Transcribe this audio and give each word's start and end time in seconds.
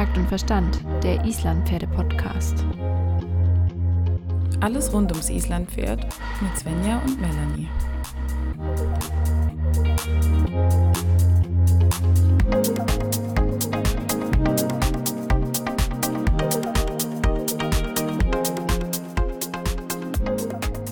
Takt 0.00 0.16
und 0.16 0.28
Verstand, 0.28 0.80
der 1.02 1.22
Islandpferde-Podcast. 1.26 2.64
Alles 4.60 4.90
rund 4.94 5.12
ums 5.12 5.28
Islandpferd 5.28 6.06
mit 6.40 6.58
Svenja 6.58 7.02
und 7.04 7.20
Melanie. 7.20 7.68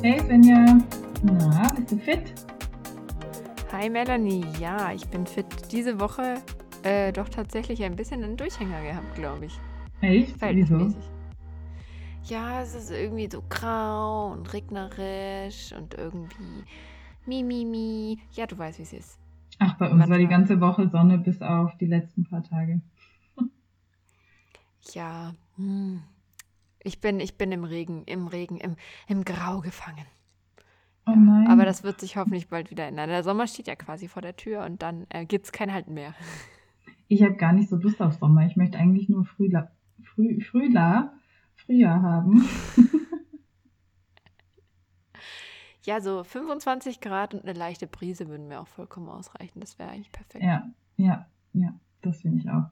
Hey 0.02 0.20
Svenja, 0.20 0.76
na, 1.22 1.72
bist 1.74 1.92
du 1.92 1.96
fit? 1.96 2.34
Hi 3.72 3.88
Melanie, 3.88 4.44
ja, 4.60 4.92
ich 4.92 5.08
bin 5.08 5.26
fit. 5.26 5.46
Diese 5.72 5.98
Woche 5.98 6.42
äh, 6.88 7.12
doch 7.12 7.28
tatsächlich 7.28 7.82
ein 7.84 7.96
bisschen 7.96 8.24
einen 8.24 8.36
Durchhänger 8.36 8.82
gehabt, 8.82 9.14
glaube 9.14 9.46
ich. 9.46 9.60
Echt? 10.00 10.40
Wieso? 10.40 10.94
Ja, 12.24 12.62
es 12.62 12.74
ist 12.74 12.90
irgendwie 12.90 13.28
so 13.30 13.42
grau 13.48 14.32
und 14.32 14.52
regnerisch 14.52 15.72
und 15.72 15.94
irgendwie 15.94 16.64
mi, 17.26 17.42
mi, 17.42 17.64
mi. 17.64 18.18
Ja, 18.32 18.46
du 18.46 18.56
weißt, 18.56 18.78
wie 18.78 18.82
es 18.82 18.92
ist. 18.92 19.18
Ach, 19.58 19.76
bei 19.76 19.86
uns 19.86 19.98
Manchmal. 19.98 20.10
war 20.10 20.18
die 20.18 20.28
ganze 20.28 20.60
Woche 20.60 20.88
Sonne 20.88 21.18
bis 21.18 21.42
auf 21.42 21.76
die 21.78 21.86
letzten 21.86 22.24
paar 22.24 22.42
Tage. 22.42 22.80
ja, 24.92 25.34
hm. 25.56 26.02
ich 26.82 27.00
bin, 27.00 27.20
ich 27.20 27.36
bin 27.36 27.50
im 27.52 27.64
Regen, 27.64 28.04
im 28.04 28.28
Regen, 28.28 28.58
im, 28.58 28.76
im 29.08 29.24
Grau 29.24 29.60
gefangen. 29.60 30.06
Oh 31.06 31.14
nein. 31.16 31.48
Aber 31.48 31.64
das 31.64 31.82
wird 31.82 32.00
sich 32.00 32.16
hoffentlich 32.16 32.48
bald 32.48 32.70
wieder 32.70 32.86
ändern. 32.86 33.08
Der 33.08 33.24
Sommer 33.24 33.46
steht 33.46 33.66
ja 33.66 33.74
quasi 33.74 34.08
vor 34.08 34.22
der 34.22 34.36
Tür 34.36 34.64
und 34.64 34.82
dann 34.82 35.06
äh, 35.08 35.24
gibt 35.24 35.46
es 35.46 35.52
kein 35.52 35.72
Halten 35.72 35.94
mehr. 35.94 36.14
Ich 37.08 37.22
habe 37.22 37.34
gar 37.34 37.52
nicht 37.52 37.68
so 37.68 37.76
Lust 37.76 38.00
auf 38.00 38.14
Sommer. 38.14 38.46
Ich 38.46 38.56
möchte 38.56 38.78
eigentlich 38.78 39.08
nur 39.08 39.24
Frühla 39.24 39.70
Früh 40.02 40.40
Frühla 40.40 41.14
Frühjahr 41.56 42.02
haben. 42.02 42.46
ja, 45.84 46.00
so 46.00 46.22
25 46.22 47.00
Grad 47.00 47.34
und 47.34 47.42
eine 47.42 47.58
leichte 47.58 47.86
Brise 47.86 48.28
würden 48.28 48.48
mir 48.48 48.60
auch 48.60 48.68
vollkommen 48.68 49.08
ausreichen. 49.08 49.60
Das 49.60 49.78
wäre 49.78 49.90
eigentlich 49.90 50.12
perfekt. 50.12 50.44
Ja, 50.44 50.70
ja, 50.96 51.26
ja, 51.54 51.74
das 52.02 52.20
finde 52.20 52.38
ich 52.38 52.50
auch. 52.50 52.70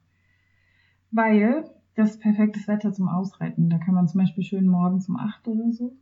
Weil 1.11 1.71
das 1.95 2.11
ist 2.11 2.21
perfektes 2.21 2.69
Wetter 2.69 2.93
zum 2.93 3.09
Ausreiten. 3.09 3.71
Da 3.71 3.79
kann 3.79 3.95
man 3.95 4.07
zum 4.07 4.21
Beispiel 4.21 4.45
schön 4.45 4.69
morgens 4.69 5.09
um 5.09 5.17
8 5.17 5.49
oder 5.49 5.73
so 5.73 5.97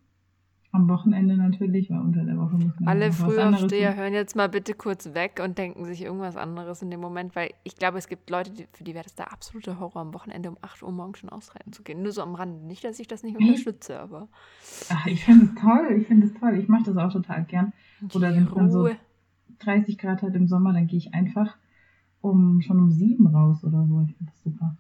am 0.75 0.89
Wochenende 0.89 1.37
natürlich, 1.37 1.89
weil 1.89 2.01
unter 2.01 2.25
der 2.25 2.37
Woche 2.37 2.57
muss 2.57 2.79
man 2.81 2.89
Alle 2.89 3.13
Frühaufsteher 3.13 3.95
hören 3.95 4.13
jetzt 4.13 4.35
mal 4.35 4.49
bitte 4.49 4.75
kurz 4.75 5.15
weg 5.15 5.41
und 5.43 5.57
denken 5.57 5.85
sich 5.85 6.03
irgendwas 6.03 6.37
anderes 6.37 6.83
in 6.83 6.91
dem 6.91 7.01
Moment, 7.01 7.37
weil 7.37 7.51
ich 7.63 7.77
glaube, 7.77 7.99
es 7.99 8.09
gibt 8.09 8.29
Leute, 8.29 8.51
die, 8.51 8.67
für 8.73 8.83
die 8.83 8.93
wäre 8.93 9.05
das 9.05 9.15
der 9.15 9.33
absolute 9.33 9.79
Horror, 9.79 10.03
am 10.03 10.13
Wochenende 10.13 10.51
um 10.51 10.59
8 10.63 10.83
Uhr 10.83 10.91
morgens 10.91 11.19
schon 11.19 11.31
ausreiten 11.31 11.73
zu 11.73 11.85
gehen. 11.85 12.03
Nur 12.03 12.11
so 12.11 12.23
am 12.23 12.35
Rand. 12.35 12.65
Nicht, 12.65 12.83
dass 12.83 12.99
ich 12.99 13.07
das 13.07 13.23
nicht 13.23 13.39
unterstütze, 13.39 14.01
aber. 14.01 14.29
Ach, 14.91 15.07
ich 15.07 15.25
finde 15.25 15.47
es 15.47 15.55
toll. 15.55 15.97
Ich 16.01 16.09
finde 16.09 16.27
es 16.27 16.35
toll. 16.35 16.59
Ich 16.59 16.69
mache 16.69 16.85
das 16.85 16.97
auch 16.97 17.13
total 17.13 17.45
gern. 17.45 17.73
Oder 18.13 18.35
wenn 18.35 18.45
es 18.45 18.53
dann 18.53 18.71
so 18.71 18.89
30 19.61 19.97
Grad 19.97 20.23
hat 20.23 20.35
im 20.35 20.49
Sommer, 20.49 20.73
dann 20.73 20.89
gehe 20.89 20.99
ich 20.99 21.15
einfach 21.15 21.57
um 22.21 22.61
schon 22.63 22.81
um 22.81 22.91
sieben 22.91 23.29
raus 23.29 23.63
oder 23.63 23.87
so. 23.87 24.01
Ich 24.09 24.17
finde 24.17 24.33
das 24.33 24.43
super. 24.43 24.77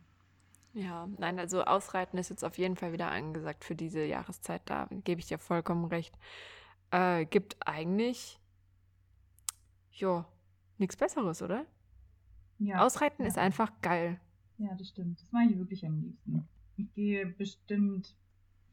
Ja, 0.74 1.08
nein, 1.18 1.38
also 1.38 1.62
Ausreiten 1.62 2.18
ist 2.18 2.30
jetzt 2.30 2.44
auf 2.44 2.58
jeden 2.58 2.76
Fall 2.76 2.92
wieder 2.92 3.10
angesagt 3.10 3.64
für 3.64 3.76
diese 3.76 4.04
Jahreszeit. 4.04 4.62
Da 4.64 4.88
gebe 4.90 5.20
ich 5.20 5.26
dir 5.26 5.38
vollkommen 5.38 5.84
recht. 5.84 6.18
Äh, 6.90 7.26
gibt 7.26 7.56
eigentlich, 7.64 8.40
ja, 9.92 10.26
nichts 10.78 10.96
Besseres, 10.96 11.42
oder? 11.42 11.64
Ja. 12.58 12.84
Ausreiten 12.84 13.22
ja. 13.22 13.28
ist 13.28 13.38
einfach 13.38 13.70
geil. 13.82 14.20
Ja, 14.58 14.74
das 14.74 14.88
stimmt. 14.88 15.20
Das 15.20 15.30
mache 15.30 15.44
ich 15.50 15.58
wirklich 15.58 15.86
am 15.86 16.00
liebsten. 16.00 16.48
Ich 16.76 16.92
gehe 16.94 17.26
bestimmt 17.26 18.16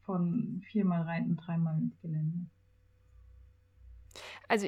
von 0.04 0.64
viermal 0.72 1.04
reiten, 1.04 1.38
dreimal 1.38 1.78
ins 1.78 2.00
Gelände. 2.02 2.48
Also 4.48 4.68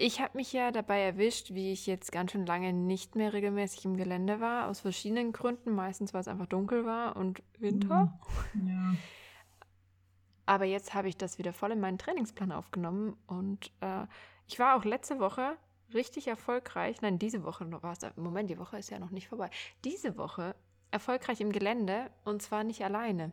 ich 0.00 0.20
habe 0.20 0.36
mich 0.38 0.52
ja 0.52 0.70
dabei 0.70 1.00
erwischt, 1.00 1.54
wie 1.54 1.72
ich 1.72 1.86
jetzt 1.88 2.12
ganz 2.12 2.30
schön 2.30 2.46
lange 2.46 2.72
nicht 2.72 3.16
mehr 3.16 3.32
regelmäßig 3.32 3.84
im 3.84 3.96
Gelände 3.96 4.40
war, 4.40 4.68
aus 4.68 4.78
verschiedenen 4.78 5.32
Gründen. 5.32 5.72
Meistens, 5.72 6.14
weil 6.14 6.20
es 6.20 6.28
einfach 6.28 6.46
dunkel 6.46 6.86
war 6.86 7.16
und 7.16 7.42
Winter. 7.58 8.16
Mhm. 8.54 8.68
Ja. 8.68 8.94
Aber 10.46 10.64
jetzt 10.64 10.94
habe 10.94 11.08
ich 11.08 11.16
das 11.16 11.38
wieder 11.38 11.52
voll 11.52 11.72
in 11.72 11.80
meinen 11.80 11.98
Trainingsplan 11.98 12.52
aufgenommen 12.52 13.16
und 13.26 13.72
äh, 13.80 14.06
ich 14.46 14.58
war 14.58 14.78
auch 14.78 14.84
letzte 14.84 15.18
Woche 15.18 15.58
richtig 15.92 16.28
erfolgreich. 16.28 17.02
Nein, 17.02 17.18
diese 17.18 17.42
Woche 17.42 17.70
war 17.82 17.92
es. 17.92 18.16
Moment, 18.16 18.48
die 18.48 18.58
Woche 18.58 18.78
ist 18.78 18.90
ja 18.90 18.98
noch 18.98 19.10
nicht 19.10 19.28
vorbei. 19.28 19.50
Diese 19.84 20.16
Woche 20.16 20.54
erfolgreich 20.90 21.40
im 21.40 21.52
Gelände 21.52 22.10
und 22.24 22.40
zwar 22.40 22.64
nicht 22.64 22.82
alleine. 22.82 23.32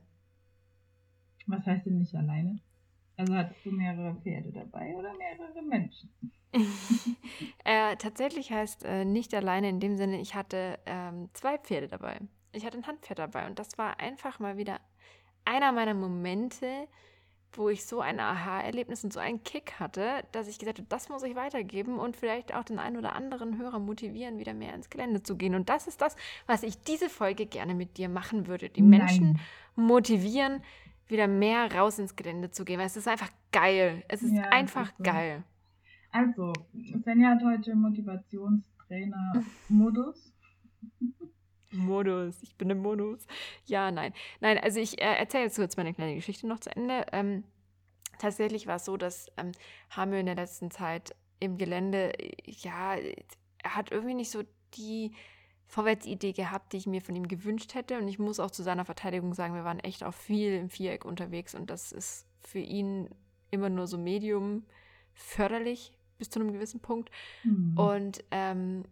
Was 1.46 1.66
heißt 1.66 1.86
denn 1.86 2.00
nicht 2.00 2.16
alleine? 2.16 2.60
Also 3.18 3.34
hattest 3.34 3.66
du 3.66 3.72
mehrere 3.72 4.16
Pferde 4.16 4.52
dabei 4.52 4.94
oder 4.96 5.14
mehrere 5.14 5.62
Menschen? 5.62 6.12
äh, 7.64 7.96
tatsächlich 7.98 8.52
heißt 8.52 8.84
äh, 8.86 9.06
nicht 9.06 9.34
alleine 9.34 9.70
in 9.70 9.80
dem 9.80 9.98
Sinne, 9.98 10.20
ich 10.20 10.36
hatte 10.36 10.80
ähm, 10.86 11.30
zwei 11.34 11.58
Pferde 11.58 11.88
dabei. 11.88 12.20
Ich 12.54 12.66
hatte 12.66 12.78
ein 12.78 12.88
Handpferd 12.88 13.20
dabei 13.20 13.48
und 13.48 13.60
das 13.60 13.78
war 13.78 14.00
einfach 14.00 14.40
mal 14.40 14.58
wieder 14.58 14.80
einer 15.44 15.72
meiner 15.72 15.94
Momente, 15.94 16.88
wo 17.54 17.70
ich 17.70 17.86
so 17.86 18.02
ein 18.02 18.20
Aha-Erlebnis 18.20 19.04
und 19.04 19.14
so 19.14 19.20
einen 19.20 19.44
Kick 19.44 19.80
hatte, 19.80 20.24
dass 20.32 20.48
ich 20.48 20.60
gesagt 20.60 20.80
habe, 20.80 20.88
das 20.90 21.10
muss 21.10 21.24
ich 21.24 21.36
weitergeben 21.36 22.00
und 22.00 22.16
vielleicht 22.18 22.54
auch 22.54 22.64
den 22.64 22.80
einen 22.80 22.98
oder 22.98 23.16
anderen 23.16 23.58
Hörer 23.58 23.80
motivieren, 23.80 24.40
wieder 24.40 24.54
mehr 24.54 24.74
ins 24.74 24.90
Gelände 24.90 25.24
zu 25.24 25.36
gehen. 25.38 25.56
Und 25.56 25.70
das 25.70 25.88
ist 25.88 26.02
das, 26.02 26.16
was 26.48 26.64
ich 26.64 26.82
diese 26.82 27.10
Folge 27.10 27.46
gerne 27.46 27.76
mit 27.76 27.98
dir 27.98 28.10
machen 28.10 28.48
würde. 28.48 28.70
Die 28.70 28.82
Nein. 28.82 29.00
Menschen 29.00 29.40
motivieren, 29.76 30.62
wieder 31.08 31.28
mehr 31.28 31.72
raus 31.74 32.00
ins 32.00 32.16
Gelände 32.16 32.50
zu 32.52 32.66
gehen, 32.66 32.80
weil 32.80 32.88
es 32.88 32.98
ist 32.98 33.08
einfach 33.08 33.30
geil. 33.52 34.04
Es 34.08 34.24
ist 34.24 34.34
ja, 34.34 34.44
einfach 34.44 34.90
ist 34.90 34.98
so. 34.98 35.04
geil. 35.04 35.44
Also, 36.12 36.54
Svenja 37.02 37.32
hat 37.32 37.44
heute 37.44 37.76
Motivationstrainer-Modus. 37.76 40.34
Modus, 41.72 42.42
ich 42.42 42.56
bin 42.56 42.70
im 42.70 42.80
Modus. 42.80 43.26
Ja, 43.66 43.92
nein. 43.92 44.14
Nein, 44.40 44.58
also 44.58 44.80
ich 44.80 45.02
äh, 45.02 45.16
erzähle 45.16 45.46
jetzt 45.46 45.58
kurz 45.58 45.78
meine 45.78 45.94
kleine 45.94 46.16
Geschichte 46.16 46.48
noch 46.48 46.60
zu 46.60 46.76
Ende. 46.76 47.06
Ähm, 47.12 47.44
tatsächlich 48.18 48.68
war 48.68 48.78
es 48.78 48.86
so, 48.86 48.98
dass 48.98 49.28
ähm, 49.38 49.52
Hamö 49.90 50.20
in 50.20 50.26
der 50.26 50.36
letzten 50.36 50.72
Zeit 50.72 51.16
im 51.40 51.58
Gelände, 51.58 52.14
ja, 52.46 52.96
er 52.96 53.76
hat 53.76 53.92
irgendwie 53.92 54.14
nicht 54.14 54.32
so 54.32 54.44
die 54.76 55.12
Vorwärtsidee 55.68 56.34
gehabt, 56.34 56.74
die 56.74 56.78
ich 56.78 56.88
mir 56.88 57.02
von 57.02 57.16
ihm 57.16 57.28
gewünscht 57.28 57.74
hätte. 57.74 57.98
Und 57.98 58.08
ich 58.08 58.20
muss 58.20 58.40
auch 58.40 58.52
zu 58.52 58.64
seiner 58.64 58.86
Verteidigung 58.86 59.34
sagen, 59.34 59.56
wir 59.56 59.64
waren 59.64 59.80
echt 59.80 60.04
auch 60.04 60.14
viel 60.14 60.54
im 60.54 60.70
Viereck 60.70 61.06
unterwegs 61.06 61.56
und 61.56 61.70
das 61.70 61.92
ist 61.92 62.28
für 62.42 62.60
ihn 62.60 63.10
immer 63.52 63.70
nur 63.70 63.88
so 63.88 63.98
medium 63.98 64.64
förderlich 65.14 65.94
bis 66.18 66.30
zu 66.30 66.40
einem 66.40 66.54
gewissen 66.54 66.80
Punkt. 66.80 67.10
Mhm. 67.44 67.78
Und 67.78 68.24
ähm, 68.32 68.84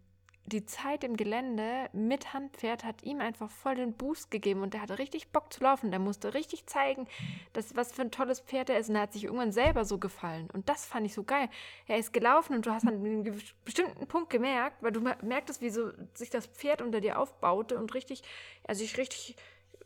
die 0.46 0.66
Zeit 0.66 1.04
im 1.04 1.16
Gelände 1.16 1.90
mit 1.94 2.34
Handpferd 2.34 2.84
hat 2.84 3.04
ihm 3.04 3.22
einfach 3.22 3.50
voll 3.50 3.76
den 3.76 3.94
Boost 3.94 4.30
gegeben 4.30 4.62
und 4.62 4.74
der 4.74 4.82
hatte 4.82 5.00
richtig 5.00 5.30
Bock 5.30 5.54
zu 5.54 5.64
laufen. 5.64 5.90
Der 5.90 6.00
musste 6.00 6.34
richtig 6.34 6.66
zeigen, 6.66 7.08
dass, 7.54 7.76
was 7.76 7.94
für 7.94 8.02
ein 8.02 8.12
tolles 8.12 8.42
Pferd 8.42 8.70
er 8.70 8.78
ist. 8.78 8.90
Und 8.90 8.96
er 8.96 9.04
hat 9.04 9.14
sich 9.14 9.24
irgendwann 9.24 9.54
selber 9.54 9.86
so 9.86 9.98
gefallen. 9.98 10.50
Und 10.52 10.68
das 10.68 10.86
fand 10.86 11.06
ich 11.06 11.14
so 11.14 11.24
geil. 11.24 11.50
Er 11.88 11.98
ist 11.98 12.12
gelaufen 12.12 12.56
und 12.56 12.66
du 12.66 12.72
hast 12.72 12.86
an 12.86 12.96
einem 12.96 13.42
bestimmten 13.64 14.06
Punkt 14.08 14.30
gemerkt, 14.30 14.84
weil 14.84 14.92
du 14.92 15.00
merktest, 15.00 15.62
wie 15.62 15.70
so 15.70 15.92
sich 16.14 16.30
das 16.30 16.48
Pferd 16.48 16.82
unter 16.82 17.00
dir 17.00 17.20
aufbaute 17.20 17.78
und 17.78 17.94
richtig, 17.94 18.24
er 18.64 18.76
sich 18.76 18.98
richtig 18.98 19.38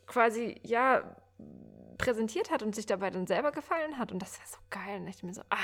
quasi, 0.06 0.60
ja, 0.64 1.16
präsentiert 1.98 2.50
hat 2.50 2.62
und 2.62 2.74
sich 2.74 2.86
dabei 2.86 3.10
dann 3.10 3.26
selber 3.26 3.52
gefallen 3.52 3.98
hat. 3.98 4.10
Und 4.10 4.20
das 4.20 4.38
war 4.38 4.46
so 4.46 4.58
geil. 4.70 5.00
Und 5.00 5.08
ich 5.08 5.22
mir 5.22 5.34
so, 5.34 5.42
ah, 5.50 5.56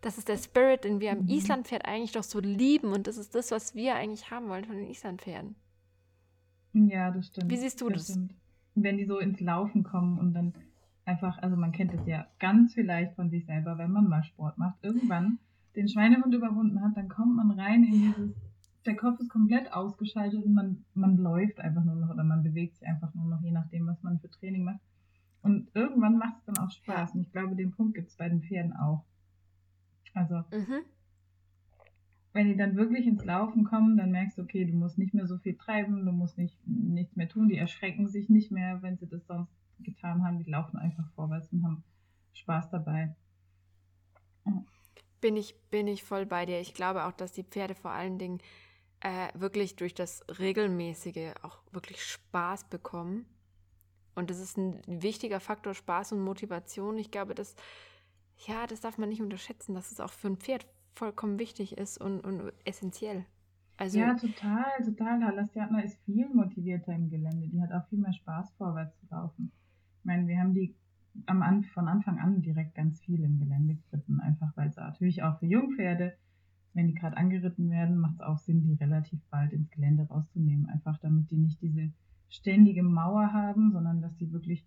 das 0.00 0.18
ist 0.18 0.28
der 0.28 0.36
Spirit, 0.36 0.84
den 0.84 1.00
wir 1.00 1.12
am. 1.12 1.26
Islandpferd 1.26 1.84
eigentlich 1.86 2.12
doch 2.12 2.22
so 2.22 2.40
lieben 2.40 2.92
und 2.92 3.06
das 3.06 3.16
ist 3.16 3.34
das, 3.34 3.50
was 3.50 3.74
wir 3.74 3.94
eigentlich 3.94 4.30
haben 4.30 4.48
wollen 4.48 4.64
von 4.64 4.76
den 4.76 4.88
Islandpferden. 4.88 5.56
Ja, 6.72 7.10
das 7.10 7.28
stimmt. 7.28 7.50
Wie 7.50 7.56
siehst 7.56 7.80
du 7.80 7.88
das? 7.88 8.06
das? 8.06 8.18
Wenn 8.74 8.96
die 8.96 9.06
so 9.06 9.18
ins 9.18 9.40
Laufen 9.40 9.82
kommen 9.82 10.18
und 10.18 10.34
dann 10.34 10.54
einfach, 11.04 11.38
also 11.38 11.56
man 11.56 11.72
kennt 11.72 11.94
das 11.94 12.06
ja 12.06 12.26
ganz 12.38 12.74
vielleicht 12.74 13.14
von 13.14 13.30
sich 13.30 13.46
selber, 13.46 13.78
wenn 13.78 13.90
man 13.90 14.08
mal 14.08 14.22
Sport 14.22 14.58
macht, 14.58 14.76
irgendwann 14.82 15.38
den 15.74 15.88
Schweinehund 15.88 16.34
überwunden 16.34 16.80
hat, 16.82 16.96
dann 16.96 17.08
kommt 17.08 17.36
man 17.36 17.50
rein 17.52 17.84
in 17.84 17.92
dieses, 17.92 18.34
der 18.84 18.96
Kopf 18.96 19.18
ist 19.20 19.28
komplett 19.28 19.72
ausgeschaltet 19.72 20.44
und 20.44 20.54
man, 20.54 20.84
man 20.94 21.16
läuft 21.16 21.60
einfach 21.60 21.84
nur 21.84 21.96
noch 21.96 22.10
oder 22.10 22.24
man 22.24 22.42
bewegt 22.42 22.76
sich 22.76 22.86
einfach 22.86 23.12
nur 23.14 23.26
noch, 23.26 23.42
je 23.42 23.50
nachdem, 23.50 23.86
was 23.86 24.02
man 24.02 24.18
für 24.20 24.30
Training 24.30 24.64
macht. 24.64 24.80
Und 25.42 25.70
irgendwann 25.74 26.18
macht 26.18 26.36
es 26.38 26.44
dann 26.46 26.58
auch 26.58 26.70
Spaß. 26.70 27.14
Und 27.14 27.22
ich 27.22 27.32
glaube, 27.32 27.54
den 27.54 27.70
Punkt 27.70 27.94
gibt 27.94 28.08
es 28.08 28.16
bei 28.16 28.28
den 28.28 28.42
Pferden 28.42 28.72
auch. 28.74 29.04
Also, 30.18 30.42
mhm. 30.50 30.82
wenn 32.32 32.48
die 32.48 32.56
dann 32.56 32.76
wirklich 32.76 33.06
ins 33.06 33.24
Laufen 33.24 33.64
kommen, 33.64 33.96
dann 33.96 34.10
merkst 34.10 34.36
du, 34.36 34.42
okay, 34.42 34.64
du 34.64 34.74
musst 34.76 34.98
nicht 34.98 35.14
mehr 35.14 35.26
so 35.26 35.38
viel 35.38 35.56
treiben, 35.56 36.04
du 36.04 36.12
musst 36.12 36.36
nicht, 36.36 36.58
nichts 36.66 37.14
mehr 37.14 37.28
tun, 37.28 37.48
die 37.48 37.56
erschrecken 37.56 38.08
sich 38.08 38.28
nicht 38.28 38.50
mehr, 38.50 38.82
wenn 38.82 38.98
sie 38.98 39.08
das 39.08 39.24
sonst 39.26 39.52
getan 39.80 40.24
haben, 40.24 40.42
die 40.42 40.50
laufen 40.50 40.76
einfach 40.76 41.08
vorwärts 41.14 41.52
und 41.52 41.62
haben 41.62 41.84
Spaß 42.32 42.70
dabei. 42.70 43.14
Bin 45.20 45.36
ich, 45.36 45.54
bin 45.70 45.86
ich 45.86 46.02
voll 46.02 46.26
bei 46.26 46.46
dir. 46.46 46.60
Ich 46.60 46.74
glaube 46.74 47.04
auch, 47.04 47.12
dass 47.12 47.32
die 47.32 47.44
Pferde 47.44 47.74
vor 47.76 47.92
allen 47.92 48.18
Dingen 48.18 48.38
äh, 49.00 49.28
wirklich 49.34 49.76
durch 49.76 49.94
das 49.94 50.24
regelmäßige 50.38 51.34
auch 51.42 51.60
wirklich 51.70 52.02
Spaß 52.02 52.68
bekommen. 52.68 53.26
Und 54.14 54.30
das 54.30 54.40
ist 54.40 54.56
ein 54.56 54.82
wichtiger 54.86 55.38
Faktor, 55.38 55.74
Spaß 55.74 56.12
und 56.12 56.20
Motivation. 56.20 56.98
Ich 56.98 57.12
glaube, 57.12 57.36
das, 57.36 57.54
ja, 58.46 58.66
das 58.66 58.80
darf 58.80 58.98
man 58.98 59.08
nicht 59.08 59.22
unterschätzen, 59.22 59.74
dass 59.74 59.92
es 59.92 60.00
auch 60.00 60.12
für 60.12 60.28
ein 60.28 60.36
Pferd 60.36 60.66
vollkommen 60.94 61.38
wichtig 61.38 61.76
ist 61.76 61.98
und, 61.98 62.20
und 62.20 62.52
essentiell. 62.64 63.24
Also, 63.76 63.98
ja, 63.98 64.14
total, 64.14 64.64
total. 64.84 65.22
Halastiatna 65.22 65.80
ist 65.80 65.98
viel 66.04 66.28
motivierter 66.28 66.92
im 66.92 67.10
Gelände. 67.10 67.48
Die 67.48 67.60
hat 67.60 67.72
auch 67.72 67.86
viel 67.88 68.00
mehr 68.00 68.12
Spaß, 68.12 68.52
vorwärts 68.58 68.98
zu 68.98 69.06
laufen. 69.10 69.52
Ich 70.00 70.04
meine, 70.04 70.26
wir 70.26 70.38
haben 70.38 70.54
die 70.54 70.74
am, 71.26 71.62
von 71.64 71.86
Anfang 71.86 72.18
an 72.18 72.42
direkt 72.42 72.74
ganz 72.74 73.00
viel 73.00 73.22
im 73.22 73.38
Gelände 73.38 73.76
geritten, 73.76 74.20
einfach 74.20 74.56
weil 74.56 74.68
es 74.68 74.76
natürlich 74.76 75.22
auch 75.22 75.38
für 75.38 75.46
Jungpferde 75.46 76.16
wenn 76.78 76.86
die 76.86 76.94
gerade 76.94 77.16
angeritten 77.16 77.70
werden, 77.70 77.98
macht 77.98 78.14
es 78.14 78.20
auch 78.20 78.38
Sinn, 78.38 78.62
die 78.62 78.74
relativ 78.74 79.20
bald 79.30 79.52
ins 79.52 79.68
Gelände 79.70 80.04
rauszunehmen. 80.04 80.66
Einfach 80.66 80.96
damit 80.98 81.28
die 81.28 81.36
nicht 81.36 81.60
diese 81.60 81.90
ständige 82.28 82.84
Mauer 82.84 83.32
haben, 83.32 83.72
sondern 83.72 84.00
dass 84.00 84.14
die 84.16 84.30
wirklich 84.32 84.64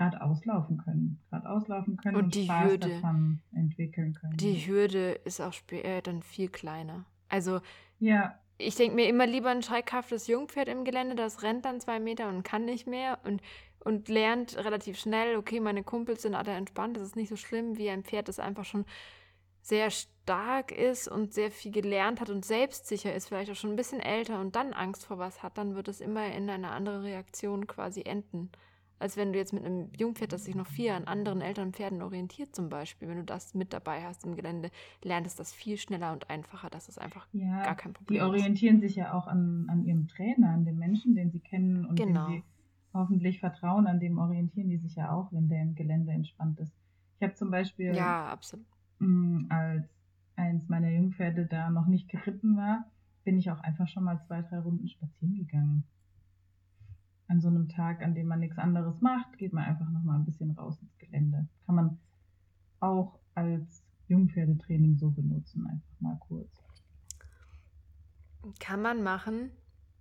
gerade 0.00 0.22
auslaufen 0.22 0.78
können. 0.78 1.20
Gerade 1.28 1.50
auslaufen 1.50 1.96
können 1.98 2.16
und, 2.16 2.24
und 2.24 2.34
die 2.34 2.44
Spaß 2.44 2.70
Hürde, 2.70 2.88
davon 2.88 3.40
entwickeln 3.54 4.14
können. 4.14 4.36
Die 4.38 4.66
Hürde 4.66 5.12
ist 5.24 5.40
auch 5.40 5.54
äh, 5.70 6.00
dann 6.00 6.22
viel 6.22 6.48
kleiner. 6.48 7.04
Also 7.28 7.60
ja. 7.98 8.34
ich 8.56 8.76
denke 8.76 8.96
mir 8.96 9.08
immer 9.08 9.26
lieber 9.26 9.50
ein 9.50 9.62
schreckhaftes 9.62 10.26
Jungpferd 10.26 10.68
im 10.68 10.84
Gelände, 10.84 11.16
das 11.16 11.42
rennt 11.42 11.66
dann 11.66 11.80
zwei 11.80 12.00
Meter 12.00 12.30
und 12.30 12.44
kann 12.44 12.64
nicht 12.64 12.86
mehr 12.86 13.18
und, 13.24 13.42
und 13.80 14.08
lernt 14.08 14.56
relativ 14.56 14.98
schnell, 14.98 15.36
okay, 15.36 15.60
meine 15.60 15.84
Kumpels 15.84 16.22
sind 16.22 16.34
alle 16.34 16.52
entspannt, 16.52 16.96
das 16.96 17.04
ist 17.04 17.16
nicht 17.16 17.28
so 17.28 17.36
schlimm 17.36 17.76
wie 17.76 17.90
ein 17.90 18.02
Pferd, 18.02 18.28
das 18.28 18.38
einfach 18.38 18.64
schon 18.64 18.86
sehr 19.60 19.90
stark 19.90 20.72
ist 20.72 21.08
und 21.08 21.34
sehr 21.34 21.50
viel 21.50 21.72
gelernt 21.72 22.22
hat 22.22 22.30
und 22.30 22.46
selbstsicher 22.46 23.14
ist, 23.14 23.28
vielleicht 23.28 23.50
auch 23.50 23.56
schon 23.56 23.70
ein 23.70 23.76
bisschen 23.76 24.00
älter 24.00 24.40
und 24.40 24.56
dann 24.56 24.72
Angst 24.72 25.04
vor 25.04 25.18
was 25.18 25.42
hat, 25.42 25.58
dann 25.58 25.74
wird 25.74 25.88
es 25.88 26.00
immer 26.00 26.26
in 26.32 26.48
eine 26.48 26.70
andere 26.70 27.02
Reaktion 27.02 27.66
quasi 27.66 28.00
enden. 28.00 28.50
Als 29.00 29.16
wenn 29.16 29.32
du 29.32 29.38
jetzt 29.38 29.54
mit 29.54 29.64
einem 29.64 29.88
Jungpferd, 29.96 30.32
das 30.32 30.44
sich 30.44 30.54
noch 30.54 30.66
viel 30.66 30.90
an 30.90 31.04
anderen 31.04 31.40
älteren 31.40 31.72
Pferden 31.72 32.02
orientiert, 32.02 32.54
zum 32.54 32.68
Beispiel, 32.68 33.08
wenn 33.08 33.16
du 33.16 33.24
das 33.24 33.54
mit 33.54 33.72
dabei 33.72 34.04
hast 34.04 34.24
im 34.24 34.36
Gelände, 34.36 34.70
lernt 35.02 35.26
es 35.26 35.34
das 35.34 35.54
viel 35.54 35.78
schneller 35.78 36.12
und 36.12 36.28
einfacher. 36.28 36.68
Das 36.68 36.88
ist 36.88 37.00
einfach 37.00 37.26
ja, 37.32 37.64
gar 37.64 37.76
kein 37.76 37.94
Problem. 37.94 38.18
Die 38.18 38.22
orientieren 38.22 38.76
ist. 38.76 38.82
sich 38.82 38.96
ja 38.96 39.14
auch 39.14 39.26
an, 39.26 39.66
an 39.68 39.84
ihrem 39.86 40.06
Trainer, 40.06 40.50
an 40.50 40.66
dem 40.66 40.76
Menschen, 40.76 41.14
den 41.14 41.30
sie 41.30 41.40
kennen 41.40 41.86
und 41.86 41.96
genau. 41.96 42.26
dem 42.26 42.34
sie 42.34 42.44
hoffentlich 42.92 43.40
vertrauen, 43.40 43.86
an 43.86 44.00
dem 44.00 44.18
orientieren 44.18 44.68
die 44.68 44.78
sich 44.78 44.96
ja 44.96 45.12
auch, 45.12 45.32
wenn 45.32 45.48
der 45.48 45.62
im 45.62 45.74
Gelände 45.74 46.12
entspannt 46.12 46.60
ist. 46.60 46.72
Ich 47.16 47.22
habe 47.22 47.34
zum 47.34 47.50
Beispiel 47.50 47.94
ja, 47.94 48.26
absolut. 48.26 48.66
Mm, 48.98 49.46
als 49.48 49.88
eins 50.36 50.68
meiner 50.68 50.90
Jungpferde 50.90 51.46
da 51.46 51.70
noch 51.70 51.86
nicht 51.86 52.08
geritten 52.08 52.56
war, 52.56 52.84
bin 53.24 53.38
ich 53.38 53.50
auch 53.50 53.60
einfach 53.60 53.88
schon 53.88 54.04
mal 54.04 54.20
zwei, 54.26 54.42
drei 54.42 54.58
Runden 54.58 54.88
spazieren 54.88 55.36
gegangen. 55.36 55.84
An 57.30 57.40
so 57.40 57.48
einem 57.48 57.68
Tag, 57.68 58.02
an 58.02 58.14
dem 58.14 58.26
man 58.26 58.40
nichts 58.40 58.58
anderes 58.58 59.00
macht, 59.00 59.38
geht 59.38 59.52
man 59.52 59.64
einfach 59.64 59.88
noch 59.88 60.02
mal 60.02 60.16
ein 60.16 60.24
bisschen 60.24 60.50
raus 60.50 60.78
ins 60.82 60.98
Gelände. 60.98 61.46
Kann 61.64 61.74
man 61.76 61.98
auch 62.80 63.18
als 63.34 63.82
Jungpferdetraining 64.08 64.98
so 64.98 65.10
benutzen, 65.10 65.66
einfach 65.66 66.00
mal 66.00 66.18
kurz. 66.18 66.50
Kann 68.58 68.82
man 68.82 69.02
machen 69.02 69.50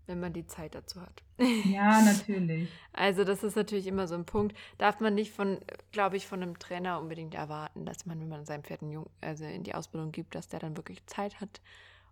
wenn 0.09 0.19
man 0.19 0.33
die 0.33 0.47
Zeit 0.47 0.75
dazu 0.75 0.99
hat. 1.01 1.23
Ja, 1.65 2.01
natürlich. 2.01 2.67
also 2.91 3.23
das 3.23 3.43
ist 3.43 3.55
natürlich 3.55 3.87
immer 3.87 4.07
so 4.07 4.15
ein 4.15 4.25
Punkt. 4.25 4.57
Darf 4.77 4.99
man 4.99 5.15
nicht 5.15 5.31
von, 5.31 5.59
glaube 5.91 6.17
ich, 6.17 6.27
von 6.27 6.41
einem 6.41 6.59
Trainer 6.59 6.99
unbedingt 6.99 7.35
erwarten, 7.35 7.85
dass 7.85 8.05
man, 8.05 8.19
wenn 8.19 8.27
man 8.27 8.45
seinem 8.45 8.63
Pferd 8.63 8.81
Jung, 8.81 9.09
also 9.21 9.45
in 9.45 9.63
die 9.63 9.75
Ausbildung 9.75 10.11
gibt, 10.11 10.35
dass 10.35 10.49
der 10.49 10.59
dann 10.59 10.75
wirklich 10.75 11.05
Zeit 11.05 11.39
hat, 11.39 11.61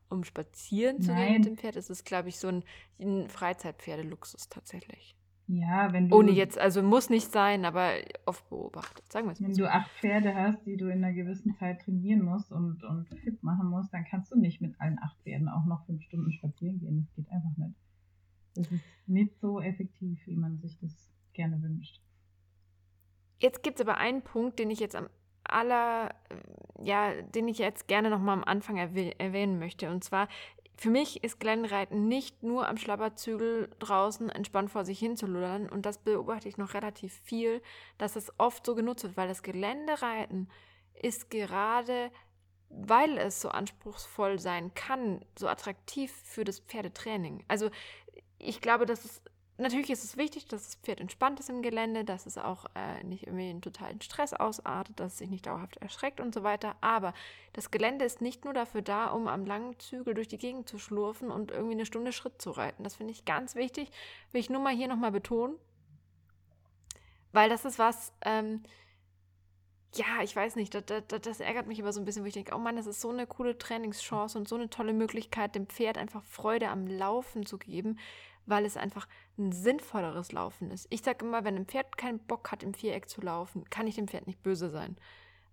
um 0.10 0.24
spazieren 0.24 1.02
zu 1.02 1.14
gehen 1.14 1.34
mit 1.34 1.46
dem 1.46 1.58
Pferd. 1.58 1.76
Es 1.76 1.90
ist, 1.90 2.06
glaube 2.06 2.30
ich, 2.30 2.38
so 2.38 2.48
ein, 2.48 2.64
ein 3.00 3.30
Freizeitpferdeluxus 3.30 4.50
tatsächlich. 4.50 5.16
Ja, 5.48 5.94
wenn 5.94 6.10
du. 6.10 6.18
Ohne 6.18 6.32
jetzt, 6.32 6.58
also 6.58 6.84
muss 6.84 7.10
nicht 7.10 7.32
sein, 7.32 7.64
aber 7.64 7.94
oft 8.26 8.50
beobachtet, 8.50 9.10
sagen 9.12 9.28
wir 9.28 9.32
es 9.32 9.40
mal. 9.40 9.48
Wenn 9.48 9.56
du 9.56 9.72
acht 9.72 9.90
Pferde 9.92 10.36
hast, 10.36 10.66
die 10.66 10.76
du 10.76 10.88
in 10.88 11.04
einer 11.04 11.14
gewissen 11.14 11.56
Zeit 11.56 11.82
trainieren 11.82 12.24
musst 12.24 12.52
und, 12.52 12.84
und 12.84 13.08
fit 13.08 13.42
machen 13.44 13.70
musst, 13.70 13.94
dann 13.94 14.04
kannst 14.04 14.32
du 14.32 14.38
nicht 14.38 14.60
mit 14.60 14.80
allen 14.82 15.00
acht 15.02 15.18
Pferden 15.24 15.48
auch 15.48 15.66
noch 15.66 15.86
fünf 15.86 16.04
Stunden 16.04 16.34
spazieren 16.34 16.80
gehen. 16.80 17.00
Das 17.00 17.16
geht 17.16 17.32
einfach 17.32 17.56
nicht. 17.58 17.76
Das 18.56 18.72
ist 18.72 18.84
nicht 19.06 19.40
so 19.40 19.62
effektiv, 19.62 20.20
wie 20.26 20.36
man 20.36 20.58
sich 20.58 20.78
das 20.80 20.92
gerne 21.34 21.62
wünscht. 21.62 22.02
Jetzt 23.40 23.64
gibt 23.64 23.80
es 23.80 23.86
aber 23.86 23.98
einen 23.98 24.24
Punkt, 24.24 24.60
den 24.60 24.70
ich 24.70 24.80
jetzt 24.80 24.96
am 24.96 25.08
aller, 25.50 26.14
ja, 26.82 27.14
den 27.22 27.48
ich 27.48 27.58
jetzt 27.58 27.88
gerne 27.88 28.10
nochmal 28.10 28.38
am 28.38 28.44
Anfang 28.44 28.78
erwähnen 28.78 29.60
möchte. 29.60 29.90
Und 29.90 30.04
zwar, 30.04 30.28
für 30.78 30.90
mich 30.90 31.24
ist 31.24 31.40
Geländereiten 31.40 32.08
nicht 32.08 32.44
nur 32.44 32.68
am 32.68 32.78
Schlapperzügel 32.78 33.70
draußen 33.80 34.30
entspannt 34.30 34.70
vor 34.70 34.86
sich 34.86 35.00
hin 35.00 35.18
zu 35.18 35.26
lullern. 35.26 35.68
Und 35.68 35.86
das 35.86 35.98
beobachte 35.98 36.48
ich 36.48 36.58
noch 36.58 36.74
relativ 36.74 37.14
viel, 37.24 37.62
dass 37.98 38.16
es 38.16 38.32
oft 38.38 38.66
so 38.66 38.76
genutzt 38.76 39.04
wird, 39.04 39.18
weil 39.18 39.28
das 39.28 39.42
Geländereiten 39.42 40.50
ist 40.94 41.30
gerade, 41.30 42.12
weil 42.70 43.18
es 43.18 43.42
so 43.42 43.50
anspruchsvoll 43.50 44.40
sein 44.40 44.74
kann, 44.74 45.26
so 45.38 45.48
attraktiv 45.48 46.12
für 46.24 46.44
das 46.44 46.60
Pferdetraining. 46.60 47.44
Also 47.48 47.70
ich 48.40 48.62
glaube, 48.62 48.86
dass 48.86 49.06
es 49.06 49.22
natürlich 49.58 49.90
ist 49.90 50.04
es 50.04 50.18
wichtig, 50.18 50.46
dass 50.46 50.64
das 50.64 50.76
Pferd 50.76 51.00
entspannt 51.00 51.40
ist 51.40 51.50
im 51.50 51.62
Gelände, 51.62 52.06
dass 52.06 52.26
es 52.26 52.38
auch 52.38 52.66
äh, 52.76 53.04
nicht 53.04 53.26
irgendwie 53.26 53.50
in 53.50 53.62
totalen 53.62 54.02
Stress 54.02 54.34
ausartet, 54.34 55.00
dass 55.00 55.14
es 55.14 55.18
sich 55.20 55.30
nicht 55.30 55.48
dauerhaft 55.48 55.78
erschreckt 55.78 56.20
und 56.20 56.34
so 56.34 56.44
weiter. 56.44 56.76
Aber 56.82 57.14
das 57.54 57.72
Gelände 57.72 58.06
ist 58.06 58.22
nicht 58.22 58.46
nur 58.46 58.54
dafür 58.54 58.82
da, 58.82 59.08
um 59.08 59.28
am 59.28 59.46
langen 59.46 59.80
Zügel 59.80 60.14
durch 60.14 60.28
die 60.28 60.38
Gegend 60.38 60.70
zu 60.70 60.78
schlurfen 60.78 61.32
und 61.32 61.52
irgendwie 61.52 61.74
eine 61.74 61.86
Stunde 61.86 62.12
Schritt 62.12 62.42
zu 62.42 62.52
reiten. 62.52 62.84
Das 62.84 62.96
finde 62.96 63.14
ich 63.14 63.26
ganz 63.26 63.56
wichtig. 63.56 63.90
Will 64.32 64.42
ich 64.42 64.50
nur 64.50 64.62
mal 64.62 64.76
hier 64.76 64.88
nochmal 64.88 65.12
betonen. 65.12 65.56
Weil 67.32 67.50
das 67.50 67.66
ist 67.66 67.80
was, 67.80 68.14
ähm, 68.22 68.64
ja, 69.96 70.24
ich 70.24 70.36
weiß 70.36 70.56
nicht, 70.56 70.74
das, 70.74 70.84
das, 70.86 71.22
das, 71.22 71.40
ärgert 71.40 71.68
mich 71.68 71.80
immer 71.80 71.94
so 71.94 72.00
ein 72.00 72.06
bisschen, 72.06 72.24
wo 72.24 72.28
ich 72.28 72.34
denke, 72.34 72.56
oh 72.56 72.60
Mann, 72.60 72.76
das 72.76 72.88
ist 72.88 73.02
so 73.02 73.10
eine 73.10 73.26
coole 73.26 73.58
Trainingschance 73.58 74.38
und 74.38 74.48
so 74.48 74.56
eine 74.56 74.70
tolle 74.70 74.94
Möglichkeit, 74.94 75.56
dem 75.56 75.68
Pferd 75.68 75.98
einfach 75.98 76.24
Freude 76.24 76.70
am 76.70 76.88
Laufen 76.88 77.46
zu 77.46 77.58
geben, 77.58 77.98
weil 78.48 78.66
es 78.66 78.78
einfach 78.78 79.08
ein 79.38 79.52
sinnvolleres 79.52 80.32
Laufen 80.32 80.72
ist. 80.72 80.88
Ich 80.90 81.04
sage 81.04 81.26
immer, 81.26 81.44
wenn 81.44 81.56
ein 81.56 81.68
Pferd 81.68 81.98
keinen 81.98 82.20
Bock 82.20 82.52
hat, 82.52 82.64
im 82.64 82.74
Viereck 82.74 83.08
zu 83.08 83.22
laufen, 83.22 83.70
kann 83.70 83.88
ich 83.88 83.96
dem 83.96 84.08
Pferd 84.08 84.26
nicht 84.26 84.42
böse 84.42 84.70
sein, 84.70 84.98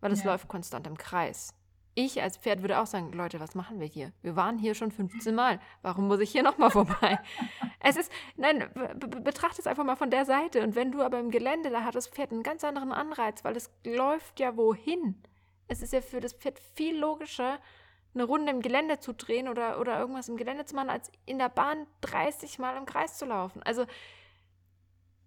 weil 0.00 0.12
es 0.12 0.24
ja. 0.24 0.30
läuft 0.30 0.48
konstant 0.48 0.86
im 0.86 0.96
Kreis. 0.96 1.52
Ich 1.96 2.20
als 2.20 2.36
Pferd 2.36 2.62
würde 2.62 2.80
auch 2.80 2.86
sagen, 2.86 3.12
Leute, 3.12 3.38
was 3.38 3.54
machen 3.54 3.78
wir 3.78 3.86
hier? 3.86 4.12
Wir 4.22 4.34
waren 4.34 4.58
hier 4.58 4.74
schon 4.74 4.90
15 4.90 5.32
Mal. 5.32 5.60
Warum 5.82 6.08
muss 6.08 6.18
ich 6.18 6.30
hier 6.30 6.42
nochmal 6.42 6.70
vorbei? 6.70 7.20
es 7.80 7.96
ist, 7.96 8.10
nein, 8.36 8.68
betrachte 9.22 9.60
es 9.60 9.68
einfach 9.68 9.84
mal 9.84 9.94
von 9.94 10.10
der 10.10 10.24
Seite. 10.24 10.62
Und 10.64 10.74
wenn 10.74 10.90
du 10.90 11.02
aber 11.02 11.20
im 11.20 11.30
Gelände, 11.30 11.70
da 11.70 11.84
hat 11.84 11.94
das 11.94 12.08
Pferd 12.08 12.32
einen 12.32 12.42
ganz 12.42 12.64
anderen 12.64 12.90
Anreiz, 12.90 13.44
weil 13.44 13.56
es 13.56 13.70
läuft 13.84 14.40
ja 14.40 14.56
wohin. 14.56 15.22
Es 15.68 15.82
ist 15.82 15.92
ja 15.92 16.00
für 16.00 16.20
das 16.20 16.32
Pferd 16.32 16.58
viel 16.74 16.98
logischer, 16.98 17.60
eine 18.14 18.24
Runde 18.24 18.52
im 18.52 18.60
Gelände 18.60 19.00
zu 19.00 19.12
drehen 19.12 19.48
oder, 19.48 19.80
oder 19.80 19.98
irgendwas 19.98 20.28
im 20.28 20.36
Gelände 20.36 20.64
zu 20.64 20.76
machen, 20.76 20.90
als 20.90 21.10
in 21.26 21.38
der 21.38 21.48
Bahn 21.48 21.86
30 22.02 22.58
Mal 22.58 22.76
im 22.76 22.86
Kreis 22.86 23.18
zu 23.18 23.26
laufen. 23.26 23.62
Also 23.62 23.86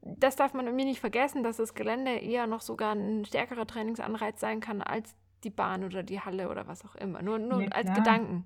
das 0.01 0.36
darf 0.36 0.53
man 0.53 0.65
irgendwie 0.65 0.86
nicht 0.86 1.00
vergessen, 1.00 1.44
dass 1.44 1.58
das 1.58 1.74
Gelände 1.74 2.12
eher 2.12 2.48
noch 2.48 2.62
sogar 2.62 2.94
ein 2.94 3.25
stärkerer 3.25 3.67
Trainingsanreiz 3.67 4.39
sein 4.39 4.60
kann 4.62 4.82
als 4.82 5.15
die 5.44 5.50
Bahn 5.50 5.84
oder 5.84 6.03
die 6.03 6.20
Halle 6.20 6.50
oder 6.50 6.67
was 6.67 6.86
auch 6.86 6.96
immer. 6.96 7.22
Nur, 7.22 7.39
nur 7.39 7.62
ja, 7.63 7.70
als 7.70 7.94
Gedanken, 7.94 8.46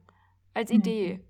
als 0.54 0.72
Idee. 0.72 1.24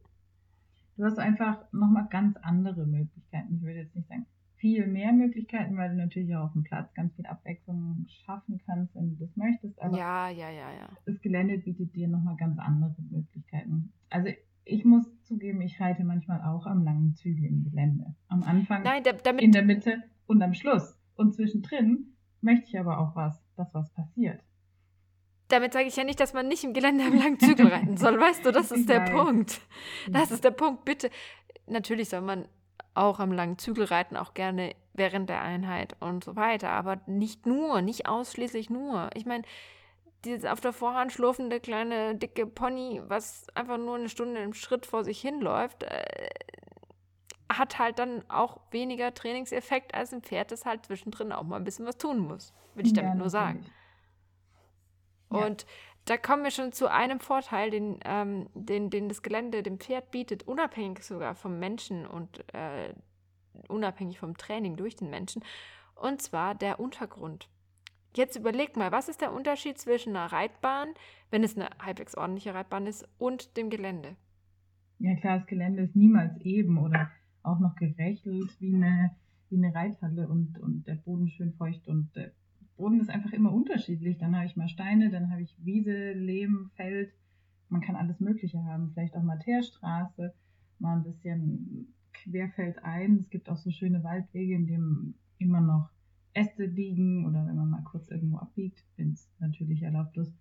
Du 0.98 1.06
hast 1.06 1.20
einfach 1.20 1.66
nochmal 1.72 2.08
ganz 2.10 2.38
andere 2.38 2.86
Möglichkeiten. 2.86 3.56
Ich 3.56 3.62
würde 3.62 3.80
jetzt 3.80 3.96
nicht 3.96 4.08
sagen, 4.08 4.26
viel 4.62 4.86
mehr 4.86 5.12
Möglichkeiten, 5.12 5.76
weil 5.76 5.90
du 5.90 5.96
natürlich 5.96 6.34
auch 6.36 6.46
auf 6.46 6.54
dem 6.54 6.64
Platz 6.64 6.94
ganz 6.94 7.16
viel 7.16 7.26
Abwechslung 7.26 8.06
schaffen 8.08 8.62
kannst, 8.66 8.96
wenn 8.96 9.10
du 9.10 9.26
das 9.26 9.36
möchtest. 9.36 9.82
Aber 9.82 9.98
ja, 9.98 10.30
ja, 10.30 10.50
ja, 10.52 10.72
ja. 10.72 10.90
Das 11.06 11.20
Gelände 11.20 11.58
bietet 11.58 11.96
dir 11.96 12.08
nochmal 12.08 12.36
ganz 12.38 12.60
andere 12.60 12.96
Möglichkeiten. 13.10 13.92
Also 14.12 14.30
ich 14.64 14.86
muss 14.86 15.04
zugeben, 15.24 15.62
ich 15.62 15.82
reite 15.82 16.04
manchmal 16.04 16.42
auch 16.44 16.68
am 16.68 16.84
langen 16.84 17.16
Zügel 17.16 17.46
im 17.46 17.64
Gelände. 17.64 18.16
Am 18.28 18.44
Anfang, 18.44 18.84
Nein, 18.84 19.04
da, 19.04 19.14
damit, 19.14 19.44
in 19.44 19.52
der 19.52 19.64
Mitte 19.64 20.04
und 20.28 20.42
am 20.44 20.54
Schluss. 20.54 20.96
Und 21.16 21.34
zwischendrin 21.34 22.16
möchte 22.42 22.68
ich 22.68 22.80
aber 22.80 23.00
auch 23.00 23.16
was, 23.16 23.44
dass 23.56 23.74
was 23.74 23.92
passiert. 23.94 24.44
Damit 25.48 25.74
sage 25.74 25.88
ich 25.88 25.96
ja 25.96 26.04
nicht, 26.04 26.20
dass 26.20 26.34
man 26.34 26.48
nicht 26.48 26.64
im 26.64 26.74
Gelände 26.74 27.04
am 27.04 27.18
langen 27.18 27.40
Zügel 27.40 27.68
reiten 27.68 27.98
soll. 27.98 28.20
Weißt 28.20 28.46
du, 28.46 28.52
das 28.52 28.72
ist 28.72 28.88
der 28.88 29.02
Punkt. 29.02 29.60
Das 30.10 30.30
ist 30.30 30.44
der 30.44 30.52
Punkt. 30.52 30.86
Bitte. 30.86 31.10
Natürlich 31.66 32.10
soll 32.10 32.22
man 32.22 32.46
auch 32.94 33.20
am 33.20 33.32
langen 33.32 33.58
Zügel 33.58 33.86
reiten, 33.86 34.18
auch 34.18 34.34
gerne 34.34 34.76
während 34.94 35.30
der 35.30 35.42
Einheit 35.42 35.96
und 36.00 36.24
so 36.24 36.36
weiter. 36.36 36.70
Aber 36.70 37.00
nicht 37.06 37.46
nur, 37.46 37.82
nicht 37.82 38.08
ausschließlich 38.08 38.70
nur. 38.70 39.10
Ich 39.16 39.26
meine, 39.26 39.44
dieses 40.26 40.46
auf 40.46 40.62
der 40.62 40.74
Vorhand 40.74 41.12
schlurfende 41.12 41.60
kleine 41.60 42.16
dicke 42.16 42.46
Pony, 42.46 43.02
was 43.08 43.48
einfach 43.56 43.78
nur 43.78 43.96
eine 43.96 44.10
Stunde 44.10 44.42
im 44.42 44.54
Schritt 44.54 44.86
vor 44.86 45.04
sich 45.04 45.20
hinläuft, 45.20 45.84
äh, 45.84 46.30
hat 47.50 47.80
halt 47.80 48.00
dann 48.00 48.24
auch 48.30 48.60
weniger 48.72 49.14
Trainingseffekt 49.14 49.94
als 49.94 50.14
ein 50.14 50.22
Pferd, 50.22 50.52
das 50.52 50.66
halt 50.66 50.86
zwischendrin 50.86 51.32
auch 51.32 51.44
mal 51.44 51.58
ein 51.58 51.64
bisschen 51.64 51.86
was 51.86 51.98
tun 51.98 52.20
muss. 52.20 52.54
Will 52.76 52.86
ich 52.86 52.94
damit 52.94 53.14
ja, 53.14 53.16
nur 53.16 53.30
sagen. 53.30 53.66
Ja. 55.32 55.46
Und 55.46 55.66
da 56.06 56.18
kommen 56.18 56.44
wir 56.44 56.52
schon 56.52 56.72
zu 56.72 56.90
einem 56.90 57.20
Vorteil, 57.20 57.70
den, 57.70 58.00
ähm, 58.06 58.48
den, 58.54 58.90
den 58.90 59.08
das 59.08 59.22
Gelände 59.22 59.64
dem 59.64 59.80
Pferd 59.80 60.12
bietet, 60.12 60.48
unabhängig 60.48 61.04
sogar 61.04 61.36
vom 61.36 61.60
Menschen 61.60 62.06
und 62.06 62.44
äh, 62.54 62.94
unabhängig 63.68 64.20
vom 64.20 64.36
Training 64.38 64.76
durch 64.76 64.96
den 64.96 65.10
Menschen. 65.10 65.44
Und 65.96 66.22
zwar 66.22 66.56
der 66.56 66.80
Untergrund. 66.80 67.50
Jetzt 68.16 68.36
überleg 68.36 68.76
mal, 68.76 68.92
was 68.92 69.08
ist 69.08 69.22
der 69.22 69.32
Unterschied 69.32 69.78
zwischen 69.78 70.16
einer 70.16 70.32
Reitbahn, 70.32 70.90
wenn 71.30 71.44
es 71.44 71.56
eine 71.56 71.70
halbwegs 71.80 72.16
ordentliche 72.16 72.54
Reitbahn 72.54 72.88
ist, 72.88 73.08
und 73.18 73.56
dem 73.56 73.70
Gelände? 73.70 74.16
Ja 75.00 75.16
klar, 75.16 75.40
das 75.40 75.48
Gelände 75.48 75.84
ist 75.84 75.96
niemals 75.96 76.36
eben 76.42 76.78
oder 76.78 77.10
auch 77.44 77.60
noch 77.60 77.76
gerechtelt 77.76 78.50
wie 78.60 78.76
eine, 78.76 79.16
wie 79.50 79.58
eine 79.58 79.74
Reithalle 79.74 80.28
und, 80.28 80.60
und 80.60 80.86
der 80.88 80.96
Boden 80.96 81.30
schön 81.30 81.54
feucht 81.54 81.88
und 81.88 82.14
der 82.16 82.32
Boden 82.82 83.00
ist 83.00 83.12
einfach 83.12 83.32
immer 83.32 83.54
unterschiedlich. 83.54 84.18
Dann 84.18 84.36
habe 84.36 84.48
ich 84.48 84.56
mal 84.56 84.68
Steine, 84.68 85.12
dann 85.12 85.30
habe 85.30 85.44
ich 85.44 85.56
Wiese, 85.64 86.14
Lehm, 86.14 86.72
Feld. 86.76 87.14
Man 87.70 87.82
kann 87.82 87.96
alles 87.96 88.20
Mögliche 88.20 88.64
haben. 88.64 88.90
Vielleicht 88.92 89.16
auch 89.16 89.22
mal 89.22 89.38
Teerstraße, 89.38 90.34
mal 90.80 90.98
ein 90.98 91.04
bisschen 91.04 91.94
querfeldein. 92.12 93.18
Es 93.18 93.30
gibt 93.30 93.50
auch 93.50 93.58
so 93.58 93.70
schöne 93.70 94.04
Waldwege, 94.04 94.56
in 94.56 94.66
denen 94.66 95.14
immer 95.38 95.62
noch 95.62 95.92
Äste 96.34 96.66
liegen 96.66 97.28
oder 97.28 97.46
wenn 97.46 97.56
man 97.56 97.70
mal 97.70 97.84
kurz 97.84 98.10
irgendwo 98.10 98.38
abbiegt, 98.38 98.84
wenn 98.98 99.12
es 99.12 99.30
natürlich 99.40 99.84
erlaubt 99.84 100.18
ist. 100.18 100.34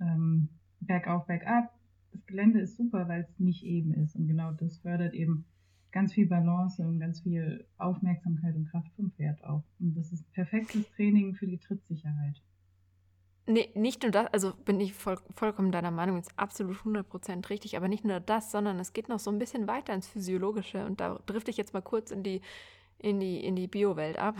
Ähm, 0.00 0.48
bergauf, 0.78 1.26
bergab. 1.26 1.76
Das 2.12 2.24
Gelände 2.26 2.60
ist 2.60 2.76
super, 2.76 3.08
weil 3.08 3.22
es 3.22 3.40
nicht 3.40 3.64
eben 3.64 3.92
ist. 3.94 4.14
Und 4.14 4.28
genau 4.28 4.52
das 4.52 4.78
fördert 4.78 5.12
eben 5.12 5.44
ganz 5.94 6.12
viel 6.12 6.26
Balance 6.26 6.82
und 6.82 6.98
ganz 6.98 7.20
viel 7.20 7.64
Aufmerksamkeit 7.78 8.54
und 8.56 8.68
Kraft 8.68 8.92
vom 8.96 9.12
Pferd 9.12 9.42
auch. 9.44 9.62
Und 9.78 9.94
das 9.96 10.12
ist 10.12 10.30
perfektes 10.32 10.90
Training 10.90 11.34
für 11.36 11.46
die 11.46 11.58
Trittsicherheit. 11.58 12.42
Nee, 13.46 13.70
nicht 13.74 14.02
nur 14.02 14.10
das, 14.10 14.26
also 14.32 14.54
bin 14.64 14.80
ich 14.80 14.92
voll, 14.94 15.18
vollkommen 15.36 15.70
deiner 15.70 15.90
Meinung, 15.90 16.18
ist 16.18 16.32
absolut 16.36 16.78
100% 16.78 17.48
richtig, 17.50 17.76
aber 17.76 17.88
nicht 17.88 18.04
nur 18.04 18.18
das, 18.18 18.50
sondern 18.50 18.80
es 18.80 18.92
geht 18.92 19.08
noch 19.08 19.18
so 19.20 19.30
ein 19.30 19.38
bisschen 19.38 19.68
weiter 19.68 19.94
ins 19.94 20.08
Physiologische 20.08 20.84
und 20.86 20.98
da 21.00 21.20
drifte 21.26 21.50
ich 21.50 21.58
jetzt 21.58 21.74
mal 21.74 21.82
kurz 21.82 22.10
in 22.10 22.22
die, 22.22 22.40
in 22.98 23.20
die, 23.20 23.44
in 23.44 23.54
die 23.54 23.68
Bio-Welt 23.68 24.18
ab. 24.18 24.36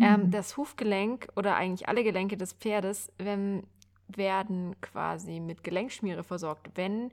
Ähm, 0.00 0.26
Mhm. 0.26 0.30
das 0.30 0.56
Hufgelenk 0.56 1.28
oder 1.36 1.56
eigentlich 1.56 1.88
alle 1.88 2.04
Gelenke 2.04 2.36
des 2.38 2.54
Pferdes 2.54 3.12
ähm, 3.18 3.64
werden 4.08 4.80
quasi 4.80 5.40
mit 5.40 5.62
Gelenkschmiere 5.62 6.22
versorgt, 6.24 6.70
wenn 6.76 7.10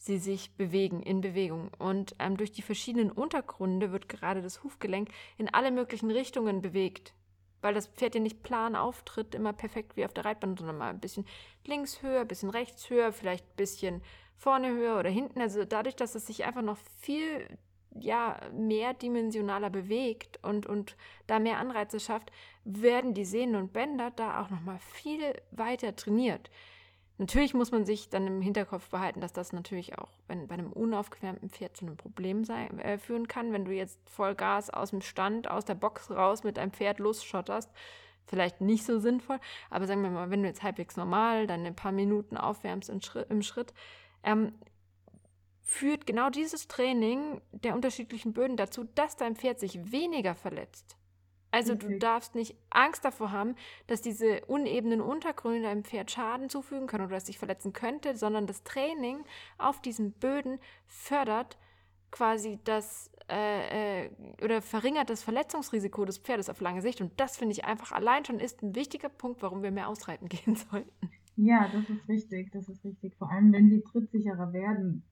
sie 0.00 0.16
sich 0.16 0.56
bewegen, 0.56 1.02
in 1.02 1.20
Bewegung. 1.20 1.70
Und 1.78 2.16
ähm, 2.18 2.38
durch 2.38 2.52
die 2.52 2.62
verschiedenen 2.62 3.12
Untergründe 3.12 3.92
wird 3.92 4.08
gerade 4.08 4.40
das 4.40 4.64
Hufgelenk 4.64 5.10
in 5.36 5.52
alle 5.52 5.70
möglichen 5.70 6.10
Richtungen 6.10 6.62
bewegt. 6.62 7.12
Weil 7.60 7.74
das 7.74 7.88
Pferd 7.88 8.14
ja 8.14 8.22
nicht 8.22 8.42
plan 8.42 8.74
auftritt, 8.74 9.34
immer 9.34 9.52
perfekt 9.52 9.98
wie 9.98 10.06
auf 10.06 10.14
der 10.14 10.24
Reitbahn, 10.24 10.56
sondern 10.56 10.78
mal 10.78 10.88
ein 10.88 11.00
bisschen 11.00 11.26
links 11.66 12.00
höher, 12.00 12.22
ein 12.22 12.28
bisschen 12.28 12.48
rechts 12.48 12.88
höher, 12.88 13.12
vielleicht 13.12 13.44
ein 13.44 13.56
bisschen 13.56 14.02
vorne 14.38 14.70
höher 14.70 14.98
oder 14.98 15.10
hinten. 15.10 15.42
Also 15.42 15.66
dadurch, 15.66 15.96
dass 15.96 16.14
es 16.14 16.26
sich 16.26 16.44
einfach 16.44 16.62
noch 16.62 16.78
viel 17.00 17.46
ja, 17.94 18.40
mehrdimensionaler 18.54 19.68
bewegt 19.68 20.38
und, 20.42 20.64
und 20.64 20.96
da 21.26 21.38
mehr 21.38 21.58
Anreize 21.58 22.00
schafft, 22.00 22.32
werden 22.64 23.12
die 23.12 23.26
Sehnen 23.26 23.56
und 23.56 23.74
Bänder 23.74 24.10
da 24.12 24.40
auch 24.40 24.48
nochmal 24.48 24.78
viel 24.78 25.34
weiter 25.50 25.94
trainiert. 25.94 26.50
Natürlich 27.20 27.52
muss 27.52 27.70
man 27.70 27.84
sich 27.84 28.08
dann 28.08 28.26
im 28.26 28.40
Hinterkopf 28.40 28.88
behalten, 28.88 29.20
dass 29.20 29.34
das 29.34 29.52
natürlich 29.52 29.98
auch 29.98 30.08
wenn, 30.26 30.48
bei 30.48 30.54
einem 30.54 30.72
unaufgewärmten 30.72 31.50
Pferd 31.50 31.76
zu 31.76 31.84
einem 31.84 31.98
Problem 31.98 32.44
sein, 32.46 32.78
äh, 32.78 32.96
führen 32.96 33.28
kann, 33.28 33.52
wenn 33.52 33.66
du 33.66 33.72
jetzt 33.72 34.00
Vollgas 34.08 34.70
aus 34.70 34.88
dem 34.88 35.02
Stand, 35.02 35.50
aus 35.50 35.66
der 35.66 35.74
Box 35.74 36.10
raus 36.10 36.44
mit 36.44 36.58
einem 36.58 36.72
Pferd 36.72 36.98
losschotterst. 36.98 37.70
Vielleicht 38.24 38.62
nicht 38.62 38.86
so 38.86 38.98
sinnvoll, 38.98 39.38
aber 39.68 39.86
sagen 39.86 40.02
wir 40.02 40.08
mal, 40.08 40.30
wenn 40.30 40.40
du 40.40 40.48
jetzt 40.48 40.62
halbwegs 40.62 40.96
normal 40.96 41.46
dann 41.46 41.66
ein 41.66 41.76
paar 41.76 41.92
Minuten 41.92 42.38
aufwärmst 42.38 42.88
im 42.88 43.02
Schritt, 43.02 43.30
im 43.30 43.42
Schritt 43.42 43.74
ähm, 44.22 44.54
führt 45.60 46.06
genau 46.06 46.30
dieses 46.30 46.68
Training 46.68 47.42
der 47.52 47.74
unterschiedlichen 47.74 48.32
Böden 48.32 48.56
dazu, 48.56 48.84
dass 48.94 49.18
dein 49.18 49.36
Pferd 49.36 49.60
sich 49.60 49.92
weniger 49.92 50.34
verletzt. 50.34 50.96
Also 51.50 51.74
du 51.74 51.86
Richtig. 51.86 52.00
darfst 52.00 52.34
nicht 52.34 52.54
Angst 52.70 53.04
davor 53.04 53.32
haben, 53.32 53.56
dass 53.86 54.02
diese 54.02 54.44
unebenen 54.46 55.00
Untergründe 55.00 55.62
deinem 55.62 55.84
Pferd 55.84 56.10
Schaden 56.10 56.48
zufügen 56.48 56.86
können 56.86 57.06
oder 57.06 57.16
es 57.16 57.26
sich 57.26 57.38
verletzen 57.38 57.72
könnte, 57.72 58.16
sondern 58.16 58.46
das 58.46 58.62
Training 58.62 59.24
auf 59.58 59.82
diesen 59.82 60.12
Böden 60.12 60.60
fördert 60.86 61.58
quasi 62.10 62.58
das 62.64 63.10
äh, 63.30 64.06
äh, 64.06 64.10
oder 64.42 64.60
verringert 64.60 65.10
das 65.10 65.22
Verletzungsrisiko 65.22 66.04
des 66.04 66.18
Pferdes 66.18 66.48
auf 66.48 66.60
lange 66.60 66.82
Sicht. 66.82 67.00
Und 67.00 67.12
das 67.18 67.36
finde 67.36 67.52
ich 67.52 67.64
einfach 67.64 67.92
allein 67.92 68.24
schon 68.24 68.40
ist 68.40 68.62
ein 68.62 68.74
wichtiger 68.74 69.08
Punkt, 69.08 69.42
warum 69.42 69.62
wir 69.62 69.70
mehr 69.70 69.88
ausreiten 69.88 70.28
gehen 70.28 70.56
sollten. 70.56 70.90
Ja, 71.36 71.70
das 71.72 71.88
ist 71.88 72.08
richtig, 72.08 72.50
das 72.52 72.68
ist 72.68 72.84
richtig. 72.84 73.16
Vor 73.16 73.30
allem, 73.30 73.52
wenn 73.52 73.70
sie 73.70 73.82
trittsicherer 73.82 74.52
werden, 74.52 75.04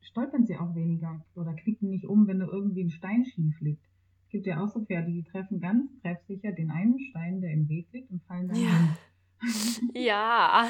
stolpern 0.00 0.46
sie 0.46 0.56
auch 0.56 0.74
weniger 0.74 1.24
oder 1.34 1.54
knicken 1.54 1.88
nicht 1.88 2.04
um, 2.04 2.26
wenn 2.26 2.40
da 2.40 2.46
irgendwie 2.46 2.84
ein 2.84 2.90
Stein 2.90 3.24
schief 3.24 3.58
liegt. 3.60 3.84
Es 4.32 4.36
gibt 4.36 4.46
ja 4.46 4.64
auch 4.64 4.68
so 4.70 4.80
Pferde, 4.80 5.12
die 5.12 5.24
treffen 5.24 5.60
ganz 5.60 5.90
treffsicher 6.00 6.52
den 6.52 6.70
einen 6.70 6.98
Stein, 7.10 7.42
der 7.42 7.50
im 7.50 7.68
Weg 7.68 7.86
liegt 7.92 8.10
und 8.10 8.22
fallen 8.24 8.48
dann 8.48 8.56
Ja. 8.56 8.96
Ja. 9.94 10.68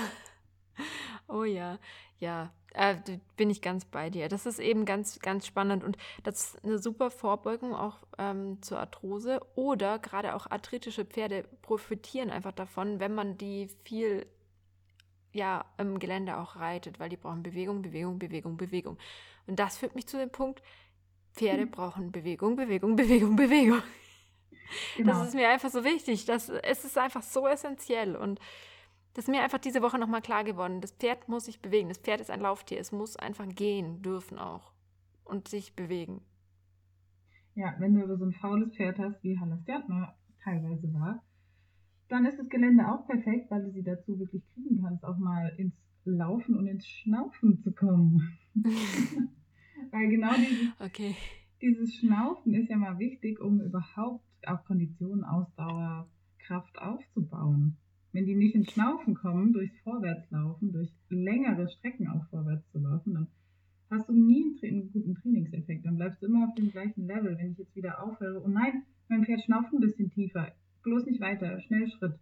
Oh 1.29 1.45
ja, 1.45 1.79
ja. 2.19 2.53
Äh, 2.75 2.97
bin 3.37 3.51
ich 3.51 3.63
ganz 3.63 3.85
bei 3.85 4.11
dir. 4.11 4.29
Das 4.29 4.47
ist 4.47 4.59
eben 4.59 4.85
ganz, 4.85 5.21
ganz 5.21 5.47
spannend 5.47 5.85
und 5.85 5.97
das 6.25 6.55
ist 6.55 6.65
eine 6.65 6.81
super 6.81 7.13
Vorbeugung 7.13 7.73
auch 7.73 7.99
ähm, 8.19 8.61
zur 8.63 8.81
Arthrose 8.81 9.39
oder 9.55 10.01
gerade 10.01 10.35
auch 10.35 10.51
arthritische 10.51 11.05
Pferde 11.05 11.45
profitieren 11.63 12.31
einfach 12.31 12.51
davon, 12.51 12.99
wenn 12.99 13.15
man 13.15 13.39
die 13.39 13.69
viel 13.85 14.27
ja, 15.33 15.65
im 15.79 16.01
Gelände 16.01 16.37
auch 16.37 16.57
reitet, 16.57 16.99
weil 16.99 17.11
die 17.11 17.17
brauchen 17.17 17.45
Bewegung, 17.45 17.81
Bewegung, 17.81 18.19
Bewegung, 18.19 18.57
Bewegung. 18.57 18.99
Und 19.47 19.61
das 19.61 19.79
führt 19.79 19.95
mich 19.95 20.09
zu 20.09 20.19
dem 20.19 20.31
Punkt, 20.31 20.63
Pferde 21.33 21.67
brauchen 21.67 22.13
Bewegung, 22.13 22.57
Bewegung, 22.57 22.97
Bewegung, 22.97 23.37
Bewegung. 23.37 23.83
Genau. 24.97 25.13
Das 25.13 25.29
ist 25.29 25.35
mir 25.35 25.49
einfach 25.49 25.71
so 25.71 25.85
wichtig. 25.85 26.25
Das, 26.25 26.49
es 26.49 26.85
ist 26.85 26.97
einfach 26.99 27.23
so 27.23 27.47
essentiell. 27.47 28.17
Und 28.17 28.39
das 29.15 29.25
ist 29.25 29.31
mir 29.31 29.43
einfach 29.43 29.59
diese 29.59 29.83
Woche 29.83 29.99
nochmal 29.99 30.23
klar 30.23 30.45
geworden. 30.45 30.81
Das 30.81 30.93
Pferd 30.93 31.29
muss 31.29 31.47
sich 31.47 31.61
bewegen. 31.61 31.89
Das 31.89 31.99
Pferd 31.99 32.21
ist 32.21 32.31
ein 32.31 32.41
Lauftier. 32.41 32.81
Es 32.81 32.93
muss 32.93 33.17
einfach 33.17 33.47
gehen 33.49 34.03
dürfen 34.03 34.39
auch. 34.39 34.73
Und 35.25 35.49
sich 35.49 35.75
bewegen. 35.75 36.23
Ja, 37.55 37.75
wenn 37.79 37.95
du 37.95 38.03
aber 38.03 38.17
so 38.17 38.25
ein 38.25 38.33
faules 38.33 38.75
Pferd 38.75 38.99
hast, 38.99 39.23
wie 39.23 39.39
Hallerstjärtner 39.39 40.15
teilweise 40.43 40.93
war, 40.95 41.23
dann 42.09 42.27
ist 42.27 42.39
das 42.39 42.49
Gelände 42.49 42.87
auch 42.89 43.07
perfekt, 43.07 43.51
weil 43.51 43.63
du 43.65 43.71
sie 43.71 43.83
dazu 43.83 44.19
wirklich 44.19 44.43
kriegen 44.55 44.83
kannst, 44.83 45.05
auch 45.05 45.17
mal 45.17 45.53
ins 45.59 45.75
Laufen 46.05 46.57
und 46.57 46.67
ins 46.67 46.87
Schnaufen 46.87 47.63
zu 47.63 47.73
kommen. 47.73 48.39
weil 49.91 50.09
genau 50.09 50.33
dieses, 50.35 50.69
Okay. 50.79 51.15
dieses 51.61 51.95
Schnaufen 51.95 52.55
ist 52.55 52.69
ja 52.69 52.77
mal 52.77 52.99
wichtig, 52.99 53.41
um 53.41 53.61
überhaupt 53.61 54.25
auch 54.47 54.65
Konditionen, 54.65 55.25
Ausdauer, 55.25 56.09
Kraft 56.39 56.79
aufzubauen. 56.79 57.77
Wenn 58.13 58.27
die 58.27 58.35
nicht 58.35 58.55
ins 58.55 58.71
Schnaufen 58.73 59.15
kommen, 59.15 59.53
durchs 59.53 59.79
Vorwärtslaufen, 59.81 60.73
durch 60.73 60.91
längere 61.09 61.69
Strecken 61.69 62.09
auch 62.09 62.29
vorwärts 62.29 62.71
zu 62.71 62.79
laufen, 62.79 63.15
dann 63.15 63.27
hast 63.91 64.09
du 64.09 64.13
nie 64.13 64.59
einen, 64.63 64.81
einen 64.83 64.93
guten 64.93 65.15
Trainingseffekt. 65.15 65.87
Dann 65.87 65.97
bleibst 65.97 66.23
du 66.23 66.27
immer 66.27 66.47
auf 66.47 66.55
dem 66.55 66.71
gleichen 66.71 67.07
Level. 67.07 67.37
Wenn 67.39 67.53
ich 67.53 67.59
jetzt 67.59 67.75
wieder 67.75 68.03
aufhöre, 68.03 68.43
oh 68.45 68.49
nein, 68.49 68.83
mein 69.09 69.25
Pferd 69.25 69.43
schnauft 69.43 69.73
ein 69.73 69.81
bisschen 69.81 70.11
tiefer, 70.11 70.53
bloß 70.83 71.07
nicht 71.07 71.21
weiter, 71.21 71.61
schnell 71.61 71.89
Schritt. 71.89 72.19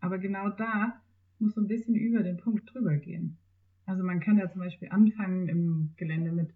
Aber 0.00 0.18
genau 0.18 0.50
da 0.50 1.00
musst 1.38 1.56
du 1.56 1.62
ein 1.62 1.68
bisschen 1.68 1.94
über 1.94 2.22
den 2.22 2.36
Punkt 2.36 2.72
drüber 2.72 2.96
gehen. 2.96 3.38
Also 3.86 4.02
man 4.02 4.20
kann 4.20 4.38
ja 4.38 4.50
zum 4.50 4.60
Beispiel 4.60 4.88
anfangen 4.90 5.48
im 5.48 5.90
Gelände 5.96 6.32
mit 6.32 6.50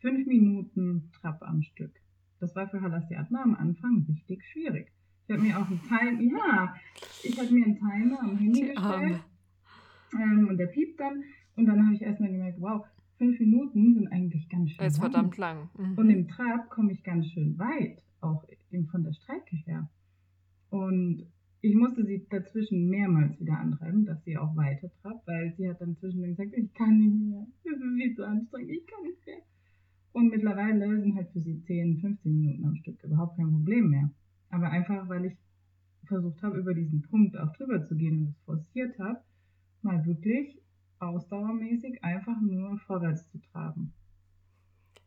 fünf 0.00 0.26
Minuten 0.26 1.10
Trab 1.20 1.42
am 1.42 1.62
Stück. 1.62 1.92
Das 2.40 2.54
war 2.54 2.68
für 2.68 2.80
Halastiatna 2.80 3.42
am 3.42 3.54
Anfang 3.54 4.04
richtig 4.08 4.44
schwierig. 4.44 4.92
Ich 5.26 5.34
habe 5.34 5.42
mir 5.42 5.58
auch 5.58 5.66
einen 5.66 5.80
Timer, 5.80 6.38
ja, 6.38 6.74
ich 7.22 7.38
habe 7.38 7.50
mir 7.50 7.64
einen 7.64 7.78
Timer 7.78 8.20
am 8.20 8.36
Handy 8.36 8.60
Die 8.60 8.74
gestellt 8.74 9.20
ähm, 10.14 10.48
und 10.48 10.58
der 10.58 10.66
piept 10.66 11.00
dann 11.00 11.24
und 11.56 11.66
dann 11.66 11.84
habe 11.84 11.94
ich 11.94 12.02
erstmal 12.02 12.30
gemerkt, 12.30 12.60
wow, 12.60 12.84
fünf 13.16 13.38
Minuten 13.40 13.94
sind 13.94 14.08
eigentlich 14.08 14.48
ganz 14.48 14.72
schön 14.72 14.86
ist 14.86 14.98
lang. 14.98 15.10
verdammt 15.10 15.36
lang. 15.38 15.70
Mhm. 15.78 15.94
Und 15.98 16.10
im 16.10 16.28
Trab 16.28 16.68
komme 16.68 16.92
ich 16.92 17.02
ganz 17.02 17.26
schön 17.28 17.58
weit, 17.58 18.02
auch 18.20 18.44
eben 18.70 18.86
von 18.88 19.04
der 19.04 19.12
Strecke 19.12 19.56
her. 19.64 19.88
Und 20.70 21.26
ich 21.64 21.74
musste 21.74 22.04
sie 22.04 22.26
dazwischen 22.28 22.90
mehrmals 22.90 23.40
wieder 23.40 23.58
antreiben, 23.58 24.04
dass 24.04 24.22
sie 24.24 24.36
auch 24.36 24.54
weiter 24.54 24.90
trabt, 25.00 25.26
weil 25.26 25.54
sie 25.56 25.66
hat 25.66 25.80
dann 25.80 25.96
zwischendurch 25.96 26.36
gesagt, 26.36 26.52
ich 26.58 26.74
kann 26.74 26.98
nicht 26.98 27.14
mehr, 27.14 27.46
das 27.64 27.72
ist 27.72 27.94
viel 27.96 28.14
zu 28.14 28.26
anstrengend, 28.26 28.70
ich 28.70 28.86
kann 28.86 29.02
nicht 29.02 29.26
mehr. 29.26 29.40
Und 30.12 30.30
mittlerweile 30.30 31.00
sind 31.00 31.16
halt 31.16 31.30
für 31.32 31.40
sie 31.40 31.62
10, 31.62 32.00
15 32.00 32.32
Minuten 32.32 32.66
am 32.66 32.76
Stück 32.76 33.02
überhaupt 33.02 33.38
kein 33.38 33.50
Problem 33.50 33.88
mehr. 33.88 34.10
Aber 34.50 34.68
einfach, 34.68 35.08
weil 35.08 35.24
ich 35.24 35.36
versucht 36.06 36.42
habe, 36.42 36.58
über 36.58 36.74
diesen 36.74 37.00
Punkt 37.00 37.34
auch 37.38 37.50
drüber 37.56 37.82
zu 37.82 37.96
gehen 37.96 38.18
und 38.18 38.28
es 38.28 38.38
forciert 38.44 38.98
habe, 38.98 39.20
mal 39.80 40.04
wirklich 40.04 40.60
ausdauermäßig 40.98 42.04
einfach 42.04 42.42
nur 42.42 42.78
vorwärts 42.80 43.26
zu 43.30 43.38
traben. 43.38 43.94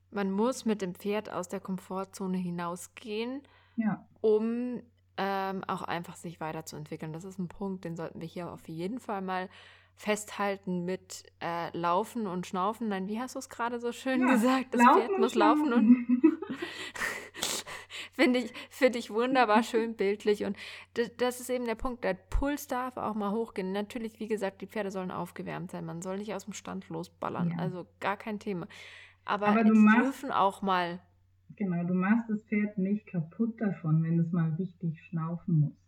Man 0.10 0.32
muss 0.32 0.66
mit 0.66 0.82
dem 0.82 0.96
Pferd 0.96 1.32
aus 1.32 1.50
der 1.50 1.60
Komfortzone 1.60 2.38
hinausgehen, 2.38 3.42
Ja, 3.76 4.08
um 4.22 4.82
ähm, 5.18 5.64
auch 5.68 5.82
einfach 5.82 6.16
sich 6.16 6.40
weiterzuentwickeln. 6.40 7.14
Das 7.14 7.24
ist 7.24 7.40
ein 7.40 7.48
Punkt, 7.48 7.86
den 7.86 7.96
sollten 7.96 8.22
wir 8.22 8.28
hier 8.28 8.52
auf 8.52 8.68
jeden 8.68 9.00
Fall 9.00 9.22
mal 9.22 9.50
festhalten 9.96 10.86
mit 10.86 11.24
äh, 11.42 11.76
Laufen 11.76 12.28
und 12.28 12.46
Schnaufen. 12.46 12.88
Nein, 12.88 13.08
wie 13.08 13.20
hast 13.20 13.36
du 13.36 13.40
es 13.40 13.50
gerade 13.50 13.80
so 13.80 13.92
schön 13.92 14.22
ja, 14.22 14.34
gesagt? 14.34 14.74
Das 14.74 14.82
Pferd 14.82 15.18
muss 15.18 15.34
laufen 15.34 15.74
und 15.74 16.24
finde 18.14 18.40
ich, 18.40 18.54
find 18.70 18.96
ich 18.96 19.10
wunderbar 19.10 19.64
schön 19.64 19.96
bildlich. 19.96 20.46
Und 20.46 20.56
das, 20.94 21.12
das, 21.18 21.40
ist 21.40 21.50
eben 21.50 21.66
der 21.66 21.76
Punkt. 21.76 22.04
Der 22.04 22.14
Puls 22.14 22.68
darf 22.68 22.98
auch 22.98 23.16
mal 23.16 23.32
hochgehen. 23.32 23.72
Natürlich, 23.72 24.20
wie 24.20 24.28
gesagt, 24.28 24.62
die 24.62 24.68
Pferde 24.68 24.92
sollen 24.92 25.12
aufgewärmt 25.12 25.72
sein. 25.72 25.86
Man 25.86 26.04
soll 26.04 26.18
nicht 26.18 26.34
aus 26.36 26.46
dem 26.46 26.54
Stand 26.54 26.90
losballern. 26.90 27.52
Ja. 27.52 27.58
Also 27.58 27.88
gar 28.00 28.18
kein 28.18 28.40
Thema. 28.40 28.68
Aber, 29.26 29.48
Aber 29.48 29.64
die 29.64 29.72
dürfen 29.72 30.32
auch 30.32 30.62
mal. 30.62 31.00
Genau, 31.56 31.84
du 31.84 31.94
machst 31.94 32.30
das 32.30 32.42
Pferd 32.44 32.78
nicht 32.78 33.08
kaputt 33.08 33.60
davon, 33.60 34.04
wenn 34.04 34.20
es 34.20 34.32
mal 34.32 34.54
richtig 34.60 35.02
schnaufen 35.06 35.60
muss 35.60 35.88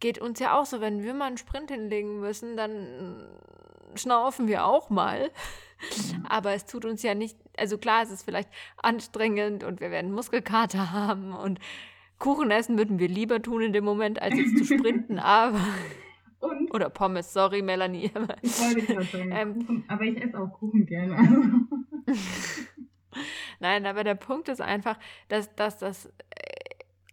geht 0.00 0.18
uns 0.18 0.38
ja 0.38 0.58
auch 0.58 0.66
so, 0.66 0.80
wenn 0.80 1.02
wir 1.02 1.14
mal 1.14 1.26
einen 1.26 1.38
Sprint 1.38 1.70
hinlegen 1.70 2.20
müssen, 2.20 2.56
dann 2.56 3.26
schnaufen 3.94 4.48
wir 4.48 4.64
auch 4.64 4.90
mal. 4.90 5.30
Aber 6.28 6.52
es 6.52 6.66
tut 6.66 6.84
uns 6.84 7.02
ja 7.02 7.14
nicht, 7.14 7.38
also 7.56 7.78
klar, 7.78 8.02
es 8.02 8.10
ist 8.10 8.24
vielleicht 8.24 8.48
anstrengend 8.82 9.64
und 9.64 9.80
wir 9.80 9.90
werden 9.90 10.12
Muskelkater 10.12 10.92
haben 10.92 11.32
und 11.32 11.60
Kuchen 12.18 12.50
essen 12.50 12.76
würden 12.76 12.98
wir 12.98 13.08
lieber 13.08 13.40
tun 13.40 13.62
in 13.62 13.72
dem 13.72 13.84
Moment, 13.84 14.20
als 14.20 14.36
jetzt 14.36 14.58
zu 14.58 14.64
sprinten, 14.64 15.18
aber. 15.20 15.60
Und? 16.40 16.72
Oder 16.72 16.88
Pommes, 16.90 17.32
sorry, 17.32 17.62
Melanie. 17.62 18.12
ich 18.42 18.60
wollte 18.60 18.82
gerade 18.82 19.04
sagen, 19.04 19.32
ähm, 19.68 19.84
aber 19.88 20.04
ich 20.04 20.22
esse 20.22 20.38
auch 20.38 20.52
Kuchen 20.52 20.86
gerne. 20.86 21.66
Nein, 23.60 23.86
aber 23.86 24.04
der 24.04 24.14
Punkt 24.14 24.48
ist 24.48 24.60
einfach, 24.60 24.98
dass, 25.28 25.54
dass 25.54 25.78
das 25.78 26.12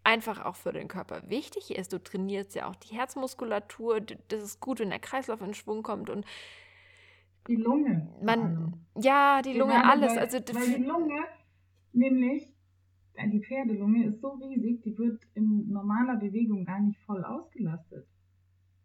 einfach 0.05 0.45
auch 0.45 0.55
für 0.55 0.71
den 0.71 0.87
Körper 0.87 1.29
wichtig 1.29 1.75
ist. 1.75 1.91
Du 1.91 2.01
trainierst 2.01 2.55
ja 2.55 2.69
auch 2.69 2.75
die 2.75 2.95
Herzmuskulatur, 2.95 4.01
das 4.01 4.43
ist 4.43 4.59
gut, 4.59 4.79
wenn 4.79 4.89
der 4.89 4.99
Kreislauf 4.99 5.41
in 5.41 5.53
Schwung 5.53 5.83
kommt 5.83 6.09
und 6.09 6.25
die 7.47 7.55
Lunge. 7.55 8.07
Man, 8.23 8.73
ja, 8.95 9.41
die 9.41 9.53
Lunge, 9.53 9.73
Gerade 9.73 9.89
alles. 9.89 10.11
Weil, 10.11 10.19
also, 10.19 10.37
weil 10.53 10.77
die 10.77 10.83
Lunge, 10.83 11.23
nämlich, 11.93 12.53
äh, 13.13 13.29
die 13.29 13.41
Pferdelunge 13.41 14.05
ist 14.07 14.21
so 14.21 14.29
riesig, 14.29 14.81
die 14.83 14.97
wird 14.97 15.21
in 15.35 15.69
normaler 15.69 16.15
Bewegung 16.15 16.65
gar 16.65 16.79
nicht 16.79 16.99
voll 17.01 17.23
ausgelastet. 17.23 18.07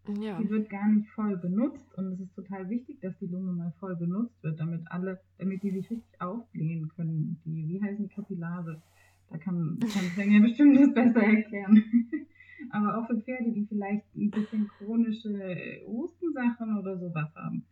Ja. 0.08 0.38
Die 0.40 0.48
wird 0.48 0.70
gar 0.70 0.88
nicht 0.88 1.08
voll 1.10 1.36
benutzt 1.36 1.94
und 1.96 2.12
es 2.12 2.20
ist 2.20 2.34
total 2.34 2.68
wichtig, 2.68 3.00
dass 3.00 3.16
die 3.18 3.26
Lunge 3.26 3.52
mal 3.52 3.72
voll 3.78 3.96
benutzt 3.96 4.42
wird, 4.42 4.58
damit 4.58 4.82
alle, 4.90 5.20
damit 5.38 5.62
die 5.62 5.70
sich 5.70 5.90
richtig 5.90 6.20
aufblähen 6.20 6.88
können. 6.88 7.40
Die, 7.44 7.68
wie 7.68 7.82
heißen 7.82 8.08
die 8.08 8.14
Kapillare? 8.14 8.82
Da 9.28 9.38
kann, 9.38 9.78
kann 9.78 10.02
Svenja 10.14 10.40
bestimmt 10.46 10.80
das 10.80 10.94
besser 10.94 11.22
erklären. 11.22 11.84
Aber 12.70 12.98
auch 12.98 13.06
für 13.06 13.20
Pferde, 13.20 13.52
die 13.52 13.66
vielleicht 13.66 14.04
ein 14.16 14.30
bisschen 14.30 14.68
chronische 14.78 15.82
Hustensachen 15.86 16.78
oder 16.78 16.98
sowas 16.98 17.34
haben. 17.34 17.64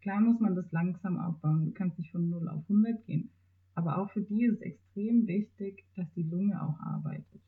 Klar 0.00 0.20
muss 0.20 0.40
man 0.40 0.54
das 0.54 0.70
langsam 0.72 1.18
aufbauen. 1.18 1.66
Du 1.66 1.72
kannst 1.72 1.98
nicht 1.98 2.10
von 2.10 2.28
0 2.28 2.48
auf 2.48 2.62
100 2.68 3.06
gehen. 3.06 3.30
Aber 3.74 3.98
auch 3.98 4.10
für 4.10 4.20
die 4.20 4.44
ist 4.44 4.54
es 4.56 4.60
extrem 4.60 5.26
wichtig, 5.26 5.84
dass 5.96 6.06
die 6.14 6.24
Lunge 6.24 6.60
auch 6.60 6.78
arbeitet. 6.80 7.40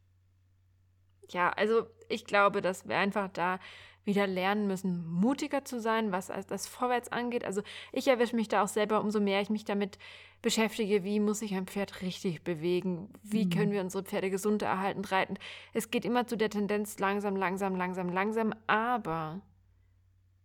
Ja, 1.30 1.50
also 1.50 1.86
ich 2.08 2.24
glaube, 2.24 2.62
dass 2.62 2.86
wir 2.88 2.96
einfach 2.96 3.28
da 3.28 3.58
wieder 4.04 4.26
lernen 4.26 4.66
müssen, 4.66 5.06
mutiger 5.10 5.64
zu 5.64 5.80
sein, 5.80 6.12
was 6.12 6.30
das 6.48 6.66
Vorwärts 6.66 7.10
angeht. 7.10 7.44
Also 7.44 7.62
ich 7.92 8.08
erwische 8.08 8.36
mich 8.36 8.48
da 8.48 8.62
auch 8.62 8.68
selber, 8.68 9.00
umso 9.00 9.20
mehr 9.20 9.40
ich 9.40 9.50
mich 9.50 9.64
damit 9.64 9.98
beschäftige, 10.42 11.04
wie 11.04 11.20
muss 11.20 11.38
sich 11.38 11.54
ein 11.54 11.66
Pferd 11.66 12.02
richtig 12.02 12.44
bewegen, 12.44 13.08
wie 13.22 13.46
mhm. 13.46 13.50
können 13.50 13.72
wir 13.72 13.80
unsere 13.80 14.04
Pferde 14.04 14.30
gesund 14.30 14.62
erhalten, 14.62 15.04
reiten. 15.04 15.36
Es 15.72 15.90
geht 15.90 16.04
immer 16.04 16.26
zu 16.26 16.36
der 16.36 16.50
Tendenz 16.50 16.98
langsam, 16.98 17.34
langsam, 17.34 17.74
langsam, 17.76 18.10
langsam, 18.10 18.54
aber 18.66 19.40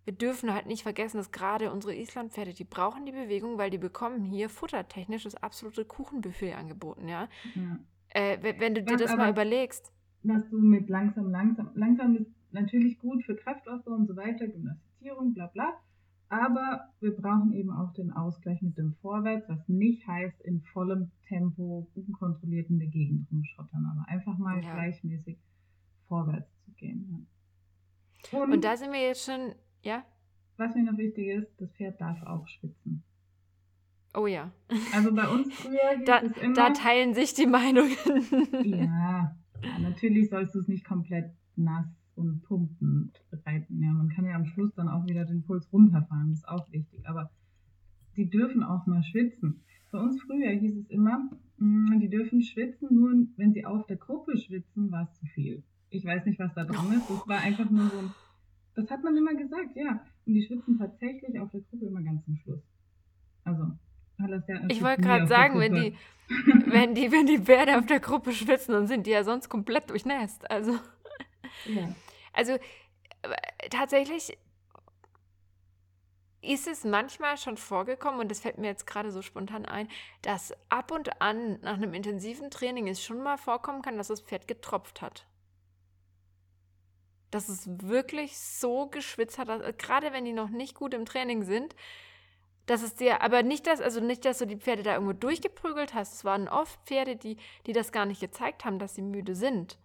wir 0.06 0.14
dürfen 0.14 0.54
halt 0.54 0.66
nicht 0.66 0.84
vergessen, 0.84 1.18
dass 1.18 1.32
gerade 1.32 1.72
unsere 1.72 1.94
Islandpferde, 1.94 2.54
die 2.54 2.64
brauchen 2.64 3.06
die 3.06 3.12
Bewegung, 3.12 3.58
weil 3.58 3.70
die 3.70 3.78
bekommen 3.78 4.24
hier 4.24 4.50
futtertechnisch 4.50 5.24
das 5.24 5.36
absolute 5.36 5.84
Kuchenbuffet 5.84 6.54
angeboten, 6.54 7.08
ja. 7.08 7.28
ja. 7.54 7.78
Äh, 8.10 8.56
wenn 8.58 8.74
du 8.74 8.82
dir 8.82 8.98
das 8.98 9.16
mal 9.16 9.30
überlegst. 9.30 9.92
Was 10.24 10.50
du 10.50 10.58
mit 10.58 10.90
langsam, 10.90 11.30
langsam, 11.30 11.72
langsam 11.76 12.16
ist 12.16 12.39
natürlich 12.52 13.00
gut 13.00 13.24
für 13.24 13.36
Kraftaufbau 13.36 13.92
und 13.92 14.08
so 14.08 14.16
weiter, 14.16 14.48
Gymnastizierung, 14.48 15.34
bla 15.34 15.48
bla. 15.48 15.74
Aber 16.30 16.90
wir 17.00 17.16
brauchen 17.16 17.54
eben 17.54 17.72
auch 17.72 17.92
den 17.94 18.12
Ausgleich 18.12 18.62
mit 18.62 18.78
dem 18.78 18.94
Vorwärts, 19.02 19.50
was 19.50 19.68
nicht 19.68 20.08
heißt, 20.08 20.40
in 20.42 20.62
vollem 20.62 21.10
Tempo 21.28 21.88
unkontrolliert 21.96 22.70
in 22.70 22.78
der 22.78 22.88
Gegend 22.88 23.28
rumschottern, 23.32 23.86
aber 23.86 24.08
einfach 24.08 24.38
mal 24.38 24.64
ja. 24.64 24.74
gleichmäßig 24.74 25.40
vorwärts 26.08 26.48
zu 26.66 26.72
gehen. 26.74 27.28
Ja. 28.32 28.40
Und, 28.40 28.54
und 28.54 28.64
da 28.64 28.78
sind 28.78 28.92
wir 28.92 29.02
jetzt 29.02 29.26
schon, 29.26 29.56
ja? 29.82 30.04
Was 30.58 30.76
mir 30.76 30.84
noch 30.84 30.98
wichtig 30.98 31.30
ist, 31.30 31.50
das 31.60 31.72
Pferd 31.72 32.00
darf 32.00 32.22
auch 32.24 32.48
schwitzen. 32.48 33.04
Oh 34.14 34.28
ja. 34.28 34.52
Also 34.94 35.14
bei 35.14 35.28
uns 35.28 35.52
früher 35.54 35.80
hieß 35.98 36.06
da, 36.06 36.20
es 36.20 36.38
immer. 36.38 36.54
Da 36.54 36.70
teilen 36.72 37.16
sich 37.16 37.34
die 37.34 37.48
Meinungen. 37.48 37.96
ja, 38.66 39.36
ja, 39.64 39.80
natürlich 39.80 40.30
sollst 40.30 40.54
du 40.54 40.60
es 40.60 40.68
nicht 40.68 40.86
komplett 40.86 41.32
nass 41.56 41.88
und 42.20 42.44
pumpen 42.44 43.12
reiten. 43.46 43.82
Ja, 43.82 43.92
man 43.92 44.10
kann 44.10 44.26
ja 44.26 44.36
am 44.36 44.46
Schluss 44.46 44.74
dann 44.76 44.90
auch 44.90 45.06
wieder 45.08 45.26
den 45.26 45.44
Puls 45.44 45.72
runterfahren, 45.72 46.30
das 46.30 46.40
ist 46.40 46.48
auch 46.48 46.72
wichtig. 46.72 47.08
Aber 47.08 47.32
die 48.16 48.30
dürfen 48.30 48.64
auch 48.64 48.86
mal 48.86 49.02
schwitzen. 49.04 49.62
Bei 49.92 50.00
uns 50.00 50.22
früher 50.22 50.52
hieß 50.52 50.78
es 50.78 50.90
immer, 50.90 51.30
mm, 51.58 52.00
die 52.00 52.10
dürfen 52.10 52.42
schwitzen, 52.42 52.90
nur 52.92 53.12
wenn 53.38 53.54
sie 53.54 53.66
auf 53.66 53.88
der 53.88 53.98
Gruppe 53.98 54.38
schwitzen, 54.38 54.92
war 54.92 55.04
es 55.04 55.14
zu 55.20 55.26
viel. 55.28 55.64
Ich 55.90 56.06
weiß 56.06 56.26
nicht, 56.26 56.40
was 56.40 56.54
da 56.54 56.66
dran 56.66 56.92
ist. 56.94 57.10
Das 57.10 57.28
war 57.28 57.40
einfach 57.40 57.70
nur 57.70 57.90
so 57.90 57.98
ein, 57.98 58.12
das 58.76 58.92
hat 58.92 59.04
man 59.04 59.18
immer 59.18 59.34
gesagt, 59.34 59.76
ja. 59.76 60.04
Und 60.26 60.34
die 60.34 60.44
schwitzen 60.44 60.78
tatsächlich 60.78 61.40
auf 61.40 61.50
der 61.50 61.62
Gruppe 61.62 61.88
immer 61.88 62.04
ganz 62.04 62.24
zum 62.26 62.36
Schluss. 62.38 62.62
Also, 63.44 63.72
ich 64.68 64.84
wollte 64.84 65.02
gerade 65.02 65.28
sagen, 65.28 65.60
wenn 65.60 65.74
die, 65.74 65.94
wenn, 66.66 66.94
die, 66.94 67.12
wenn 67.12 67.26
die 67.26 67.40
Pferde 67.40 67.78
auf 67.78 67.86
der 67.86 68.00
Gruppe 68.00 68.34
schwitzen, 68.34 68.74
dann 68.74 68.86
sind 68.86 69.08
die 69.08 69.12
ja 69.12 69.24
sonst 69.24 69.50
komplett 69.50 69.90
durchnässt. 69.90 70.50
Also. 70.52 70.74
Ja. 71.66 71.96
Also 72.34 72.58
tatsächlich 73.70 74.38
ist 76.42 76.68
es 76.68 76.86
manchmal 76.86 77.38
schon 77.38 77.58
vorgekommen, 77.58 78.22
und 78.22 78.32
das 78.32 78.40
fällt 78.40 78.58
mir 78.58 78.68
jetzt 78.68 78.88
gerade 78.88 79.12
so 79.12 79.22
spontan 79.22 79.66
ein, 79.66 79.90
dass 80.22 80.54
ab 80.70 80.92
und 80.92 81.22
an 81.22 81.60
nach 81.62 81.74
einem 81.74 81.94
intensiven 81.94 82.50
Training 82.50 82.88
es 82.88 83.04
schon 83.04 83.22
mal 83.22 83.38
vorkommen 83.38 83.82
kann, 83.82 83.98
dass 83.98 84.08
das 84.08 84.22
Pferd 84.22 84.48
getropft 84.48 85.02
hat. 85.02 85.26
Dass 87.30 87.50
es 87.50 87.68
wirklich 87.84 88.40
so 88.40 88.88
geschwitzt 88.88 89.38
hat, 89.38 89.50
dass, 89.50 89.78
gerade 89.78 90.14
wenn 90.14 90.26
die 90.26 90.34
noch 90.34 90.50
nicht 90.50 90.76
gut 90.76 90.94
im 90.94 91.06
Training 91.06 91.44
sind, 91.44 91.76
dass 92.66 92.84
es 92.84 92.96
dir, 92.96 93.22
aber 93.22 93.44
nicht 93.44 93.68
das, 93.68 93.82
also 93.82 94.00
nicht, 94.00 94.24
dass 94.26 94.38
du 94.38 94.46
die 94.46 94.58
Pferde 94.58 94.84
da 94.84 94.94
irgendwo 94.94 95.14
durchgeprügelt 95.14 95.94
hast. 95.94 96.14
Es 96.14 96.24
waren 96.24 96.48
oft 96.48 96.80
Pferde, 96.86 97.16
die, 97.16 97.38
die 97.66 97.74
das 97.74 97.92
gar 97.92 98.06
nicht 98.06 98.22
gezeigt 98.22 98.64
haben, 98.64 98.80
dass 98.80 98.96
sie 98.96 99.02
müde 99.02 99.36
sind. 99.36 99.78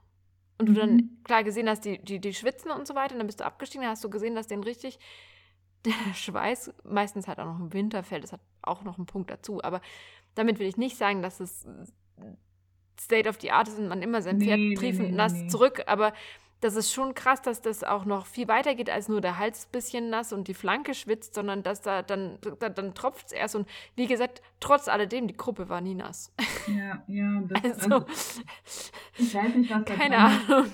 Und 0.59 0.69
mhm. 0.69 0.75
du 0.75 0.81
dann 0.81 0.95
mhm. 0.95 1.19
klar 1.25 1.45
gesehen 1.45 1.69
hast, 1.69 1.85
die, 1.85 1.99
die, 1.99 2.21
die 2.21 2.35
schwitzen 2.35 2.71
und 2.71 2.87
so 2.87 2.95
weiter, 2.95 3.15
und 3.15 3.19
dann 3.19 3.27
bist 3.27 3.41
du 3.41 3.45
abgestiegen, 3.45 3.83
dann 3.83 3.93
hast 3.93 4.05
du 4.05 4.11
gesehen, 4.11 4.35
dass 4.35 4.47
den 4.47 4.63
richtig 4.63 4.99
der 5.85 6.15
Schweiß, 6.15 6.73
meistens 6.85 7.29
hat 7.29 7.39
auch 7.39 7.47
noch 7.47 7.61
im 7.61 7.73
Winter 7.73 8.03
fällt, 8.03 8.25
das 8.25 8.33
hat 8.33 8.41
auch 8.63 8.85
noch 8.85 8.97
einen 8.97 9.07
Punkt 9.07 9.31
dazu, 9.31 9.63
aber 9.63 9.81
damit 10.35 10.59
will 10.59 10.67
ich 10.67 10.77
nicht 10.77 10.97
sagen, 10.97 11.21
dass 11.21 11.41
es 11.41 11.67
State 12.99 13.29
of 13.29 13.39
the 13.41 13.51
Art 13.51 13.69
ist 13.69 13.79
und 13.79 13.89
man 13.89 14.03
immer 14.03 14.23
sein 14.23 14.41
Pferd 14.41 14.59
nee, 14.59 14.75
triefend 14.75 15.11
nee, 15.11 15.11
nee, 15.11 15.17
nass 15.17 15.49
zurück, 15.49 15.83
aber 15.87 16.15
das 16.65 16.77
ist 16.77 16.95
schon 16.95 17.15
krass, 17.15 17.43
dass 17.43 17.61
das 17.61 17.85
auch 17.85 18.07
noch 18.07 18.25
viel 18.25 18.49
weiter 18.49 18.75
geht 18.75 18.89
als 18.89 19.11
nur 19.11 19.21
der 19.21 19.39
Hals 19.39 19.67
ein 19.67 19.73
bisschen 19.73 20.09
nass 20.09 20.33
und 20.33 20.49
die 20.49 20.55
Flanke 20.55 20.95
schwitzt, 20.95 21.35
sondern 21.35 21.63
dass 21.63 21.83
da 21.83 22.01
dann, 22.01 22.39
da, 22.59 22.71
dann 22.71 22.95
tropft 22.95 23.27
es 23.27 23.33
erst. 23.33 23.55
Und 23.55 23.69
wie 23.97 24.07
gesagt, 24.07 24.41
trotz 24.61 24.89
alledem, 24.89 25.29
die 25.29 25.37
Gruppe 25.37 25.69
war 25.69 25.83
nie 25.83 25.95
nass. 25.95 26.33
Ja, 26.67 27.05
ja. 27.07 27.43
Das, 27.49 27.63
also, 27.83 27.95
also, 27.97 28.07
ich 29.19 29.35
weiß 29.35 29.55
nicht, 29.57 29.71
was 29.71 29.85
da 29.85 29.95
Keine 29.95 30.17
Ahnung. 30.19 30.67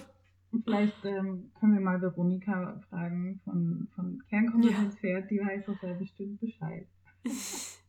Vielleicht 0.64 1.04
ähm, 1.04 1.50
können 1.58 1.74
wir 1.74 1.80
mal 1.80 2.00
Veronika 2.00 2.80
fragen 2.88 3.40
von, 3.44 3.88
von 3.96 4.22
Kernkompetenzpferd, 4.28 5.22
ja. 5.22 5.28
die 5.28 5.40
weiß 5.40 5.66
doch 5.66 5.82
ja 5.82 5.92
bestimmt 5.94 6.40
Bescheid. 6.40 6.86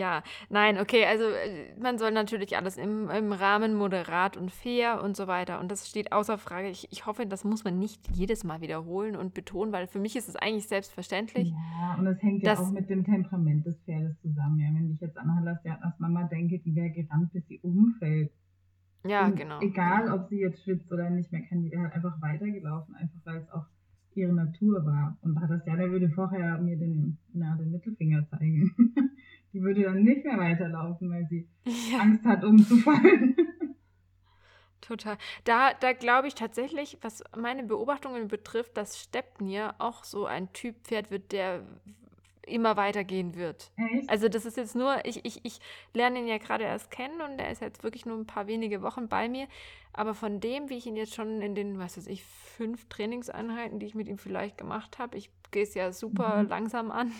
Ja, 0.00 0.22
nein, 0.48 0.78
okay, 0.78 1.04
also 1.04 1.24
äh, 1.24 1.78
man 1.78 1.98
soll 1.98 2.10
natürlich 2.10 2.56
alles 2.56 2.78
im, 2.78 3.10
im 3.10 3.32
Rahmen 3.32 3.74
moderat 3.74 4.38
und 4.38 4.50
fair 4.50 5.02
und 5.04 5.14
so 5.14 5.26
weiter. 5.26 5.60
Und 5.60 5.70
das 5.70 5.90
steht 5.90 6.10
außer 6.10 6.38
Frage. 6.38 6.70
Ich, 6.70 6.88
ich 6.90 7.04
hoffe, 7.04 7.26
das 7.26 7.44
muss 7.44 7.64
man 7.64 7.78
nicht 7.78 8.00
jedes 8.10 8.42
Mal 8.42 8.62
wiederholen 8.62 9.14
und 9.14 9.34
betonen, 9.34 9.74
weil 9.74 9.86
für 9.86 9.98
mich 9.98 10.16
ist 10.16 10.26
es 10.30 10.36
eigentlich 10.36 10.68
selbstverständlich. 10.68 11.50
Ja, 11.50 11.96
und 11.98 12.06
das 12.06 12.22
hängt 12.22 12.42
ja 12.42 12.58
auch 12.58 12.70
mit 12.70 12.88
dem 12.88 13.04
Temperament 13.04 13.66
des 13.66 13.78
Pferdes 13.82 14.18
zusammen. 14.22 14.58
Ja, 14.58 14.68
wenn 14.72 14.90
ich 14.90 15.00
jetzt 15.00 15.18
an 15.18 15.36
Halastianas 15.36 15.98
Mama 15.98 16.24
denke, 16.24 16.58
die 16.60 16.74
wäre 16.74 16.88
gerannt, 16.88 17.30
bis 17.34 17.46
sie 17.48 17.58
umfällt. 17.58 18.32
Ja, 19.04 19.26
und 19.26 19.36
genau. 19.36 19.60
Egal, 19.60 20.10
ob 20.12 20.30
sie 20.30 20.40
jetzt 20.40 20.64
schwitzt 20.64 20.90
oder 20.90 21.10
nicht 21.10 21.30
mehr, 21.30 21.42
kann 21.42 21.62
die 21.62 21.76
halt 21.76 21.92
einfach 21.92 22.22
weitergelaufen, 22.22 22.94
einfach 22.94 23.20
weil 23.24 23.36
es 23.42 23.50
auch 23.50 23.66
ihre 24.14 24.32
Natur 24.32 24.86
war. 24.86 25.18
Und 25.20 25.38
Halastiana 25.38 25.90
würde 25.90 26.08
vorher 26.08 26.58
mir 26.58 26.78
den, 26.78 27.18
na, 27.34 27.54
den 27.56 27.70
Mittelfinger 27.70 28.26
zeigen. 28.30 28.70
Die 29.52 29.62
würde 29.62 29.82
dann 29.82 30.02
nicht 30.02 30.24
mehr 30.24 30.38
weiterlaufen, 30.38 31.10
weil 31.10 31.26
sie 31.28 31.48
ja. 31.64 31.98
Angst 32.00 32.24
hat, 32.24 32.44
umzufallen. 32.44 33.36
Total. 34.80 35.18
Da, 35.44 35.74
da 35.74 35.92
glaube 35.92 36.28
ich 36.28 36.34
tatsächlich, 36.34 36.98
was 37.02 37.22
meine 37.36 37.62
Beobachtungen 37.64 38.28
betrifft, 38.28 38.76
dass 38.76 38.98
Stepnir 38.98 39.74
auch 39.78 40.04
so 40.04 40.24
ein 40.26 40.52
Typ 40.54 40.76
Pferd 40.84 41.10
wird, 41.10 41.32
der 41.32 41.62
immer 42.46 42.76
weitergehen 42.76 43.34
wird. 43.36 43.70
Echt? 43.76 44.08
Also 44.08 44.28
das 44.28 44.46
ist 44.46 44.56
jetzt 44.56 44.74
nur, 44.74 45.04
ich, 45.04 45.24
ich, 45.24 45.44
ich 45.44 45.60
lerne 45.92 46.18
ihn 46.20 46.26
ja 46.26 46.38
gerade 46.38 46.64
erst 46.64 46.90
kennen 46.90 47.20
und 47.20 47.38
er 47.38 47.50
ist 47.52 47.60
jetzt 47.60 47.84
wirklich 47.84 48.06
nur 48.06 48.16
ein 48.16 48.26
paar 48.26 48.46
wenige 48.46 48.82
Wochen 48.82 49.08
bei 49.08 49.28
mir. 49.28 49.46
Aber 49.92 50.14
von 50.14 50.40
dem, 50.40 50.70
wie 50.70 50.78
ich 50.78 50.86
ihn 50.86 50.96
jetzt 50.96 51.14
schon 51.14 51.42
in 51.42 51.54
den, 51.54 51.78
was 51.78 51.96
weiß 51.96 52.06
ich, 52.06 52.24
fünf 52.24 52.88
Trainingseinheiten, 52.88 53.78
die 53.78 53.86
ich 53.86 53.94
mit 53.94 54.08
ihm 54.08 54.18
vielleicht 54.18 54.56
gemacht 54.58 54.98
habe, 54.98 55.18
ich 55.18 55.30
gehe 55.50 55.62
es 55.62 55.74
ja 55.74 55.92
super 55.92 56.42
Mhm. 56.44 56.48
langsam 56.48 56.90
an, 56.90 57.12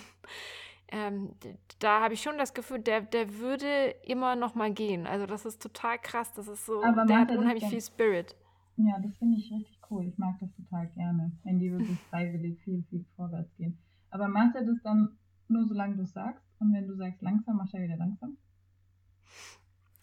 ähm, 0.92 1.34
da 1.78 2.00
habe 2.00 2.14
ich 2.14 2.22
schon 2.22 2.38
das 2.38 2.54
Gefühl, 2.54 2.80
der, 2.80 3.00
der 3.02 3.38
würde 3.38 3.94
immer 4.04 4.36
noch 4.36 4.54
mal 4.54 4.72
gehen. 4.72 5.06
Also 5.06 5.26
das 5.26 5.44
ist 5.44 5.62
total 5.62 5.98
krass. 5.98 6.32
Das 6.32 6.48
ist 6.48 6.66
so, 6.66 6.82
Aber 6.82 7.04
der 7.04 7.20
hat 7.20 7.30
unheimlich 7.30 7.66
viel 7.66 7.80
Spirit. 7.80 8.36
Ja, 8.76 8.98
das 8.98 9.16
finde 9.18 9.38
ich 9.38 9.52
richtig 9.52 9.78
cool. 9.90 10.06
Ich 10.06 10.18
mag 10.18 10.36
das 10.40 10.50
total 10.54 10.88
gerne, 10.88 11.32
wenn 11.44 11.58
die 11.58 11.70
wirklich 11.70 11.98
freiwillig 12.10 12.60
viel, 12.62 12.82
viel 12.88 13.04
vorwärts 13.16 13.54
gehen. 13.56 13.78
Aber 14.10 14.28
macht 14.28 14.56
er 14.56 14.64
das 14.64 14.82
dann 14.82 15.18
nur 15.48 15.66
solange 15.66 15.96
du 15.96 16.06
sagst? 16.06 16.44
Und 16.58 16.72
wenn 16.72 16.86
du 16.86 16.96
sagst 16.96 17.22
langsam, 17.22 17.56
macht 17.56 17.74
er 17.74 17.82
wieder 17.82 17.96
langsam? 17.96 18.36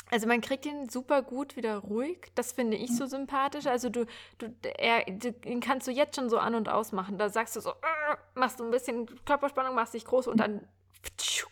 Also 0.10 0.28
man 0.28 0.40
kriegt 0.40 0.66
ihn 0.66 0.88
super 0.88 1.22
gut 1.22 1.58
wieder 1.58 1.78
ruhig. 1.78 2.32
Das 2.36 2.54
finde 2.54 2.78
ich 2.78 2.96
so 2.96 3.06
sympathisch. 3.06 3.68
Also 3.68 3.90
du, 3.90 4.06
du, 4.38 4.54
er, 4.78 5.04
du, 5.06 5.34
ihn 5.46 5.60
kannst 5.60 5.88
du 5.88 5.92
jetzt 5.92 6.16
schon 6.16 6.30
so 6.30 6.38
an 6.38 6.56
und 6.56 6.70
aus 6.70 6.94
machen. 6.94 7.18
Da 7.18 7.30
sagst 7.30 7.56
du 7.56 7.60
so, 7.60 7.72
äh, 7.72 8.16
machst 8.36 8.60
du 8.60 8.64
ein 8.64 8.72
bisschen 8.72 9.06
Körperspannung, 9.26 9.76
machst 9.76 9.94
dich 9.94 10.06
groß 10.06 10.28
und 10.28 10.40
dann 10.40 10.62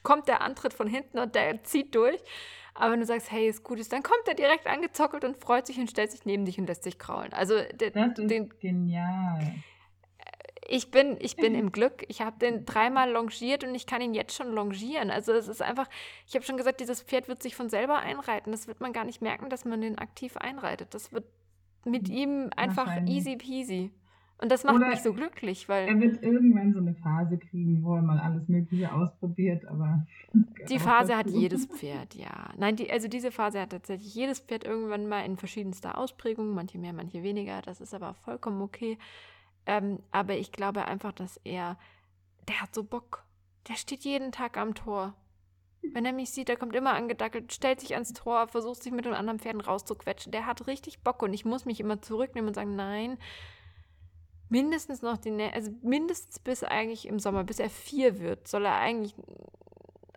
kommt 0.03 0.27
der 0.27 0.41
Antritt 0.41 0.73
von 0.73 0.87
hinten 0.87 1.19
und 1.19 1.35
der 1.35 1.63
zieht 1.63 1.93
durch. 1.95 2.21
Aber 2.73 2.91
wenn 2.91 2.99
du 2.99 3.05
sagst, 3.05 3.31
hey, 3.31 3.47
ist 3.47 3.63
gut 3.63 3.79
ist, 3.79 3.93
dann 3.93 4.03
kommt 4.03 4.27
er 4.27 4.33
direkt 4.35 4.67
angezockelt 4.67 5.23
und 5.23 5.37
freut 5.37 5.65
sich 5.65 5.77
und 5.79 5.89
stellt 5.89 6.11
sich 6.11 6.25
neben 6.25 6.45
dich 6.45 6.59
und 6.59 6.67
lässt 6.67 6.83
sich 6.83 6.99
kraulen. 6.99 7.31
Also 7.33 7.55
der, 7.73 7.91
Das 7.91 8.19
ist 8.19 8.29
den, 8.29 8.49
genial. 8.59 9.55
ich 10.67 10.91
bin, 10.91 11.15
ich 11.21 11.37
bin 11.37 11.55
im 11.61 11.71
Glück. 11.71 12.03
Ich 12.09 12.21
habe 12.21 12.37
den 12.37 12.65
dreimal 12.65 13.09
longiert 13.09 13.63
und 13.63 13.73
ich 13.75 13.87
kann 13.87 14.01
ihn 14.01 14.13
jetzt 14.13 14.35
schon 14.35 14.51
longieren. 14.51 15.09
Also 15.09 15.31
es 15.31 15.47
ist 15.47 15.61
einfach, 15.61 15.87
ich 16.27 16.35
habe 16.35 16.43
schon 16.43 16.57
gesagt, 16.57 16.81
dieses 16.81 17.01
Pferd 17.01 17.29
wird 17.29 17.41
sich 17.41 17.55
von 17.55 17.69
selber 17.69 17.99
einreiten. 17.99 18.51
Das 18.51 18.67
wird 18.67 18.81
man 18.81 18.91
gar 18.91 19.05
nicht 19.05 19.21
merken, 19.21 19.49
dass 19.49 19.63
man 19.63 19.79
den 19.79 19.97
aktiv 19.97 20.35
einreitet. 20.35 20.93
Das 20.93 21.13
wird 21.13 21.25
mit 21.85 22.09
ihm 22.09 22.49
einfach 22.57 22.91
easy 23.05 23.37
peasy. 23.37 23.91
Und 24.37 24.51
das 24.51 24.65
macht 24.65 24.75
Oder 24.75 24.89
mich 24.89 25.01
so 25.01 25.13
glücklich, 25.13 25.69
weil 25.69 25.87
Er 25.87 25.99
wird 25.99 26.21
irgendwann 26.21 26.73
so 26.73 26.79
eine 26.79 26.93
Phase 26.93 27.37
kriegen, 27.37 27.81
wo 27.83 27.95
er 27.95 28.01
mal 28.01 28.19
alles 28.19 28.47
Mögliche 28.49 28.91
ausprobiert, 28.91 29.65
aber. 29.65 30.05
die 30.69 30.79
Phase 30.79 31.15
hat 31.15 31.29
jedes 31.29 31.65
Pferd, 31.77 32.15
ja. 32.15 32.49
Nein, 32.57 32.75
die, 32.75 32.91
also 32.91 33.07
diese 33.07 33.31
Phase 33.31 33.61
hat 33.61 33.69
tatsächlich 33.69 34.13
jedes 34.13 34.39
Pferd 34.39 34.65
irgendwann 34.65 35.07
mal 35.07 35.21
in 35.21 35.37
verschiedenster 35.37 35.97
Ausprägung, 35.97 36.53
manche 36.53 36.77
mehr, 36.77 36.91
manche 36.91 37.23
weniger. 37.23 37.61
Das 37.61 37.79
ist 37.79 37.93
aber 37.93 38.13
vollkommen 38.13 38.61
okay. 38.61 38.97
Ähm, 39.65 39.99
aber 40.11 40.35
ich 40.35 40.51
glaube 40.51 40.85
einfach, 40.85 41.13
dass 41.13 41.39
er, 41.45 41.77
der 42.49 42.61
hat 42.61 42.75
so 42.75 42.83
Bock. 42.83 43.23
Der 43.69 43.75
steht 43.75 44.03
jeden 44.03 44.33
Tag 44.33 44.57
am 44.57 44.75
Tor. 44.75 45.13
Wenn 45.93 46.05
er 46.05 46.13
mich 46.13 46.31
sieht, 46.31 46.49
der 46.49 46.57
kommt 46.57 46.75
immer 46.75 46.93
angedackelt, 46.93 47.53
stellt 47.53 47.79
sich 47.79 47.93
ans 47.93 48.13
Tor, 48.13 48.47
versucht 48.47 48.83
sich 48.83 48.91
mit 48.91 49.05
den 49.05 49.13
anderen 49.13 49.39
Pferden 49.39 49.61
rauszuquetschen. 49.61 50.31
Der 50.31 50.45
hat 50.45 50.67
richtig 50.67 51.01
Bock 51.03 51.21
und 51.21 51.33
ich 51.33 51.45
muss 51.45 51.65
mich 51.65 51.79
immer 51.79 52.01
zurücknehmen 52.01 52.49
und 52.49 52.55
sagen, 52.55 52.75
nein, 52.75 53.17
mindestens 54.49 55.01
noch 55.01 55.17
die, 55.17 55.31
also 55.53 55.71
mindestens 55.81 56.39
bis 56.39 56.63
eigentlich 56.63 57.07
im 57.07 57.19
Sommer, 57.19 57.43
bis 57.43 57.59
er 57.59 57.69
vier 57.69 58.19
wird, 58.19 58.47
soll 58.47 58.65
er 58.65 58.75
eigentlich, 58.75 59.15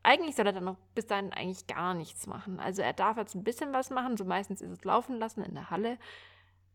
eigentlich 0.03 0.37
soll 0.37 0.47
er 0.47 0.53
dann 0.53 0.65
noch 0.65 0.77
bis 0.95 1.07
dahin 1.07 1.33
eigentlich 1.33 1.67
gar 1.67 1.95
nichts 1.95 2.27
machen. 2.27 2.61
Also 2.61 2.83
er 2.83 2.93
darf 2.93 3.17
jetzt 3.17 3.35
ein 3.35 3.45
bisschen 3.45 3.73
was 3.73 3.91
machen, 3.91 4.17
so 4.17 4.25
meistens 4.25 4.61
ist 4.61 4.71
es 4.71 4.85
laufen 4.85 5.19
lassen 5.19 5.43
in 5.43 5.55
der 5.55 5.71
Halle, 5.71 5.99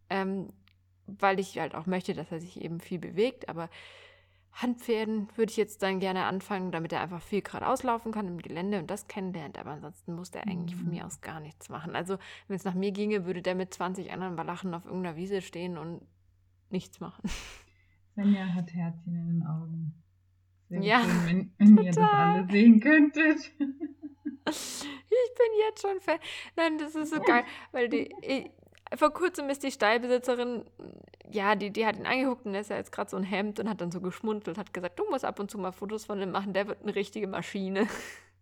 ähm, 0.09 0.49
weil 1.05 1.39
ich 1.39 1.57
halt 1.59 1.75
auch 1.75 1.85
möchte, 1.85 2.13
dass 2.13 2.31
er 2.31 2.39
sich 2.39 2.61
eben 2.61 2.79
viel 2.79 2.99
bewegt, 2.99 3.49
aber 3.49 3.69
Handpferden 4.53 5.29
würde 5.35 5.49
ich 5.49 5.57
jetzt 5.57 5.81
dann 5.81 5.99
gerne 5.99 6.25
anfangen, 6.25 6.71
damit 6.71 6.93
er 6.93 7.01
einfach 7.01 7.21
viel 7.23 7.41
gerade 7.41 7.67
auslaufen 7.67 8.11
kann 8.11 8.27
im 8.27 8.37
Gelände 8.37 8.77
und 8.77 8.91
das 8.91 9.07
kennenlernt. 9.07 9.57
Aber 9.57 9.71
ansonsten 9.71 10.13
muss 10.13 10.29
der 10.29 10.43
eigentlich 10.47 10.75
von 10.75 10.85
Mhm. 10.85 10.91
mir 10.91 11.05
aus 11.07 11.21
gar 11.21 11.39
nichts 11.39 11.69
machen. 11.69 11.95
Also, 11.95 12.17
wenn 12.47 12.55
es 12.57 12.63
nach 12.63 12.75
mir 12.75 12.91
ginge, 12.91 13.25
würde 13.25 13.41
der 13.41 13.55
mit 13.55 13.73
20 13.73 14.11
anderen 14.11 14.37
Walachen 14.37 14.75
auf 14.75 14.85
irgendeiner 14.85 15.15
Wiese 15.15 15.41
stehen 15.41 15.79
und 15.79 16.05
nichts 16.73 16.99
machen. 16.99 17.23
Svenja 18.13 18.45
hat 18.53 18.73
Herzchen 18.73 19.15
in 19.15 19.27
den 19.39 19.47
Augen. 19.47 19.93
Sehr 20.69 20.81
Ja, 20.81 21.01
schön, 21.01 21.25
wenn, 21.25 21.53
wenn 21.57 21.77
ihr 21.77 21.91
das 21.91 21.95
total. 21.95 22.31
alle 22.39 22.51
sehen 22.51 22.79
könntet. 22.79 23.51
Ich 24.45 25.35
bin 25.37 25.59
jetzt 25.69 25.81
schon 25.81 26.01
Fan. 26.01 26.19
Nein, 26.57 26.77
das 26.77 26.95
ist 26.95 27.13
so 27.13 27.21
geil, 27.21 27.45
weil 27.71 27.87
die. 27.87 28.13
Ich, 28.21 28.51
vor 28.99 29.11
kurzem 29.13 29.49
ist 29.49 29.63
die 29.63 29.71
Stallbesitzerin, 29.71 30.65
ja, 31.31 31.55
die, 31.55 31.71
die 31.71 31.85
hat 31.85 31.97
ihn 31.97 32.05
angeguckt 32.05 32.45
und 32.45 32.53
er 32.53 32.61
ist 32.61 32.69
ja 32.69 32.75
jetzt 32.75 32.91
gerade 32.91 33.09
so 33.09 33.15
ein 33.15 33.23
Hemd 33.23 33.59
und 33.61 33.69
hat 33.69 33.79
dann 33.79 33.91
so 33.91 34.01
geschmunzelt, 34.01 34.57
hat 34.57 34.73
gesagt, 34.73 34.99
du 34.99 35.09
musst 35.09 35.23
ab 35.23 35.39
und 35.39 35.49
zu 35.49 35.57
mal 35.57 35.71
Fotos 35.71 36.05
von 36.05 36.21
ihm 36.21 36.31
machen, 36.31 36.51
der 36.53 36.67
wird 36.67 36.81
eine 36.83 36.93
richtige 36.93 37.27
Maschine. 37.27 37.87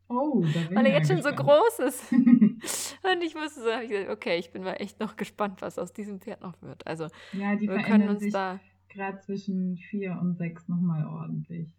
Oh, 0.09 0.43
da 0.53 0.59
bin 0.67 0.75
Weil 0.75 0.87
er 0.87 0.93
jetzt 0.97 1.07
schon 1.09 1.21
so 1.21 1.31
groß 1.31 1.79
ist. 1.79 2.03
Und 3.03 3.21
ich 3.23 3.35
wusste 3.35 3.61
so, 3.61 3.69
ich 3.81 3.89
gesagt, 3.89 4.09
okay, 4.09 4.37
ich 4.37 4.51
bin 4.51 4.63
mal 4.63 4.73
echt 4.73 4.99
noch 4.99 5.15
gespannt, 5.15 5.61
was 5.61 5.79
aus 5.79 5.93
diesem 5.93 6.19
Pferd 6.19 6.41
noch 6.41 6.61
wird. 6.61 6.85
Also 6.85 7.07
Ja, 7.33 7.55
die 7.55 7.67
wir 7.67 7.79
können 7.79 8.09
uns 8.09 8.29
da, 8.31 8.59
gerade 8.89 9.19
zwischen 9.21 9.77
vier 9.77 10.17
und 10.21 10.37
sechs 10.37 10.67
nochmal 10.67 11.05
ordentlich. 11.05 11.69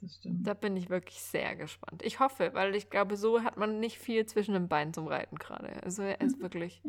Das 0.00 0.14
stimmt. 0.16 0.46
da 0.46 0.54
bin 0.54 0.76
ich 0.76 0.88
wirklich 0.88 1.20
sehr 1.20 1.56
gespannt. 1.56 2.02
Ich 2.02 2.20
hoffe, 2.20 2.50
weil 2.54 2.74
ich 2.74 2.88
glaube, 2.88 3.16
so 3.16 3.42
hat 3.42 3.58
man 3.58 3.80
nicht 3.80 3.98
viel 3.98 4.24
zwischen 4.24 4.54
den 4.54 4.68
Beinen 4.68 4.94
zum 4.94 5.06
Reiten 5.06 5.36
gerade. 5.36 5.82
Also 5.82 6.02
er 6.02 6.20
ist 6.20 6.40
wirklich 6.40 6.82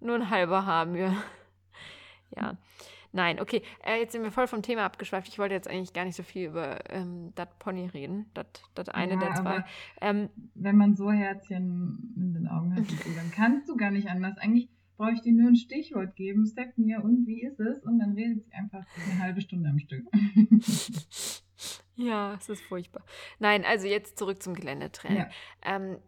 nur 0.00 0.16
ein 0.16 0.30
halber 0.30 0.66
Hamir. 0.66 1.14
Ja. 2.36 2.56
Nein, 3.12 3.40
okay. 3.40 3.62
Äh, 3.84 3.98
jetzt 4.00 4.12
sind 4.12 4.22
wir 4.22 4.30
voll 4.30 4.46
vom 4.46 4.62
Thema 4.62 4.84
abgeschweift. 4.84 5.28
Ich 5.28 5.38
wollte 5.38 5.54
jetzt 5.54 5.68
eigentlich 5.68 5.92
gar 5.92 6.04
nicht 6.04 6.16
so 6.16 6.22
viel 6.22 6.48
über 6.48 6.78
ähm, 6.90 7.32
das 7.34 7.48
Pony 7.58 7.86
reden. 7.86 8.30
Das 8.74 8.88
eine 8.88 9.14
Ja, 9.14 9.18
der 9.18 9.34
zwei. 9.34 9.64
Ähm, 10.00 10.28
Wenn 10.54 10.76
man 10.76 10.94
so 10.94 11.10
Herzchen 11.10 12.14
in 12.16 12.34
den 12.34 12.46
Augen 12.46 12.74
hat, 12.74 12.84
dann 13.16 13.30
kannst 13.32 13.68
du 13.68 13.76
gar 13.76 13.90
nicht 13.90 14.08
anders. 14.08 14.38
Eigentlich 14.38 14.68
brauche 14.96 15.12
ich 15.12 15.22
dir 15.22 15.32
nur 15.32 15.48
ein 15.48 15.56
Stichwort 15.56 16.14
geben, 16.14 16.46
Stephanie, 16.46 16.96
und 16.96 17.26
wie 17.26 17.42
ist 17.42 17.58
es? 17.58 17.82
Und 17.84 17.98
dann 17.98 18.12
redet 18.12 18.44
sie 18.44 18.52
einfach 18.52 18.84
eine 19.10 19.18
halbe 19.20 19.40
Stunde 19.40 19.70
am 19.70 19.78
Stück. 19.78 20.06
Ja, 21.96 22.34
es 22.34 22.48
ist 22.48 22.62
furchtbar. 22.62 23.04
Nein, 23.38 23.64
also 23.64 23.86
jetzt 23.86 24.18
zurück 24.18 24.42
zum 24.42 24.54
Geländetraining. 24.54 25.18
Ja. 25.18 25.28
Ähm, 25.62 25.98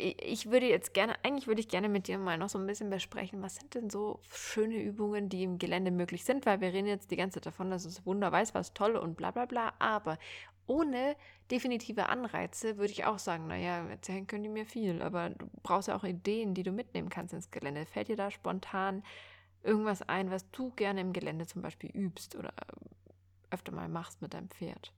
ich 0.00 0.50
würde 0.50 0.66
jetzt 0.66 0.94
gerne, 0.94 1.14
eigentlich 1.22 1.46
würde 1.46 1.60
ich 1.60 1.68
gerne 1.68 1.88
mit 1.88 2.08
dir 2.08 2.18
mal 2.18 2.38
noch 2.38 2.48
so 2.48 2.58
ein 2.58 2.66
bisschen 2.66 2.90
besprechen, 2.90 3.42
was 3.42 3.56
sind 3.56 3.74
denn 3.74 3.90
so 3.90 4.20
schöne 4.30 4.82
Übungen, 4.82 5.28
die 5.28 5.42
im 5.42 5.58
Gelände 5.58 5.90
möglich 5.90 6.24
sind, 6.24 6.46
weil 6.46 6.60
wir 6.60 6.72
reden 6.72 6.88
jetzt 6.88 7.10
die 7.10 7.16
ganze 7.16 7.36
Zeit 7.36 7.46
davon, 7.46 7.70
dass 7.70 7.84
es 7.84 8.04
wunderweiß 8.06 8.54
was 8.54 8.74
toll 8.74 8.96
und 8.96 9.16
bla 9.16 9.30
bla 9.30 9.46
bla, 9.46 9.72
aber 9.78 10.18
ohne 10.66 11.16
definitive 11.50 12.08
Anreize 12.08 12.78
würde 12.78 12.92
ich 12.92 13.04
auch 13.04 13.18
sagen, 13.18 13.48
naja, 13.48 13.84
erzählen 13.88 14.26
können 14.26 14.44
die 14.44 14.48
mir 14.48 14.66
viel, 14.66 15.02
aber 15.02 15.30
du 15.30 15.50
brauchst 15.62 15.88
ja 15.88 15.96
auch 15.96 16.04
Ideen, 16.04 16.54
die 16.54 16.62
du 16.62 16.70
mitnehmen 16.70 17.08
kannst 17.08 17.34
ins 17.34 17.50
Gelände. 17.50 17.86
Fällt 17.86 18.08
dir 18.08 18.16
da 18.16 18.30
spontan 18.30 19.02
irgendwas 19.62 20.02
ein, 20.02 20.30
was 20.30 20.48
du 20.52 20.70
gerne 20.70 21.00
im 21.00 21.12
Gelände 21.12 21.46
zum 21.46 21.62
Beispiel 21.62 21.90
übst 21.90 22.36
oder 22.36 22.52
öfter 23.50 23.72
mal 23.72 23.88
machst 23.88 24.22
mit 24.22 24.32
deinem 24.32 24.48
Pferd? 24.48 24.92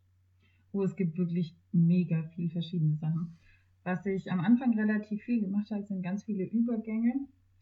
Oh, 0.73 0.83
es 0.83 0.95
gibt 0.97 1.19
wirklich 1.19 1.55
mega 1.73 2.23
viel 2.35 2.51
verschiedene 2.51 2.97
Sachen. 2.97 3.39
Was 3.85 4.07
ich 4.07 4.31
am 4.31 4.41
Anfang 4.41 4.79
relativ 4.79 5.23
viel 5.23 5.41
gemacht 5.41 5.71
habe, 5.71 5.85
sind 5.85 6.03
ganz 6.03 6.25
viele 6.25 6.45
Übergänge. 6.45 7.15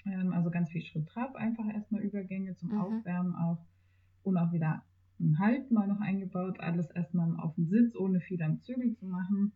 Ähm, 0.04 0.32
also 0.32 0.50
ganz 0.50 0.70
viel 0.70 0.82
Schritt-Trab, 0.82 1.34
einfach 1.34 1.66
erstmal 1.66 2.02
Übergänge 2.02 2.54
zum 2.56 2.70
Mhm. 2.70 2.80
Aufwärmen 2.80 3.34
auch. 3.34 3.64
Und 4.22 4.36
auch 4.36 4.52
wieder 4.52 4.82
einen 5.18 5.38
Halt 5.38 5.70
mal 5.70 5.86
noch 5.86 6.00
eingebaut. 6.00 6.60
Alles 6.60 6.90
erstmal 6.90 7.34
auf 7.36 7.54
dem 7.54 7.66
Sitz, 7.66 7.96
ohne 7.96 8.20
viel 8.20 8.42
am 8.42 8.60
Zügel 8.60 8.94
zu 8.94 9.06
machen. 9.06 9.52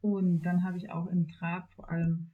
Und 0.00 0.42
dann 0.42 0.64
habe 0.64 0.78
ich 0.78 0.90
auch 0.90 1.06
im 1.06 1.28
Trab 1.28 1.70
vor 1.74 1.90
allem 1.90 2.30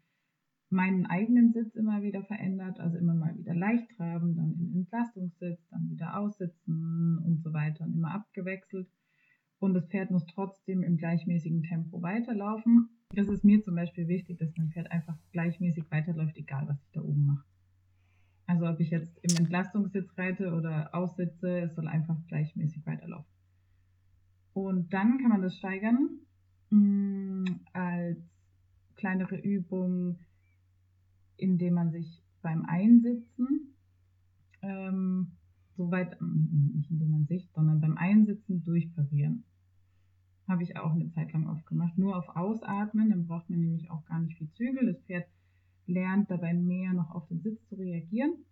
meinen 0.70 1.06
eigenen 1.06 1.52
Sitz 1.52 1.74
immer 1.74 2.02
wieder 2.02 2.22
verändert. 2.24 2.78
Also 2.78 2.98
immer 2.98 3.14
mal 3.14 3.36
wieder 3.36 3.54
leicht 3.54 3.90
traben, 3.96 4.36
dann 4.36 4.52
in 4.52 4.74
Entlastungssitz, 4.74 5.68
dann 5.70 5.88
wieder 5.90 6.18
aussitzen 6.18 7.18
und 7.24 7.42
so 7.42 7.52
weiter. 7.52 7.84
Und 7.84 7.94
immer 7.94 8.12
abgewechselt 8.12 8.88
und 9.64 9.74
das 9.74 9.86
Pferd 9.88 10.10
muss 10.10 10.26
trotzdem 10.26 10.82
im 10.82 10.96
gleichmäßigen 10.98 11.62
Tempo 11.62 12.02
weiterlaufen. 12.02 12.90
Das 13.10 13.28
ist 13.28 13.44
mir 13.44 13.62
zum 13.62 13.74
Beispiel 13.76 14.08
wichtig, 14.08 14.38
dass 14.38 14.56
mein 14.56 14.70
Pferd 14.70 14.90
einfach 14.90 15.16
gleichmäßig 15.32 15.90
weiterläuft, 15.90 16.36
egal 16.36 16.66
was 16.68 16.80
ich 16.82 16.90
da 16.92 17.00
oben 17.00 17.26
mache. 17.26 17.44
Also 18.46 18.66
ob 18.66 18.80
ich 18.80 18.90
jetzt 18.90 19.18
im 19.22 19.36
Entlastungssitz 19.36 20.10
reite 20.18 20.52
oder 20.52 20.94
aussitze, 20.94 21.60
es 21.60 21.74
soll 21.74 21.88
einfach 21.88 22.16
gleichmäßig 22.26 22.84
weiterlaufen. 22.84 23.32
Und 24.52 24.92
dann 24.92 25.18
kann 25.18 25.30
man 25.30 25.42
das 25.42 25.56
steigern 25.56 26.18
mh, 26.70 27.60
als 27.72 28.18
kleinere 28.96 29.36
Übung, 29.36 30.18
indem 31.36 31.74
man 31.74 31.90
sich 31.90 32.22
beim 32.42 32.64
Einsitzen 32.66 33.74
ähm, 34.62 35.32
so 35.76 35.90
weit, 35.90 36.20
nicht 36.20 36.90
indem 36.90 37.10
man 37.10 37.26
sich, 37.26 37.48
sondern 37.54 37.80
beim 37.80 37.96
Einsitzen 37.96 38.62
durchparieren. 38.62 39.44
Habe 40.46 40.62
ich 40.62 40.76
auch 40.76 40.92
eine 40.92 41.10
Zeit 41.12 41.32
lang 41.32 41.48
oft 41.48 41.66
gemacht. 41.66 41.96
Nur 41.96 42.16
auf 42.16 42.28
Ausatmen, 42.36 43.10
dann 43.10 43.26
braucht 43.26 43.48
man 43.48 43.60
nämlich 43.60 43.90
auch 43.90 44.04
gar 44.04 44.20
nicht 44.20 44.36
viel 44.36 44.50
Zügel. 44.52 44.92
Das 44.92 45.02
Pferd 45.04 45.26
lernt 45.86 46.30
dabei 46.30 46.54
mehr 46.54 46.92
noch 46.92 47.10
auf 47.10 47.26
den 47.28 47.40
Sitz 47.40 47.66
zu 47.68 47.76
reagieren. 47.76 48.44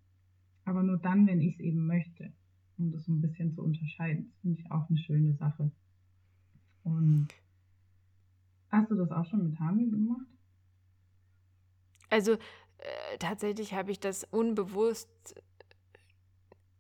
Aber 0.65 0.83
nur 0.83 0.99
dann, 0.99 1.27
wenn 1.27 1.41
ich 1.41 1.55
es 1.55 1.61
eben 1.61 1.87
möchte, 1.87 2.33
um 2.79 2.93
das 2.93 3.05
so 3.05 3.13
ein 3.13 3.21
bisschen 3.21 3.53
zu 3.53 3.63
unterscheiden. 3.63 4.31
Das 4.31 4.41
finde 4.41 4.61
ich 4.61 4.71
auch 4.71 4.89
eine 4.89 4.99
schöne 4.99 5.35
Sache. 5.35 5.71
Und 6.85 7.29
hast 8.71 8.91
du 8.91 8.95
das 8.95 9.11
auch 9.11 9.27
schon 9.27 9.45
mit 9.45 9.59
Hamel 9.61 9.91
gemacht? 9.91 10.27
Also 12.11 12.33
äh, 12.33 13.19
tatsächlich 13.19 13.75
habe 13.75 13.91
ich 13.91 14.01
das 14.01 14.25
unbewusst, 14.25 15.09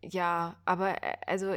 ja, 0.04 0.56
aber 0.64 1.02
äh, 1.02 1.16
also 1.26 1.54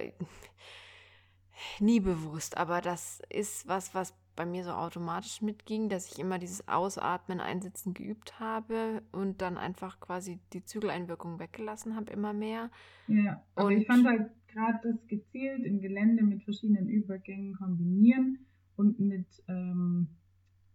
nie 1.80 2.00
bewusst, 2.00 2.58
aber 2.58 2.82
das 2.82 3.22
ist 3.30 3.68
was, 3.68 3.94
was 3.94 4.14
bei 4.36 4.46
mir 4.46 4.64
so 4.64 4.72
automatisch 4.72 5.42
mitging, 5.42 5.90
dass 5.90 6.12
ich 6.12 6.20
immer 6.20 6.40
dieses 6.40 6.68
Ausatmen, 6.68 7.40
Einsitzen 7.40 7.94
geübt 7.94 8.40
habe 8.40 9.02
und 9.12 9.42
dann 9.42 9.58
einfach 9.58 10.00
quasi 10.00 10.40
die 10.54 10.64
Zügeleinwirkung 10.64 11.40
weggelassen 11.40 11.96
habe, 11.96 12.12
immer 12.12 12.34
mehr. 12.34 12.70
Ja, 13.08 13.42
aber 13.56 13.68
und 13.68 13.78
ich 13.78 13.88
fand 13.88 14.06
halt 14.06 14.30
gerade 14.48 14.80
das 14.84 15.08
gezielt 15.08 15.64
im 15.64 15.80
Gelände 15.80 16.24
mit 16.24 16.44
verschiedenen 16.44 16.88
Übergängen 16.88 17.56
kombinieren 17.56 18.46
und 18.76 19.00
mit 19.00 19.28
ähm, 19.48 20.08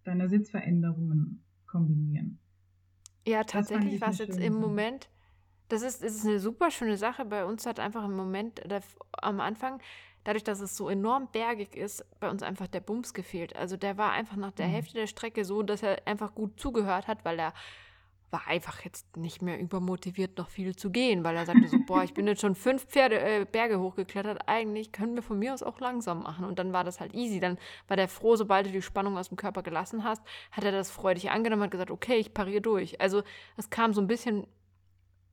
deiner 0.05 0.29
Sitzveränderungen 0.29 1.45
kombinieren. 1.66 2.38
Ja, 3.27 3.45
tatsächlich 3.45 4.01
war 4.01 4.11
es 4.11 4.19
jetzt 4.19 4.40
im 4.40 4.55
Moment, 4.55 5.11
das 5.69 5.83
ist, 5.83 6.03
ist 6.03 6.27
eine 6.27 6.40
super 6.40 6.71
schöne 6.71 6.97
Sache. 6.97 7.25
Bei 7.25 7.45
uns 7.45 7.64
hat 7.64 7.79
einfach 7.79 8.05
im 8.05 8.16
Moment, 8.16 8.62
am 9.12 9.40
Anfang, 9.40 9.81
dadurch, 10.24 10.44
dass 10.44 10.61
es 10.61 10.76
so 10.76 10.88
enorm 10.88 11.28
bergig 11.33 11.76
ist, 11.76 12.04
bei 12.20 12.30
uns 12.30 12.42
einfach 12.42 12.66
der 12.66 12.80
Bums 12.80 13.14
gefehlt. 13.14 13.56
Also 13.56 13.76
der 13.76 13.96
war 13.96 14.12
einfach 14.12 14.37
nach 14.37 14.52
der 14.52 14.68
mhm. 14.68 14.72
Hälfte 14.72 14.94
der 14.94 15.06
Strecke 15.06 15.44
so, 15.44 15.62
dass 15.62 15.83
er 15.83 16.06
einfach 16.06 16.35
gut 16.35 16.59
zugehört 16.61 17.06
hat, 17.06 17.24
weil 17.24 17.38
er 17.38 17.52
war 18.30 18.46
einfach 18.46 18.83
jetzt 18.83 19.16
nicht 19.16 19.42
mehr 19.42 19.59
übermotiviert, 19.59 20.38
noch 20.38 20.48
viel 20.48 20.76
zu 20.76 20.90
gehen, 20.90 21.24
weil 21.24 21.37
er 21.37 21.46
sagte 21.46 21.66
so, 21.66 21.78
boah, 21.87 22.04
ich 22.04 22.14
bin 22.14 22.26
jetzt 22.26 22.40
schon 22.40 22.54
fünf 22.54 22.87
Pferde, 22.87 23.20
äh, 23.20 23.44
Berge 23.44 23.80
hochgeklettert, 23.80 24.42
eigentlich 24.46 24.92
können 24.92 25.14
wir 25.14 25.22
von 25.22 25.38
mir 25.38 25.52
aus 25.52 25.62
auch 25.62 25.80
langsam 25.80 26.22
machen. 26.22 26.44
Und 26.44 26.59
dann 26.59 26.72
war 26.72 26.85
das 26.85 27.00
halt 27.00 27.14
easy. 27.14 27.40
Dann 27.40 27.59
war 27.88 27.96
der 27.96 28.09
froh, 28.09 28.37
sobald 28.37 28.66
du 28.66 28.70
die 28.70 28.83
Spannung 28.83 29.18
aus 29.18 29.28
dem 29.28 29.37
Körper 29.37 29.62
gelassen 29.62 30.04
hast, 30.04 30.22
hat 30.52 30.64
er 30.64 30.72
das 30.72 30.90
freudig 30.90 31.30
angenommen 31.30 31.62
und 31.62 31.70
gesagt, 31.70 31.90
okay, 31.90 32.16
ich 32.16 32.33
pariere 32.33 32.61
durch. 32.61 33.00
Also 33.00 33.22
es 33.56 33.70
kam 33.70 33.92
so 33.92 34.00
ein 34.00 34.06
bisschen, 34.06 34.46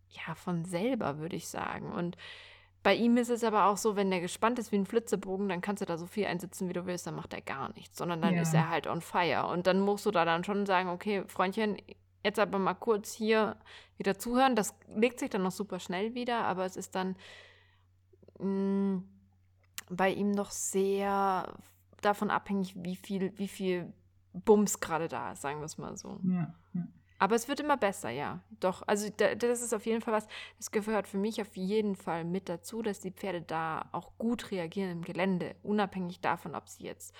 ja, 0.09 0.33
von 0.35 0.65
selber, 0.65 1.19
würde 1.19 1.35
ich 1.35 1.47
sagen. 1.47 1.91
Und 1.91 2.17
bei 2.83 2.95
ihm 2.95 3.17
ist 3.17 3.29
es 3.29 3.43
aber 3.43 3.65
auch 3.65 3.77
so, 3.77 3.95
wenn 3.95 4.09
der 4.09 4.21
gespannt 4.21 4.59
ist 4.59 4.71
wie 4.71 4.77
ein 4.77 4.85
Flitzebogen, 4.85 5.49
dann 5.49 5.61
kannst 5.61 5.81
du 5.81 5.85
da 5.85 5.97
so 5.97 6.05
viel 6.05 6.25
einsitzen, 6.25 6.69
wie 6.69 6.73
du 6.73 6.85
willst, 6.85 7.07
dann 7.07 7.15
macht 7.15 7.33
er 7.33 7.41
gar 7.41 7.73
nichts, 7.73 7.97
sondern 7.97 8.21
dann 8.21 8.35
ja. 8.35 8.41
ist 8.41 8.53
er 8.53 8.69
halt 8.69 8.87
on 8.87 9.01
fire. 9.01 9.47
Und 9.47 9.67
dann 9.67 9.79
musst 9.79 10.05
du 10.05 10.11
da 10.11 10.25
dann 10.25 10.43
schon 10.43 10.65
sagen, 10.65 10.89
okay, 10.89 11.23
Freundchen, 11.27 11.77
jetzt 12.23 12.39
aber 12.39 12.59
mal 12.59 12.75
kurz 12.75 13.13
hier 13.13 13.57
wieder 13.97 14.17
zuhören. 14.17 14.55
Das 14.55 14.75
legt 14.95 15.19
sich 15.19 15.29
dann 15.29 15.43
noch 15.43 15.51
super 15.51 15.79
schnell 15.79 16.13
wieder, 16.13 16.43
aber 16.45 16.65
es 16.65 16.77
ist 16.77 16.95
dann 16.95 17.15
mh, 18.39 18.45
mm, 18.45 19.03
bei 19.89 20.11
ihm 20.11 20.31
noch 20.31 20.51
sehr 20.51 21.53
davon 22.01 22.29
abhängig, 22.29 22.75
wie 22.77 22.95
viel, 22.95 23.37
wie 23.37 23.47
viel 23.47 23.91
Bums 24.33 24.79
gerade 24.79 25.07
da 25.07 25.31
ist, 25.31 25.41
sagen 25.41 25.59
wir 25.59 25.65
es 25.65 25.77
mal 25.77 25.97
so. 25.97 26.19
Ja, 26.23 26.53
ja. 26.73 26.87
Aber 27.19 27.35
es 27.35 27.47
wird 27.47 27.59
immer 27.59 27.77
besser, 27.77 28.09
ja. 28.09 28.41
Doch, 28.59 28.83
also 28.85 29.09
das 29.09 29.61
ist 29.61 29.73
auf 29.73 29.85
jeden 29.85 30.01
Fall 30.01 30.13
was, 30.13 30.27
das 30.57 30.71
gehört 30.71 31.07
für 31.07 31.17
mich 31.17 31.41
auf 31.41 31.55
jeden 31.57 31.95
Fall 31.95 32.23
mit 32.23 32.47
dazu, 32.47 32.81
dass 32.81 32.99
die 32.99 33.11
Pferde 33.11 33.41
da 33.41 33.89
auch 33.91 34.11
gut 34.17 34.51
reagieren 34.51 34.91
im 34.91 35.01
Gelände, 35.01 35.55
unabhängig 35.63 36.19
davon, 36.21 36.53
ob 36.55 36.69
sie 36.69 36.83
jetzt 36.83 37.15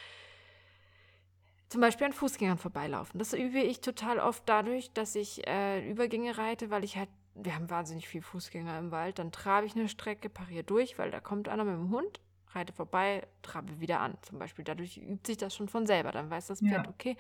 zum 1.69 1.81
Beispiel 1.81 2.07
an 2.07 2.13
Fußgängern 2.13 2.57
vorbeilaufen. 2.57 3.17
Das 3.19 3.33
übe 3.33 3.59
ich 3.59 3.81
total 3.81 4.19
oft 4.19 4.43
dadurch, 4.45 4.93
dass 4.93 5.15
ich 5.15 5.45
äh, 5.47 5.89
Übergänge 5.89 6.37
reite, 6.37 6.69
weil 6.69 6.83
ich 6.83 6.95
halt, 6.97 7.09
wir 7.33 7.55
haben 7.55 7.69
wahnsinnig 7.69 8.07
viele 8.07 8.23
Fußgänger 8.23 8.77
im 8.79 8.91
Wald, 8.91 9.19
dann 9.19 9.31
trabe 9.31 9.65
ich 9.65 9.75
eine 9.75 9.89
Strecke, 9.89 10.29
pariere 10.29 10.63
durch, 10.63 10.97
weil 10.97 11.11
da 11.11 11.19
kommt 11.19 11.49
einer 11.49 11.65
mit 11.65 11.75
dem 11.75 11.89
Hund, 11.89 12.21
reite 12.53 12.71
vorbei, 12.71 13.27
trabe 13.41 13.79
wieder 13.79 13.99
an. 13.99 14.17
Zum 14.21 14.39
Beispiel 14.39 14.63
dadurch 14.63 14.97
übt 14.97 15.27
sich 15.27 15.37
das 15.37 15.55
schon 15.55 15.67
von 15.67 15.85
selber. 15.85 16.11
Dann 16.11 16.29
weiß 16.29 16.47
das 16.47 16.61
Pferd, 16.61 16.85
ja. 16.85 16.89
okay, 16.89 17.17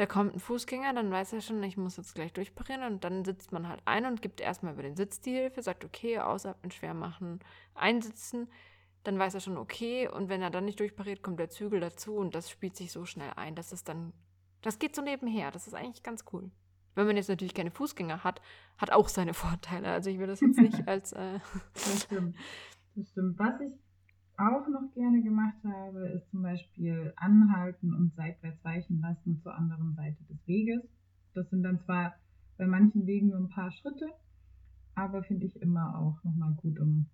da 0.00 0.06
kommt 0.06 0.34
ein 0.34 0.40
Fußgänger, 0.40 0.94
dann 0.94 1.10
weiß 1.10 1.34
er 1.34 1.42
schon, 1.42 1.62
ich 1.62 1.76
muss 1.76 1.98
jetzt 1.98 2.14
gleich 2.14 2.32
durchparieren 2.32 2.84
und 2.84 3.04
dann 3.04 3.24
sitzt 3.24 3.52
man 3.52 3.68
halt 3.68 3.82
ein 3.84 4.06
und 4.06 4.22
gibt 4.22 4.40
erstmal 4.40 4.72
über 4.72 4.82
den 4.82 4.96
Sitz 4.96 5.20
die 5.20 5.32
Hilfe, 5.32 5.62
sagt, 5.62 5.84
okay, 5.84 6.18
ausatmen, 6.18 6.70
schwer 6.70 6.94
machen, 6.94 7.40
einsitzen 7.74 8.48
dann 9.04 9.18
weiß 9.18 9.34
er 9.34 9.40
schon, 9.40 9.56
okay, 9.56 10.08
und 10.08 10.28
wenn 10.28 10.42
er 10.42 10.50
dann 10.50 10.64
nicht 10.64 10.80
durchpariert, 10.80 11.22
kommt 11.22 11.40
der 11.40 11.50
Zügel 11.50 11.80
dazu 11.80 12.16
und 12.16 12.34
das 12.34 12.50
spielt 12.50 12.76
sich 12.76 12.92
so 12.92 13.04
schnell 13.04 13.32
ein, 13.36 13.54
dass 13.54 13.72
es 13.72 13.84
dann, 13.84 14.12
das 14.62 14.78
geht 14.78 14.94
so 14.94 15.02
nebenher, 15.02 15.50
das 15.50 15.66
ist 15.66 15.74
eigentlich 15.74 16.02
ganz 16.02 16.24
cool. 16.32 16.50
Wenn 16.94 17.06
man 17.06 17.16
jetzt 17.16 17.28
natürlich 17.28 17.54
keine 17.54 17.70
Fußgänger 17.70 18.24
hat, 18.24 18.42
hat 18.76 18.92
auch 18.92 19.08
seine 19.08 19.32
Vorteile. 19.32 19.90
Also 19.90 20.10
ich 20.10 20.18
will 20.18 20.26
das 20.26 20.40
jetzt 20.40 20.58
nicht 20.58 20.86
als. 20.88 21.12
Äh 21.12 21.38
das 21.72 22.02
stimmt. 22.02 22.36
Das 22.96 23.08
stimmt. 23.08 23.38
Was 23.38 23.60
ich 23.60 23.72
auch 24.40 24.66
noch 24.68 24.92
gerne 24.94 25.22
gemacht 25.22 25.56
habe, 25.64 26.08
ist 26.08 26.30
zum 26.30 26.42
Beispiel 26.42 27.12
anhalten 27.16 27.94
und 27.94 28.14
seitwärts 28.14 28.64
weichen 28.64 29.00
lassen 29.00 29.40
zur 29.42 29.54
anderen 29.54 29.94
Seite 29.94 30.22
des 30.24 30.38
Weges. 30.46 30.82
Das 31.34 31.48
sind 31.50 31.62
dann 31.62 31.80
zwar 31.80 32.14
bei 32.56 32.66
manchen 32.66 33.06
Wegen 33.06 33.28
nur 33.28 33.38
ein 33.38 33.48
paar 33.48 33.70
Schritte, 33.70 34.08
aber 34.94 35.22
finde 35.22 35.46
ich 35.46 35.60
immer 35.60 35.98
auch 35.98 36.22
nochmal 36.24 36.54
gut, 36.54 36.78
um 36.78 37.06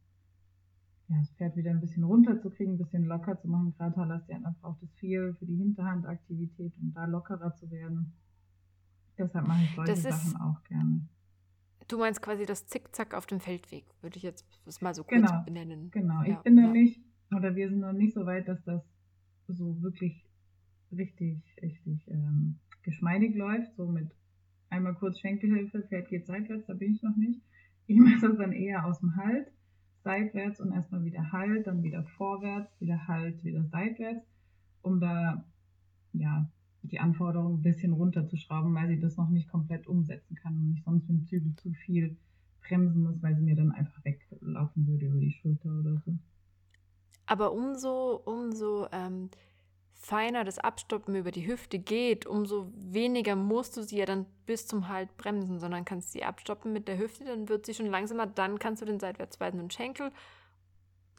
ja, 1.08 1.18
das 1.18 1.30
Pferd 1.32 1.56
wieder 1.56 1.70
ein 1.70 1.80
bisschen 1.80 2.04
runterzukriegen, 2.04 2.74
ein 2.74 2.78
bisschen 2.78 3.04
locker 3.04 3.40
zu 3.40 3.48
machen. 3.48 3.74
Gerade 3.76 3.96
Halastiana 3.96 4.54
braucht 4.60 4.82
es 4.82 4.92
viel 4.94 5.34
für 5.38 5.46
die 5.46 5.56
Hinterhandaktivität, 5.56 6.72
um 6.80 6.92
da 6.94 7.04
lockerer 7.04 7.54
zu 7.54 7.70
werden. 7.70 8.12
Deshalb 9.18 9.46
mache 9.46 9.62
ich 9.62 9.74
solche 9.74 9.92
das 9.92 10.02
Sachen 10.02 10.40
auch 10.40 10.62
gerne. 10.64 11.08
Du 11.88 11.98
meinst 11.98 12.20
quasi 12.20 12.44
das 12.44 12.66
Zickzack 12.66 13.14
auf 13.14 13.26
dem 13.26 13.38
Feldweg, 13.38 13.84
würde 14.00 14.16
ich 14.16 14.24
jetzt 14.24 14.44
das 14.64 14.80
mal 14.80 14.94
so 14.94 15.04
kurz 15.04 15.22
genau, 15.22 15.44
benennen. 15.44 15.90
Genau, 15.92 16.22
ja, 16.22 16.34
ich 16.34 16.38
bin 16.38 16.58
ja. 16.58 16.72
Oder 17.34 17.54
wir 17.56 17.68
sind 17.68 17.80
noch 17.80 17.92
nicht 17.92 18.14
so 18.14 18.26
weit, 18.26 18.48
dass 18.48 18.62
das 18.64 18.82
so 19.48 19.80
wirklich 19.82 20.24
richtig, 20.92 21.38
richtig 21.62 22.08
ähm, 22.08 22.56
geschmeidig 22.82 23.34
läuft, 23.34 23.74
so 23.76 23.86
mit 23.86 24.10
einmal 24.70 24.94
kurz 24.94 25.18
Schenkelhilfe, 25.18 25.82
Pferd 25.82 26.08
geht 26.08 26.26
seitwärts, 26.26 26.66
da 26.66 26.74
bin 26.74 26.94
ich 26.94 27.02
noch 27.02 27.16
nicht. 27.16 27.40
Ich 27.86 27.96
mache 28.00 28.20
das 28.20 28.36
dann 28.36 28.52
eher 28.52 28.84
aus 28.84 29.00
dem 29.00 29.16
Halt 29.16 29.50
seitwärts 30.04 30.60
und 30.60 30.72
erstmal 30.72 31.04
wieder 31.04 31.32
Halt, 31.32 31.66
dann 31.66 31.82
wieder 31.82 32.04
vorwärts, 32.04 32.80
wieder 32.80 33.08
Halt, 33.08 33.42
wieder 33.44 33.64
seitwärts, 33.64 34.24
um 34.82 35.00
da 35.00 35.44
ja 36.12 36.48
die 36.82 37.00
Anforderungen 37.00 37.58
ein 37.58 37.62
bisschen 37.62 37.92
runterzuschrauben, 37.92 38.72
weil 38.74 38.88
sie 38.88 39.00
das 39.00 39.16
noch 39.16 39.28
nicht 39.28 39.48
komplett 39.48 39.88
umsetzen 39.88 40.36
kann 40.36 40.56
und 40.56 40.74
ich 40.74 40.84
sonst 40.84 41.08
mit 41.08 41.18
dem 41.18 41.26
Zügel 41.26 41.56
zu 41.56 41.72
viel 41.72 42.16
bremsen 42.60 43.02
muss, 43.02 43.20
weil 43.22 43.34
sie 43.34 43.42
mir 43.42 43.56
dann 43.56 43.72
einfach 43.72 44.04
weglaufen 44.04 44.86
würde 44.86 45.06
über 45.06 45.18
die 45.18 45.32
Schulter 45.32 45.76
oder 45.78 46.00
so. 46.04 46.16
Aber 47.26 47.52
umso, 47.52 48.22
umso 48.24 48.86
ähm, 48.92 49.30
feiner 49.94 50.44
das 50.44 50.58
Abstoppen 50.58 51.16
über 51.16 51.32
die 51.32 51.46
Hüfte 51.46 51.78
geht, 51.78 52.26
umso 52.26 52.72
weniger 52.76 53.34
musst 53.34 53.76
du 53.76 53.82
sie 53.82 53.98
ja 53.98 54.06
dann 54.06 54.26
bis 54.46 54.66
zum 54.66 54.88
Halt 54.88 55.16
bremsen, 55.16 55.58
sondern 55.58 55.84
kannst 55.84 56.12
sie 56.12 56.22
abstoppen 56.22 56.72
mit 56.72 56.86
der 56.86 56.98
Hüfte, 56.98 57.24
dann 57.24 57.48
wird 57.48 57.66
sie 57.66 57.74
schon 57.74 57.86
langsamer, 57.86 58.26
dann 58.26 58.58
kannst 58.58 58.82
du 58.82 58.86
den 58.86 59.00
seitwärts 59.00 59.40
weitenden 59.40 59.70
Schenkel 59.70 60.12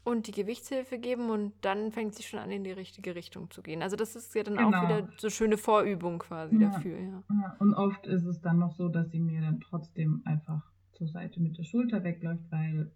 und 0.04 0.26
die 0.26 0.32
Gewichtshilfe 0.32 0.98
geben 0.98 1.28
und 1.28 1.52
dann 1.60 1.92
fängt 1.92 2.14
sie 2.14 2.22
schon 2.22 2.40
an, 2.40 2.50
in 2.50 2.64
die 2.64 2.72
richtige 2.72 3.14
Richtung 3.14 3.50
zu 3.50 3.62
gehen. 3.62 3.82
Also 3.82 3.94
das 3.94 4.16
ist 4.16 4.34
ja 4.34 4.42
dann 4.42 4.56
genau. 4.56 4.78
auch 4.78 4.82
wieder 4.82 5.08
so 5.18 5.28
schöne 5.28 5.58
Vorübung 5.58 6.18
quasi 6.20 6.56
ja. 6.56 6.70
dafür. 6.70 6.98
Ja. 6.98 7.22
ja. 7.28 7.56
Und 7.58 7.74
oft 7.74 8.06
ist 8.06 8.24
es 8.24 8.40
dann 8.40 8.58
noch 8.58 8.72
so, 8.72 8.88
dass 8.88 9.10
sie 9.10 9.20
mir 9.20 9.42
dann 9.42 9.60
trotzdem 9.60 10.22
einfach 10.24 10.62
zur 10.92 11.08
Seite 11.08 11.40
mit 11.40 11.58
der 11.58 11.64
Schulter 11.64 12.04
wegläuft, 12.04 12.44
weil 12.50 12.90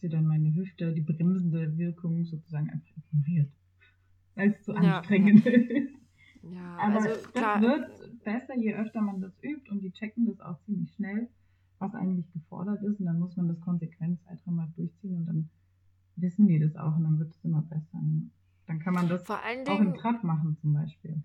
sie 0.00 0.08
dann 0.08 0.26
meine 0.26 0.54
Hüfte, 0.54 0.92
die 0.92 1.02
bremsende 1.02 1.76
Wirkung 1.76 2.24
sozusagen 2.24 2.70
einfach 2.70 2.96
ignoriert 2.96 3.50
weil 4.36 4.50
es 4.50 4.62
zu 4.62 4.72
ja. 4.72 4.98
anstrengend 4.98 5.44
ist. 5.46 5.94
Ja, 6.42 6.76
Aber 6.78 6.96
also, 6.96 7.08
das 7.08 7.32
klar. 7.32 7.60
wird 7.60 8.22
besser, 8.22 8.54
je 8.56 8.74
öfter 8.74 9.00
man 9.00 9.20
das 9.20 9.32
übt 9.42 9.68
und 9.70 9.80
die 9.80 9.90
checken 9.90 10.26
das 10.26 10.40
auch 10.40 10.60
ziemlich 10.62 10.92
schnell, 10.92 11.28
was 11.80 11.92
eigentlich 11.94 12.30
gefordert 12.32 12.82
ist. 12.84 13.00
Und 13.00 13.06
dann 13.06 13.18
muss 13.18 13.36
man 13.36 13.48
das 13.48 13.60
konsequent 13.60 14.20
zwei, 14.22 14.36
dreimal 14.44 14.68
durchziehen 14.76 15.16
und 15.16 15.26
dann 15.26 15.50
wissen 16.14 16.46
die 16.46 16.60
das 16.60 16.76
auch 16.76 16.94
und 16.96 17.02
dann 17.02 17.18
wird 17.18 17.34
es 17.34 17.44
immer 17.44 17.62
besser. 17.62 18.00
Dann 18.66 18.78
kann 18.78 18.94
man 18.94 19.08
das 19.08 19.28
auch 19.28 19.80
im 19.80 19.94
Trab 19.94 20.22
machen 20.22 20.56
zum 20.60 20.74
Beispiel. 20.74 21.22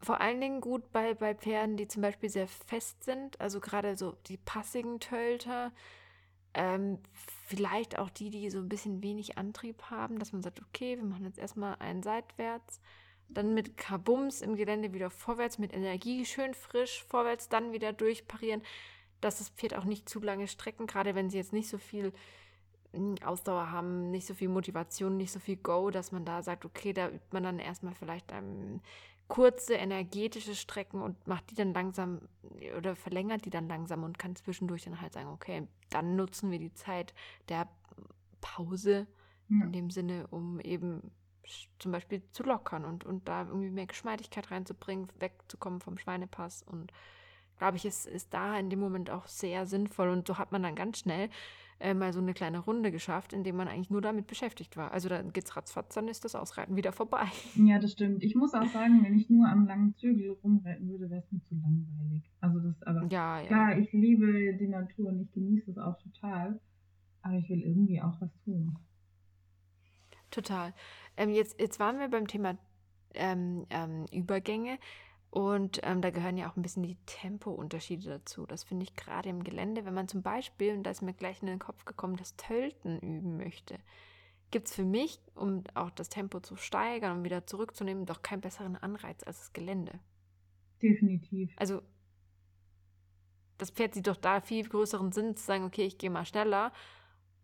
Vor 0.00 0.20
allen 0.20 0.40
Dingen 0.40 0.60
gut 0.60 0.92
bei, 0.92 1.14
bei 1.14 1.34
Pferden, 1.34 1.76
die 1.76 1.88
zum 1.88 2.02
Beispiel 2.02 2.28
sehr 2.28 2.48
fest 2.48 3.04
sind, 3.04 3.40
also 3.40 3.60
gerade 3.60 3.96
so 3.96 4.16
die 4.26 4.36
passigen 4.36 5.00
Tölter, 5.00 5.72
ähm, 6.56 6.98
vielleicht 7.46 7.98
auch 7.98 8.10
die, 8.10 8.30
die 8.30 8.50
so 8.50 8.58
ein 8.58 8.68
bisschen 8.68 9.02
wenig 9.02 9.38
Antrieb 9.38 9.82
haben, 9.84 10.18
dass 10.18 10.32
man 10.32 10.42
sagt, 10.42 10.60
okay, 10.60 10.96
wir 10.96 11.04
machen 11.04 11.26
jetzt 11.26 11.38
erstmal 11.38 11.76
einen 11.76 12.02
seitwärts, 12.02 12.80
dann 13.28 13.54
mit 13.54 13.76
Kabums 13.76 14.40
im 14.40 14.56
Gelände 14.56 14.92
wieder 14.92 15.10
vorwärts, 15.10 15.58
mit 15.58 15.74
Energie 15.74 16.24
schön 16.24 16.54
frisch 16.54 17.04
vorwärts, 17.04 17.48
dann 17.48 17.72
wieder 17.72 17.92
durchparieren, 17.92 18.62
dass 19.20 19.38
das 19.38 19.50
Pferd 19.50 19.74
auch 19.74 19.84
nicht 19.84 20.08
zu 20.08 20.20
lange 20.20 20.48
strecken, 20.48 20.86
gerade 20.86 21.14
wenn 21.14 21.28
sie 21.28 21.36
jetzt 21.36 21.52
nicht 21.52 21.68
so 21.68 21.78
viel 21.78 22.12
hm, 22.92 23.16
Ausdauer 23.24 23.70
haben, 23.70 24.10
nicht 24.10 24.26
so 24.26 24.32
viel 24.32 24.48
Motivation, 24.48 25.16
nicht 25.16 25.32
so 25.32 25.40
viel 25.40 25.56
Go, 25.56 25.90
dass 25.90 26.10
man 26.10 26.24
da 26.24 26.42
sagt, 26.42 26.64
okay, 26.64 26.92
da 26.92 27.08
übt 27.08 27.26
man 27.32 27.42
dann 27.42 27.58
erstmal 27.58 27.94
vielleicht 27.94 28.32
ähm, 28.32 28.80
kurze 29.28 29.74
energetische 29.74 30.54
Strecken 30.54 31.02
und 31.02 31.26
macht 31.26 31.50
die 31.50 31.54
dann 31.54 31.74
langsam 31.74 32.20
oder 32.76 32.94
verlängert 32.94 33.44
die 33.44 33.50
dann 33.50 33.68
langsam 33.68 34.04
und 34.04 34.18
kann 34.18 34.36
zwischendurch 34.36 34.84
dann 34.84 35.00
halt 35.00 35.12
sagen, 35.12 35.28
okay, 35.28 35.66
dann 35.90 36.16
nutzen 36.16 36.50
wir 36.50 36.58
die 36.58 36.72
Zeit 36.72 37.12
der 37.48 37.68
Pause 38.40 39.06
ja. 39.48 39.64
in 39.64 39.72
dem 39.72 39.90
Sinne, 39.90 40.26
um 40.28 40.60
eben 40.60 41.10
zum 41.78 41.92
Beispiel 41.92 42.22
zu 42.30 42.42
lockern 42.42 42.84
und, 42.84 43.04
und 43.04 43.28
da 43.28 43.42
irgendwie 43.42 43.70
mehr 43.70 43.86
Geschmeidigkeit 43.86 44.50
reinzubringen, 44.50 45.08
wegzukommen 45.18 45.80
vom 45.80 45.98
Schweinepass. 45.98 46.62
Und 46.62 46.92
glaube 47.58 47.76
ich, 47.76 47.84
es 47.84 48.06
ist 48.06 48.34
da 48.34 48.58
in 48.58 48.70
dem 48.70 48.80
Moment 48.80 49.10
auch 49.10 49.26
sehr 49.26 49.66
sinnvoll. 49.66 50.08
Und 50.08 50.26
so 50.26 50.38
hat 50.38 50.52
man 50.52 50.62
dann 50.62 50.74
ganz 50.74 51.00
schnell 51.00 51.30
äh, 51.78 51.94
mal 51.94 52.12
so 52.12 52.20
eine 52.20 52.34
kleine 52.34 52.58
Runde 52.58 52.90
geschafft, 52.90 53.32
in 53.32 53.44
dem 53.44 53.56
man 53.56 53.68
eigentlich 53.68 53.90
nur 53.90 54.00
damit 54.00 54.26
beschäftigt 54.26 54.76
war. 54.76 54.92
Also 54.92 55.08
dann 55.08 55.32
geht's 55.32 55.56
ratzfatz, 55.56 55.94
dann 55.94 56.08
ist 56.08 56.24
das 56.24 56.34
Ausreiten 56.34 56.76
wieder 56.76 56.92
vorbei. 56.92 57.26
Ja, 57.54 57.78
das 57.78 57.92
stimmt. 57.92 58.22
Ich 58.22 58.34
muss 58.34 58.54
auch 58.54 58.66
sagen, 58.66 59.02
wenn 59.04 59.14
ich 59.14 59.28
nur 59.28 59.48
am 59.48 59.66
langen 59.66 59.94
Zügel 59.96 60.30
rumreiten 60.42 60.88
würde, 60.88 61.10
wäre 61.10 61.20
es 61.20 61.32
mir 61.32 61.42
zu 61.42 61.54
langweilig. 61.54 62.30
Also 62.40 62.60
das 62.60 62.82
aber 62.82 63.06
ja, 63.10 63.40
ja. 63.40 63.46
klar, 63.46 63.78
ich 63.78 63.92
liebe 63.92 64.54
die 64.54 64.68
Natur 64.68 65.08
und 65.08 65.20
ich 65.20 65.32
genieße 65.32 65.70
es 65.70 65.78
auch 65.78 65.98
total. 65.98 66.60
Aber 67.22 67.36
ich 67.36 67.48
will 67.48 67.60
irgendwie 67.60 68.00
auch 68.00 68.20
was 68.20 68.30
tun. 68.44 68.78
Total. 70.30 70.72
Ähm, 71.16 71.30
jetzt, 71.30 71.60
jetzt 71.60 71.80
waren 71.80 71.98
wir 71.98 72.08
beim 72.08 72.26
Thema 72.26 72.56
ähm, 73.14 73.66
ähm, 73.70 74.06
Übergänge. 74.12 74.78
Und 75.30 75.80
ähm, 75.82 76.00
da 76.00 76.10
gehören 76.10 76.38
ja 76.38 76.50
auch 76.50 76.56
ein 76.56 76.62
bisschen 76.62 76.82
die 76.82 76.96
Tempounterschiede 77.06 78.08
dazu. 78.08 78.46
Das 78.46 78.64
finde 78.64 78.84
ich 78.84 78.94
gerade 78.94 79.28
im 79.28 79.44
Gelände, 79.44 79.84
wenn 79.84 79.94
man 79.94 80.08
zum 80.08 80.22
Beispiel, 80.22 80.74
und 80.74 80.84
da 80.84 80.90
ist 80.90 81.02
mir 81.02 81.12
gleich 81.12 81.42
in 81.42 81.46
den 81.46 81.58
Kopf 81.58 81.84
gekommen, 81.84 82.16
das 82.16 82.36
Tölten 82.36 82.98
üben 83.00 83.36
möchte, 83.36 83.78
gibt 84.50 84.68
es 84.68 84.74
für 84.74 84.84
mich, 84.84 85.20
um 85.34 85.64
auch 85.74 85.90
das 85.90 86.08
Tempo 86.08 86.40
zu 86.40 86.56
steigern 86.56 87.18
und 87.18 87.24
wieder 87.24 87.46
zurückzunehmen, 87.46 88.06
doch 88.06 88.22
keinen 88.22 88.40
besseren 88.40 88.76
Anreiz 88.76 89.22
als 89.24 89.38
das 89.38 89.52
Gelände. 89.52 89.98
Definitiv. 90.80 91.52
Also 91.56 91.82
das 93.58 93.70
Pferd 93.70 93.94
sieht 93.94 94.06
doch 94.06 94.16
da 94.16 94.40
viel 94.40 94.68
größeren 94.68 95.12
Sinn 95.12 95.36
zu 95.36 95.44
sagen, 95.44 95.64
okay, 95.64 95.84
ich 95.84 95.98
gehe 95.98 96.10
mal 96.10 96.26
schneller 96.26 96.72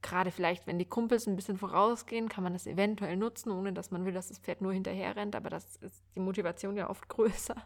gerade 0.02 0.30
vielleicht, 0.30 0.66
wenn 0.66 0.78
die 0.78 0.84
Kumpels 0.84 1.26
ein 1.26 1.36
bisschen 1.36 1.56
vorausgehen, 1.56 2.28
kann 2.28 2.44
man 2.44 2.52
das 2.52 2.66
eventuell 2.66 3.16
nutzen, 3.16 3.50
ohne 3.50 3.72
dass 3.72 3.90
man 3.90 4.04
will, 4.04 4.12
dass 4.12 4.28
das 4.28 4.38
Pferd 4.38 4.60
nur 4.60 4.72
hinterher 4.72 5.16
rennt. 5.16 5.34
Aber 5.34 5.48
das 5.48 5.76
ist 5.76 6.04
die 6.14 6.20
Motivation 6.20 6.76
ja 6.76 6.90
oft 6.90 7.08
größer, 7.08 7.56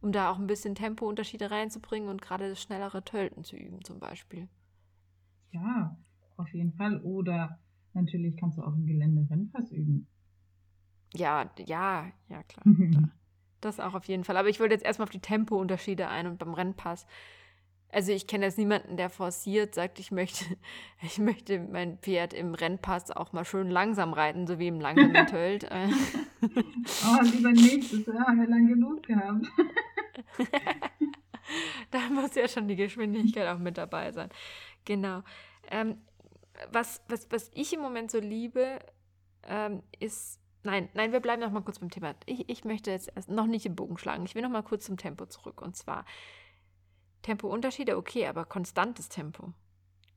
um 0.00 0.12
da 0.12 0.30
auch 0.30 0.38
ein 0.38 0.46
bisschen 0.46 0.74
Tempounterschiede 0.74 1.50
reinzubringen 1.50 2.08
und 2.08 2.22
gerade 2.22 2.48
das 2.48 2.60
schnellere 2.60 3.04
Tölten 3.04 3.44
zu 3.44 3.56
üben, 3.56 3.84
zum 3.84 4.00
Beispiel. 4.00 4.48
Ja, 5.52 5.96
auf 6.36 6.52
jeden 6.52 6.72
Fall. 6.72 7.00
Oder 7.02 7.58
natürlich 7.92 8.36
kannst 8.36 8.58
du 8.58 8.62
auch 8.62 8.74
im 8.74 8.86
Gelände 8.86 9.26
Rennpass 9.30 9.70
üben. 9.70 10.06
Ja, 11.14 11.50
ja, 11.66 12.10
ja, 12.28 12.42
klar. 12.48 12.64
das 13.60 13.80
auch 13.80 13.94
auf 13.94 14.04
jeden 14.04 14.24
Fall. 14.24 14.36
Aber 14.36 14.48
ich 14.48 14.60
wollte 14.60 14.74
jetzt 14.74 14.84
erstmal 14.84 15.04
auf 15.04 15.10
die 15.10 15.20
Tempounterschiede 15.20 16.08
ein 16.08 16.26
und 16.26 16.38
beim 16.38 16.52
Rennpass 16.54 17.06
also 17.92 18.12
ich 18.12 18.26
kenne 18.26 18.46
jetzt 18.46 18.58
niemanden, 18.58 18.96
der 18.96 19.10
forciert 19.10 19.74
sagt, 19.74 19.98
ich 19.98 20.10
möchte, 20.10 20.44
ich 21.02 21.18
möchte 21.18 21.58
mein 21.58 21.98
Pferd 21.98 22.34
im 22.34 22.54
Rennpass 22.54 23.10
auch 23.10 23.32
mal 23.32 23.44
schön 23.44 23.70
langsam 23.70 24.12
reiten, 24.12 24.46
so 24.46 24.58
wie 24.58 24.68
im 24.68 24.80
langsamen 24.80 25.26
Tölt. 25.28 25.64
Äh. 25.64 25.88
oh, 26.42 27.22
lieber 27.22 27.52
nicht, 27.52 27.92
das 27.92 28.14
haben 28.14 28.40
wir 28.40 28.48
lang 28.48 28.66
genug 28.66 29.02
gehabt. 29.02 29.46
da 31.90 31.98
muss 32.10 32.34
ja 32.34 32.48
schon 32.48 32.68
die 32.68 32.76
Geschwindigkeit 32.76 33.48
auch 33.48 33.58
mit 33.58 33.78
dabei 33.78 34.12
sein. 34.12 34.30
Genau. 34.84 35.22
Ähm, 35.70 35.98
was, 36.72 37.02
was, 37.08 37.30
was 37.30 37.50
ich 37.54 37.72
im 37.72 37.80
Moment 37.80 38.10
so 38.10 38.18
liebe, 38.18 38.78
ähm, 39.48 39.82
ist 39.98 40.40
Nein, 40.66 40.88
nein, 40.94 41.12
wir 41.12 41.20
bleiben 41.20 41.40
noch 41.40 41.52
mal 41.52 41.62
kurz 41.62 41.78
beim 41.78 41.90
Thema. 41.90 42.16
Ich, 42.26 42.48
ich 42.48 42.64
möchte 42.64 42.90
jetzt 42.90 43.08
erst 43.14 43.30
noch 43.30 43.46
nicht 43.46 43.64
im 43.66 43.76
Bogen 43.76 43.98
schlagen. 43.98 44.24
Ich 44.24 44.34
will 44.34 44.42
noch 44.42 44.50
mal 44.50 44.64
kurz 44.64 44.84
zum 44.84 44.96
Tempo 44.96 45.24
zurück. 45.26 45.62
Und 45.62 45.76
zwar, 45.76 46.04
Tempounterschiede, 47.22 47.96
okay, 47.96 48.26
aber 48.26 48.44
konstantes 48.44 49.08
Tempo. 49.08 49.52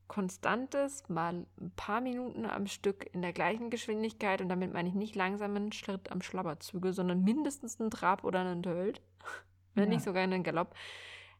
Konstantes, 0.08 1.08
mal 1.08 1.46
ein 1.60 1.70
paar 1.76 2.00
Minuten 2.00 2.44
am 2.44 2.66
Stück 2.66 3.08
in 3.12 3.22
der 3.22 3.32
gleichen 3.32 3.70
Geschwindigkeit 3.70 4.40
und 4.40 4.48
damit 4.48 4.72
meine 4.72 4.88
ich 4.88 4.94
nicht 4.94 5.14
langsamen 5.14 5.70
Schritt 5.70 6.10
am 6.10 6.20
Schlabberzügel, 6.20 6.92
sondern 6.92 7.22
mindestens 7.22 7.80
einen 7.80 7.90
Trab 7.90 8.24
oder 8.24 8.40
einen 8.40 8.62
Dölt, 8.62 9.00
wenn 9.74 9.84
ja. 9.84 9.90
nicht 9.90 10.04
sogar 10.04 10.22
einen 10.22 10.42
Galopp, 10.42 10.74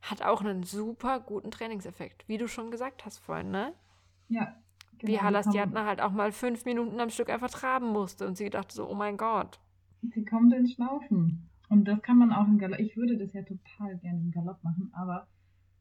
hat 0.02 0.22
auch 0.22 0.40
einen 0.40 0.62
super 0.62 1.18
guten 1.18 1.50
Trainingseffekt, 1.50 2.28
wie 2.28 2.38
du 2.38 2.46
schon 2.46 2.70
gesagt 2.70 3.04
hast 3.04 3.18
vorhin, 3.18 3.50
ne? 3.50 3.74
Ja. 4.28 4.54
Genau, 4.98 5.12
wie 5.12 5.20
Hallas 5.20 5.48
Diatna 5.48 5.86
halt 5.86 6.00
auch 6.00 6.12
mal 6.12 6.30
fünf 6.30 6.64
Minuten 6.64 7.00
am 7.00 7.10
Stück 7.10 7.30
einfach 7.30 7.50
traben 7.50 7.88
musste 7.88 8.26
und 8.26 8.36
sie 8.36 8.50
dachte 8.50 8.74
so, 8.74 8.88
oh 8.88 8.94
mein 8.94 9.16
Gott. 9.16 9.58
Sie 10.02 10.24
kommt 10.24 10.52
ins 10.54 10.72
Schnaufen. 10.72 11.48
Und 11.70 11.86
das 11.86 12.02
kann 12.02 12.18
man 12.18 12.32
auch 12.32 12.46
im 12.46 12.58
Galopp. 12.58 12.80
Ich 12.80 12.96
würde 12.96 13.16
das 13.16 13.32
ja 13.32 13.42
total 13.42 13.96
gerne 13.98 14.20
im 14.20 14.30
Galopp 14.30 14.62
machen, 14.62 14.92
aber 14.92 15.26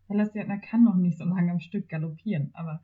Sebastian 0.10 0.62
kann 0.62 0.84
noch 0.84 0.96
nicht 0.96 1.18
so 1.18 1.24
lange 1.24 1.52
am 1.52 1.60
Stück 1.60 1.88
galoppieren, 1.88 2.50
aber 2.54 2.82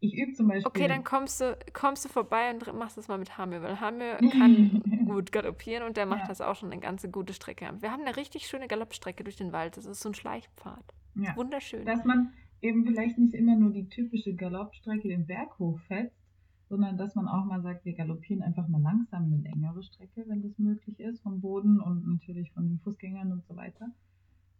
ich 0.00 0.16
übe 0.16 0.32
zum 0.32 0.48
Beispiel. 0.48 0.66
Okay, 0.66 0.88
dann 0.88 1.04
kommst 1.04 1.40
du, 1.40 1.56
kommst 1.72 2.04
du 2.04 2.08
vorbei 2.08 2.52
und 2.52 2.74
machst 2.76 2.96
das 2.96 3.06
mal 3.06 3.18
mit 3.18 3.38
Hamir, 3.38 3.62
weil 3.62 3.78
Hamir 3.78 4.16
kann 4.32 4.82
gut 5.06 5.30
galoppieren 5.30 5.86
und 5.86 5.96
der 5.96 6.06
macht 6.06 6.22
ja. 6.22 6.26
das 6.26 6.40
auch 6.40 6.56
schon 6.56 6.72
eine 6.72 6.80
ganze 6.80 7.08
gute 7.08 7.32
Strecke. 7.32 7.68
Wir 7.80 7.92
haben 7.92 8.02
eine 8.02 8.16
richtig 8.16 8.46
schöne 8.48 8.66
Galoppstrecke 8.66 9.22
durch 9.22 9.36
den 9.36 9.52
Wald. 9.52 9.76
Das 9.76 9.86
ist 9.86 10.00
so 10.00 10.08
ein 10.08 10.14
Schleichpfad. 10.14 10.82
Ja. 11.14 11.36
Wunderschön. 11.36 11.84
Dass 11.84 12.04
man 12.04 12.32
eben 12.60 12.84
vielleicht 12.84 13.16
nicht 13.18 13.34
immer 13.34 13.54
nur 13.54 13.70
die 13.70 13.88
typische 13.88 14.34
Galoppstrecke 14.34 15.06
den 15.08 15.26
Berg 15.26 15.56
hochfetzt, 15.60 16.16
sondern 16.68 16.96
dass 16.96 17.14
man 17.14 17.28
auch 17.28 17.44
mal 17.44 17.62
sagt, 17.62 17.84
wir 17.84 17.92
galoppieren 17.92 18.42
einfach 18.42 18.66
mal 18.66 18.82
langsam 18.82 19.24
eine 19.26 19.36
längere 19.36 19.84
Strecke, 19.84 20.24
wenn 20.26 20.42
das 20.42 20.58
möglich 20.58 20.98
ist, 20.98 21.22
vom 21.22 21.40
Boden 21.40 21.80
und 21.80 22.08
natürlich 22.08 22.50
von 22.52 22.68
den 22.68 22.80
Fußgängern 22.80 23.30
und 23.30 23.44
so 23.44 23.54
weiter. 23.54 23.88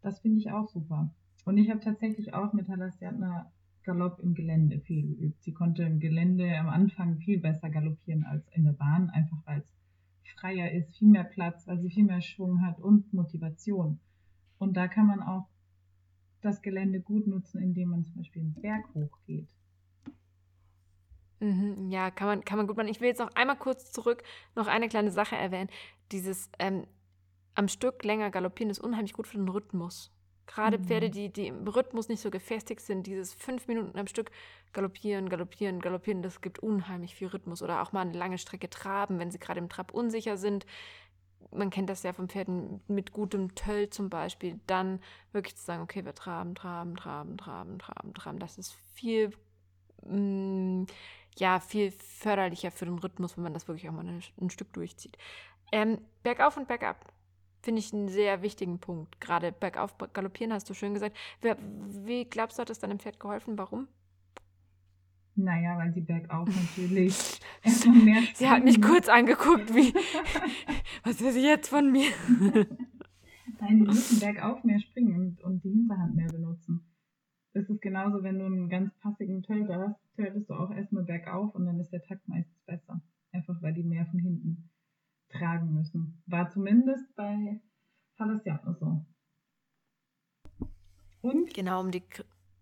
Das 0.02 0.20
finde 0.20 0.38
ich 0.38 0.52
auch 0.52 0.68
super. 0.68 1.12
Und 1.44 1.58
ich 1.58 1.70
habe 1.70 1.80
tatsächlich 1.80 2.34
auch 2.34 2.52
mit 2.52 2.68
Halasiatna 2.68 3.50
Galopp 3.84 4.20
im 4.20 4.34
Gelände 4.34 4.78
viel 4.80 5.02
geübt. 5.02 5.42
Sie 5.42 5.52
konnte 5.52 5.82
im 5.82 5.98
Gelände 5.98 6.56
am 6.56 6.68
Anfang 6.68 7.18
viel 7.18 7.40
besser 7.40 7.68
galoppieren 7.68 8.24
als 8.24 8.46
in 8.52 8.64
der 8.64 8.72
Bahn, 8.72 9.10
einfach 9.10 9.38
weil 9.44 9.58
es 9.58 10.30
freier 10.38 10.70
ist, 10.70 10.96
viel 10.96 11.08
mehr 11.08 11.24
Platz, 11.24 11.66
weil 11.66 11.80
sie 11.80 11.90
viel 11.90 12.04
mehr 12.04 12.20
Schwung 12.20 12.62
hat 12.64 12.80
und 12.80 13.12
Motivation. 13.12 13.98
Und 14.58 14.76
da 14.76 14.86
kann 14.86 15.06
man 15.06 15.20
auch 15.20 15.48
das 16.42 16.62
Gelände 16.62 17.00
gut 17.00 17.26
nutzen, 17.26 17.60
indem 17.60 17.90
man 17.90 18.04
zum 18.04 18.16
Beispiel 18.16 18.42
einen 18.42 18.54
Berg 18.54 18.84
hochgeht. 18.94 19.48
Mhm, 21.40 21.90
ja, 21.90 22.12
kann 22.12 22.28
man, 22.28 22.44
kann 22.44 22.58
man 22.58 22.68
gut 22.68 22.76
machen. 22.76 22.88
Ich 22.88 23.00
will 23.00 23.08
jetzt 23.08 23.18
noch 23.18 23.34
einmal 23.34 23.56
kurz 23.56 23.90
zurück 23.90 24.22
noch 24.54 24.68
eine 24.68 24.88
kleine 24.88 25.10
Sache 25.10 25.36
erwähnen. 25.36 25.70
Dieses 26.12 26.50
ähm, 26.60 26.86
am 27.54 27.66
Stück 27.66 28.04
länger 28.04 28.30
galoppieren 28.30 28.70
ist 28.70 28.78
unheimlich 28.78 29.12
gut 29.12 29.26
für 29.26 29.38
den 29.38 29.48
Rhythmus. 29.48 30.12
Gerade 30.54 30.78
mhm. 30.78 30.84
Pferde, 30.84 31.10
die, 31.10 31.32
die 31.32 31.46
im 31.46 31.66
Rhythmus 31.66 32.08
nicht 32.08 32.20
so 32.20 32.30
gefestigt 32.30 32.82
sind, 32.82 33.06
dieses 33.06 33.32
fünf 33.32 33.68
Minuten 33.68 33.98
am 33.98 34.06
Stück 34.06 34.30
galoppieren, 34.72 35.28
galoppieren, 35.28 35.80
galoppieren, 35.80 36.22
das 36.22 36.40
gibt 36.40 36.58
unheimlich 36.58 37.14
viel 37.14 37.28
Rhythmus. 37.28 37.62
Oder 37.62 37.82
auch 37.82 37.92
mal 37.92 38.02
eine 38.02 38.16
lange 38.16 38.38
Strecke 38.38 38.68
traben, 38.68 39.18
wenn 39.18 39.30
sie 39.30 39.38
gerade 39.38 39.60
im 39.60 39.70
Trab 39.70 39.92
unsicher 39.92 40.36
sind. 40.36 40.66
Man 41.50 41.70
kennt 41.70 41.88
das 41.88 42.02
ja 42.02 42.12
von 42.12 42.28
Pferden 42.28 42.82
mit 42.86 43.12
gutem 43.12 43.54
Töll 43.54 43.88
zum 43.88 44.10
Beispiel. 44.10 44.60
Dann 44.66 45.00
wirklich 45.32 45.56
zu 45.56 45.64
sagen, 45.64 45.82
okay, 45.82 46.04
wir 46.04 46.14
traben, 46.14 46.54
traben, 46.54 46.96
traben, 46.96 47.36
traben, 47.38 47.78
traben, 47.78 48.14
traben. 48.14 48.38
Das 48.38 48.58
ist 48.58 48.74
viel, 48.94 49.32
mm, 50.04 50.84
ja, 51.38 51.60
viel 51.60 51.92
förderlicher 51.92 52.70
für 52.70 52.84
den 52.84 52.98
Rhythmus, 52.98 53.36
wenn 53.36 53.44
man 53.44 53.54
das 53.54 53.68
wirklich 53.68 53.88
auch 53.88 53.94
mal 53.94 54.06
ein, 54.06 54.22
ein 54.40 54.50
Stück 54.50 54.72
durchzieht. 54.74 55.16
Ähm, 55.72 55.98
bergauf 56.22 56.58
und 56.58 56.68
bergab 56.68 57.12
Finde 57.62 57.78
ich 57.78 57.92
einen 57.92 58.08
sehr 58.08 58.42
wichtigen 58.42 58.80
Punkt. 58.80 59.20
Gerade 59.20 59.52
bergauf 59.52 59.94
galoppieren 60.12 60.52
hast 60.52 60.68
du 60.68 60.74
schön 60.74 60.94
gesagt. 60.94 61.16
Wie, 61.40 61.52
wie 62.04 62.24
glaubst 62.24 62.58
du, 62.58 62.62
hat 62.62 62.70
es 62.70 62.80
deinem 62.80 62.98
Pferd 62.98 63.20
geholfen? 63.20 63.56
Warum? 63.56 63.86
Naja, 65.34 65.78
weil 65.78 65.92
sie 65.94 66.00
bergauf 66.00 66.48
natürlich 66.76 67.40
erstmal 67.62 67.96
mehr 67.96 68.22
Sie 68.34 68.48
hat 68.48 68.64
mich 68.64 68.82
kurz 68.82 69.08
angeguckt, 69.08 69.74
wie, 69.74 69.94
was 71.04 71.20
will 71.20 71.32
sie 71.32 71.44
jetzt 71.44 71.68
von 71.68 71.90
mir? 71.90 72.10
Nein, 73.60 73.78
die 73.78 73.84
müssen 73.84 74.18
bergauf 74.18 74.64
mehr 74.64 74.80
springen 74.80 75.14
und, 75.14 75.44
und 75.44 75.64
die 75.64 75.70
Hinterhand 75.70 76.16
mehr 76.16 76.26
benutzen. 76.26 76.92
Das 77.54 77.68
ist 77.68 77.80
genauso, 77.80 78.22
wenn 78.24 78.38
du 78.38 78.46
einen 78.46 78.68
ganz 78.68 78.92
passigen 78.98 79.42
Tölter 79.42 79.78
hast, 79.78 80.16
töltest 80.16 80.50
du 80.50 80.54
auch 80.54 80.70
erstmal 80.72 81.04
bergauf 81.04 81.54
und 81.54 81.66
dann 81.66 81.78
ist 81.78 81.92
der 81.92 82.02
Takt 82.02 82.26
meistens 82.26 82.58
besser. 82.66 83.00
Einfach 83.30 83.60
weil 83.62 83.72
die 83.72 83.84
mehr 83.84 84.06
von 84.06 84.18
hinten 84.18 84.41
tragen 85.42 85.74
müssen. 85.74 86.22
War 86.26 86.48
zumindest 86.50 87.14
bei 87.16 87.60
Falasiano 88.16 88.74
so. 88.74 89.04
Und 91.20 91.52
genau 91.54 91.80
um 91.80 91.90
die. 91.90 92.02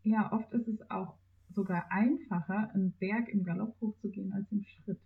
Ja, 0.03 0.33
oft 0.33 0.53
ist 0.53 0.69
es 0.69 0.91
auch 0.91 1.19
sogar 1.51 1.91
einfacher, 1.91 2.71
einen 2.75 2.93
Berg 2.93 3.29
im 3.29 3.45
Galopp 3.45 3.79
hochzugehen 3.81 4.33
als 4.33 4.51
im 4.51 4.63
Schritt 4.63 5.01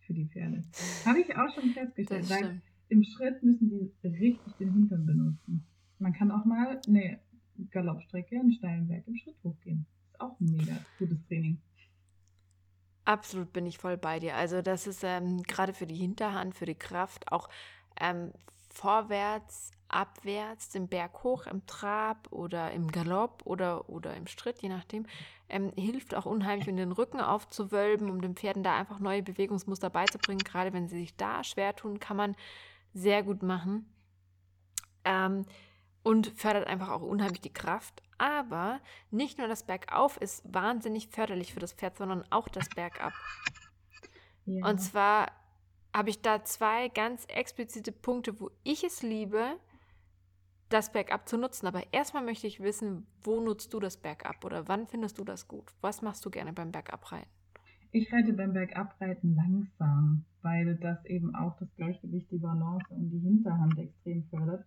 für 0.00 0.14
die 0.14 0.26
Pferde. 0.26 0.62
Habe 1.04 1.20
ich 1.20 1.36
auch 1.36 1.52
schon 1.54 1.70
festgestellt, 1.70 2.30
weil 2.30 2.62
im 2.88 3.02
Schritt 3.02 3.42
müssen 3.42 3.68
die 3.68 3.92
richtig 4.06 4.52
den 4.58 4.72
Hintern 4.72 5.06
benutzen. 5.06 5.66
Man 5.98 6.12
kann 6.12 6.30
auch 6.30 6.44
mal 6.44 6.80
eine 6.86 7.18
Galoppstrecke, 7.70 8.38
einen 8.38 8.52
steilen 8.52 8.86
Berg 8.86 9.08
im 9.08 9.16
Schritt 9.16 9.36
hochgehen. 9.42 9.86
Ist 10.12 10.20
auch 10.20 10.38
ein 10.40 10.52
mega 10.52 10.78
gutes 10.98 11.18
Training. 11.26 11.58
Absolut 13.06 13.52
bin 13.52 13.66
ich 13.66 13.78
voll 13.78 13.96
bei 13.96 14.18
dir. 14.18 14.34
Also 14.34 14.62
das 14.62 14.88
ist 14.88 15.04
ähm, 15.04 15.42
gerade 15.44 15.72
für 15.72 15.86
die 15.86 15.94
Hinterhand, 15.94 16.56
für 16.56 16.66
die 16.66 16.74
Kraft, 16.74 17.30
auch 17.30 17.48
ähm, 18.00 18.32
vorwärts, 18.68 19.70
abwärts, 19.88 20.70
den 20.70 20.88
Berg 20.88 21.22
hoch 21.22 21.46
im 21.46 21.64
Trab 21.66 22.26
oder 22.32 22.72
im 22.72 22.90
Galopp 22.90 23.42
oder, 23.44 23.88
oder 23.88 24.14
im 24.16 24.26
Schritt, 24.26 24.60
je 24.60 24.68
nachdem, 24.68 25.06
ähm, 25.48 25.72
hilft 25.76 26.16
auch 26.16 26.26
unheimlich, 26.26 26.68
um 26.68 26.76
den 26.76 26.90
Rücken 26.90 27.20
aufzuwölben, 27.20 28.10
um 28.10 28.20
den 28.20 28.34
Pferden 28.34 28.64
da 28.64 28.76
einfach 28.76 28.98
neue 28.98 29.22
Bewegungsmuster 29.22 29.88
beizubringen. 29.88 30.42
Gerade 30.42 30.72
wenn 30.72 30.88
sie 30.88 30.98
sich 30.98 31.16
da 31.16 31.44
schwer 31.44 31.76
tun, 31.76 32.00
kann 32.00 32.16
man 32.16 32.34
sehr 32.92 33.22
gut 33.22 33.44
machen. 33.44 33.88
Ähm, 35.04 35.46
und 36.02 36.26
fördert 36.26 36.66
einfach 36.66 36.90
auch 36.90 37.02
unheimlich 37.02 37.40
die 37.40 37.52
Kraft. 37.52 38.02
Aber 38.18 38.80
nicht 39.10 39.38
nur 39.38 39.48
das 39.48 39.64
Bergauf 39.64 40.16
ist 40.16 40.42
wahnsinnig 40.52 41.08
förderlich 41.08 41.52
für 41.52 41.60
das 41.60 41.72
Pferd, 41.72 41.98
sondern 41.98 42.24
auch 42.30 42.48
das 42.48 42.68
Bergab. 42.68 43.12
Ja. 44.46 44.68
Und 44.68 44.78
zwar 44.78 45.32
habe 45.94 46.10
ich 46.10 46.22
da 46.22 46.44
zwei 46.44 46.88
ganz 46.88 47.24
explizite 47.26 47.92
Punkte, 47.92 48.40
wo 48.40 48.50
ich 48.62 48.84
es 48.84 49.02
liebe, 49.02 49.58
das 50.68 50.92
Bergab 50.92 51.28
zu 51.28 51.36
nutzen. 51.38 51.66
Aber 51.66 51.82
erstmal 51.92 52.24
möchte 52.24 52.46
ich 52.46 52.60
wissen, 52.60 53.06
wo 53.22 53.40
nutzt 53.40 53.72
du 53.72 53.80
das 53.80 53.96
Bergab 53.96 54.44
oder 54.44 54.68
wann 54.68 54.86
findest 54.86 55.18
du 55.18 55.24
das 55.24 55.48
gut? 55.48 55.72
Was 55.80 56.02
machst 56.02 56.24
du 56.24 56.30
gerne 56.30 56.52
beim 56.52 56.72
Bergabreiten? 56.72 57.30
Ich 57.92 58.12
reite 58.12 58.32
beim 58.32 58.52
Bergabreiten 58.52 59.34
langsam, 59.34 60.24
weil 60.42 60.76
das 60.76 61.02
eben 61.06 61.34
auch 61.34 61.56
das 61.58 61.68
Gleichgewicht, 61.76 62.30
die 62.30 62.38
Balance 62.38 62.84
und 62.90 63.10
die 63.10 63.20
Hinterhand 63.20 63.78
extrem 63.78 64.24
fördert. 64.28 64.66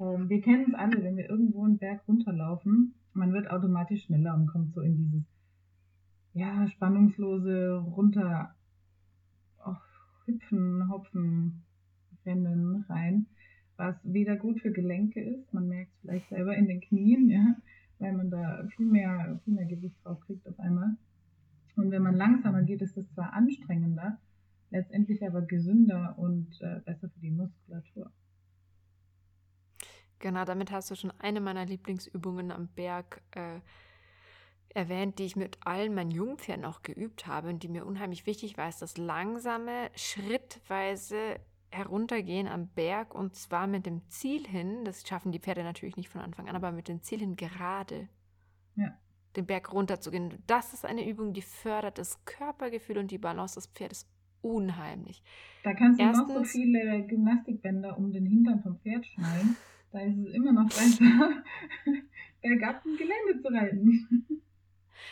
Ähm, 0.00 0.28
wir 0.28 0.40
kennen 0.40 0.66
es 0.68 0.74
alle, 0.74 1.02
wenn 1.02 1.16
wir 1.16 1.28
irgendwo 1.28 1.64
einen 1.64 1.78
Berg 1.78 2.02
runterlaufen, 2.06 2.94
man 3.12 3.32
wird 3.32 3.50
automatisch 3.50 4.04
schneller 4.04 4.34
und 4.34 4.46
kommt 4.46 4.72
so 4.74 4.80
in 4.80 4.96
dieses 4.96 5.24
ja, 6.34 6.68
spannungslose 6.68 7.78
runter 7.78 8.54
oh, 9.64 9.74
hüpfen, 10.26 10.88
hopfen, 10.88 11.62
rennen 12.24 12.84
rein, 12.88 13.26
was 13.76 13.96
weder 14.04 14.36
gut 14.36 14.60
für 14.60 14.70
Gelenke 14.70 15.20
ist, 15.20 15.52
man 15.52 15.68
merkt 15.68 15.92
es 15.94 16.00
vielleicht 16.00 16.28
selber 16.28 16.56
in 16.56 16.68
den 16.68 16.80
Knien, 16.80 17.28
ja, 17.28 17.56
weil 17.98 18.12
man 18.12 18.30
da 18.30 18.66
viel 18.76 18.86
mehr, 18.86 19.40
viel 19.44 19.54
mehr 19.54 19.66
Gewicht 19.66 19.96
drauf 20.04 20.20
kriegt 20.20 20.46
auf 20.46 20.58
einmal. 20.60 20.96
Und 21.76 21.90
wenn 21.90 22.02
man 22.02 22.16
langsamer 22.16 22.62
geht, 22.62 22.82
ist 22.82 22.96
es 22.96 23.08
zwar 23.14 23.32
anstrengender, 23.32 24.18
letztendlich 24.70 25.26
aber 25.26 25.42
gesünder 25.42 26.14
und 26.18 26.60
äh, 26.60 26.80
besser 26.84 27.08
für 27.08 27.20
die 27.20 27.30
Muskulatur. 27.30 28.10
Genau, 30.18 30.44
damit 30.44 30.72
hast 30.72 30.90
du 30.90 30.94
schon 30.94 31.12
eine 31.18 31.40
meiner 31.40 31.64
Lieblingsübungen 31.64 32.50
am 32.50 32.68
Berg 32.68 33.22
äh, 33.32 33.60
erwähnt, 34.74 35.18
die 35.18 35.24
ich 35.24 35.36
mit 35.36 35.58
allen 35.64 35.94
meinen 35.94 36.10
Jungpferden 36.10 36.64
auch 36.64 36.82
geübt 36.82 37.26
habe 37.26 37.48
und 37.48 37.62
die 37.62 37.68
mir 37.68 37.86
unheimlich 37.86 38.26
wichtig 38.26 38.56
war, 38.56 38.68
ist 38.68 38.82
das 38.82 38.96
langsame, 38.96 39.90
schrittweise 39.94 41.40
heruntergehen 41.70 42.48
am 42.48 42.68
Berg 42.68 43.14
und 43.14 43.34
zwar 43.34 43.66
mit 43.66 43.86
dem 43.86 44.08
Ziel 44.08 44.46
hin, 44.46 44.84
das 44.84 45.06
schaffen 45.06 45.32
die 45.32 45.38
Pferde 45.38 45.62
natürlich 45.62 45.96
nicht 45.96 46.08
von 46.08 46.20
Anfang 46.20 46.48
an, 46.48 46.56
aber 46.56 46.72
mit 46.72 46.88
dem 46.88 47.02
Ziel 47.02 47.18
hin 47.18 47.36
gerade 47.36 48.08
ja. 48.74 48.96
den 49.36 49.46
Berg 49.46 49.72
runterzugehen. 49.72 50.42
Das 50.46 50.72
ist 50.72 50.86
eine 50.86 51.06
Übung, 51.06 51.34
die 51.34 51.42
fördert 51.42 51.98
das 51.98 52.24
Körpergefühl 52.24 52.98
und 52.98 53.10
die 53.10 53.18
Balance 53.18 53.56
des 53.56 53.66
Pferdes 53.66 54.08
unheimlich. 54.40 55.22
Da 55.62 55.74
kannst 55.74 56.00
du 56.00 56.04
Erstens, 56.04 56.28
noch 56.28 56.36
so 56.36 56.44
viele 56.44 57.06
Gymnastikbänder 57.06 57.98
um 57.98 58.12
den 58.12 58.24
Hintern 58.26 58.62
vom 58.62 58.78
Pferd 58.78 59.04
schnallen. 59.06 59.56
Da 59.92 60.00
ist 60.00 60.18
es 60.18 60.34
immer 60.34 60.52
noch 60.52 60.68
besser, 60.68 61.42
bergab 62.42 62.84
im 62.84 62.96
Gelände 62.96 63.42
zu 63.42 63.48
reiten. 63.48 64.42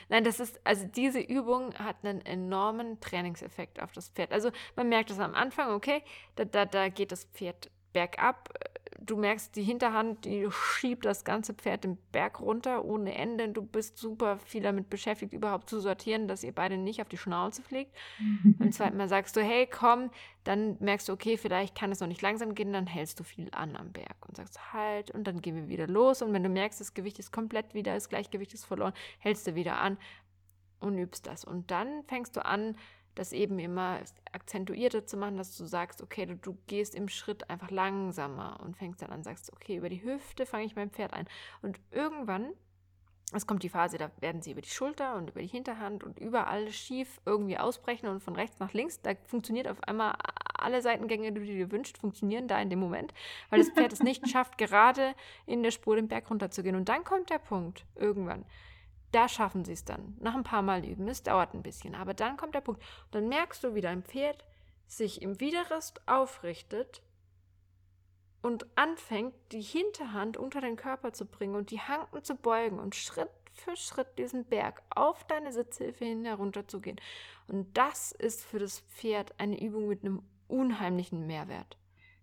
Nein, 0.08 0.24
das 0.24 0.40
ist, 0.40 0.60
also 0.64 0.86
diese 0.86 1.20
Übung 1.20 1.74
hat 1.74 2.04
einen 2.04 2.20
enormen 2.20 3.00
Trainingseffekt 3.00 3.82
auf 3.82 3.92
das 3.92 4.10
Pferd. 4.10 4.32
Also 4.32 4.50
man 4.76 4.88
merkt 4.88 5.10
es 5.10 5.18
am 5.18 5.34
Anfang, 5.34 5.70
okay, 5.70 6.02
da, 6.36 6.44
da, 6.44 6.66
da 6.66 6.88
geht 6.88 7.12
das 7.12 7.24
Pferd 7.24 7.70
bergab, 7.92 8.52
du 9.06 9.16
merkst, 9.16 9.54
die 9.56 9.62
Hinterhand, 9.62 10.24
die 10.24 10.48
schiebt 10.50 11.04
das 11.04 11.24
ganze 11.24 11.54
Pferd 11.54 11.84
den 11.84 11.96
Berg 12.12 12.40
runter 12.40 12.84
ohne 12.84 13.14
Ende. 13.14 13.48
Du 13.48 13.62
bist 13.62 13.98
super 13.98 14.38
viel 14.38 14.62
damit 14.62 14.90
beschäftigt, 14.90 15.32
überhaupt 15.32 15.70
zu 15.70 15.80
sortieren, 15.80 16.28
dass 16.28 16.42
ihr 16.42 16.52
beide 16.52 16.76
nicht 16.76 17.00
auf 17.00 17.08
die 17.08 17.16
Schnauze 17.16 17.62
fliegt. 17.62 17.94
Beim 18.58 18.72
zweiten 18.72 18.96
Mal 18.96 19.08
sagst 19.08 19.36
du, 19.36 19.42
hey, 19.42 19.66
komm, 19.66 20.10
dann 20.44 20.76
merkst 20.80 21.08
du, 21.08 21.12
okay, 21.12 21.36
vielleicht 21.36 21.74
kann 21.74 21.92
es 21.92 22.00
noch 22.00 22.08
nicht 22.08 22.22
langsam 22.22 22.54
gehen, 22.54 22.72
dann 22.72 22.86
hältst 22.86 23.18
du 23.20 23.24
viel 23.24 23.48
an 23.52 23.76
am 23.76 23.92
Berg 23.92 24.16
und 24.28 24.36
sagst 24.36 24.72
halt 24.72 25.10
und 25.10 25.24
dann 25.24 25.40
gehen 25.40 25.56
wir 25.56 25.68
wieder 25.68 25.86
los. 25.86 26.22
Und 26.22 26.32
wenn 26.32 26.42
du 26.42 26.48
merkst, 26.48 26.80
das 26.80 26.94
Gewicht 26.94 27.18
ist 27.18 27.32
komplett 27.32 27.74
wieder, 27.74 27.94
das 27.94 28.08
Gleichgewicht 28.08 28.54
ist 28.54 28.64
verloren, 28.64 28.92
hältst 29.18 29.46
du 29.46 29.54
wieder 29.54 29.78
an 29.78 29.98
und 30.80 30.98
übst 30.98 31.26
das. 31.26 31.44
Und 31.44 31.70
dann 31.70 32.04
fängst 32.04 32.36
du 32.36 32.44
an, 32.44 32.76
das 33.16 33.32
eben 33.32 33.58
immer 33.58 33.98
akzentuierter 34.32 35.06
zu 35.06 35.16
machen, 35.16 35.36
dass 35.36 35.56
du 35.56 35.64
sagst, 35.64 36.02
okay, 36.02 36.26
du, 36.26 36.36
du 36.36 36.56
gehst 36.66 36.94
im 36.94 37.08
Schritt 37.08 37.50
einfach 37.50 37.70
langsamer 37.70 38.60
und 38.62 38.76
fängst 38.76 39.02
dann 39.02 39.10
an, 39.10 39.24
sagst, 39.24 39.52
okay, 39.52 39.76
über 39.76 39.88
die 39.88 40.02
Hüfte 40.02 40.46
fange 40.46 40.66
ich 40.66 40.76
mein 40.76 40.90
Pferd 40.90 41.12
ein. 41.14 41.26
Und 41.62 41.80
irgendwann, 41.90 42.52
es 43.32 43.46
kommt 43.46 43.62
die 43.62 43.68
Phase, 43.68 43.98
da 43.98 44.10
werden 44.20 44.42
sie 44.42 44.52
über 44.52 44.60
die 44.60 44.68
Schulter 44.68 45.16
und 45.16 45.30
über 45.30 45.40
die 45.40 45.48
Hinterhand 45.48 46.04
und 46.04 46.18
überall 46.18 46.70
schief 46.70 47.20
irgendwie 47.24 47.58
ausbrechen 47.58 48.08
und 48.08 48.20
von 48.20 48.36
rechts 48.36 48.60
nach 48.60 48.72
links. 48.72 49.00
Da 49.00 49.12
funktioniert 49.24 49.66
auf 49.66 49.82
einmal 49.84 50.14
alle 50.54 50.82
Seitengänge, 50.82 51.32
die 51.32 51.40
du 51.40 51.46
dir 51.46 51.72
wünschst, 51.72 51.98
funktionieren 51.98 52.48
da 52.48 52.60
in 52.60 52.70
dem 52.70 52.78
Moment, 52.78 53.14
weil 53.50 53.60
das 53.60 53.70
Pferd 53.70 53.92
es 53.92 54.02
nicht 54.02 54.28
schafft, 54.30 54.58
gerade 54.58 55.14
in 55.46 55.62
der 55.62 55.70
Spur 55.70 55.96
den 55.96 56.08
Berg 56.08 56.30
runterzugehen. 56.30 56.76
Und 56.76 56.88
dann 56.88 57.02
kommt 57.02 57.30
der 57.30 57.38
Punkt, 57.38 57.86
irgendwann 57.94 58.44
da 59.12 59.28
schaffen 59.28 59.64
sie 59.64 59.72
es 59.72 59.84
dann. 59.84 60.16
Nach 60.20 60.34
ein 60.34 60.44
paar 60.44 60.62
Mal 60.62 60.84
üben. 60.84 61.08
Es 61.08 61.22
dauert 61.22 61.54
ein 61.54 61.62
bisschen. 61.62 61.94
Aber 61.94 62.14
dann 62.14 62.36
kommt 62.36 62.54
der 62.54 62.60
Punkt. 62.60 62.82
Und 63.06 63.14
dann 63.14 63.28
merkst 63.28 63.62
du, 63.64 63.74
wie 63.74 63.80
dein 63.80 64.02
Pferd 64.02 64.44
sich 64.86 65.22
im 65.22 65.40
Widerrist 65.40 66.06
aufrichtet 66.06 67.02
und 68.42 68.66
anfängt, 68.76 69.34
die 69.52 69.60
Hinterhand 69.60 70.36
unter 70.36 70.60
den 70.60 70.76
Körper 70.76 71.12
zu 71.12 71.26
bringen 71.26 71.56
und 71.56 71.70
die 71.70 71.80
Hanken 71.80 72.22
zu 72.22 72.34
beugen 72.36 72.78
und 72.78 72.94
Schritt 72.94 73.30
für 73.52 73.74
Schritt 73.74 74.18
diesen 74.18 74.44
Berg 74.44 74.82
auf 74.90 75.24
deine 75.24 75.52
Sitzhilfe 75.52 76.04
hin 76.04 76.24
herunterzugehen. 76.24 77.00
Und 77.48 77.76
das 77.76 78.12
ist 78.12 78.44
für 78.44 78.58
das 78.58 78.80
Pferd 78.80 79.34
eine 79.38 79.60
Übung 79.60 79.88
mit 79.88 80.04
einem 80.04 80.22
unheimlichen 80.46 81.26
Mehrwert. 81.26 81.76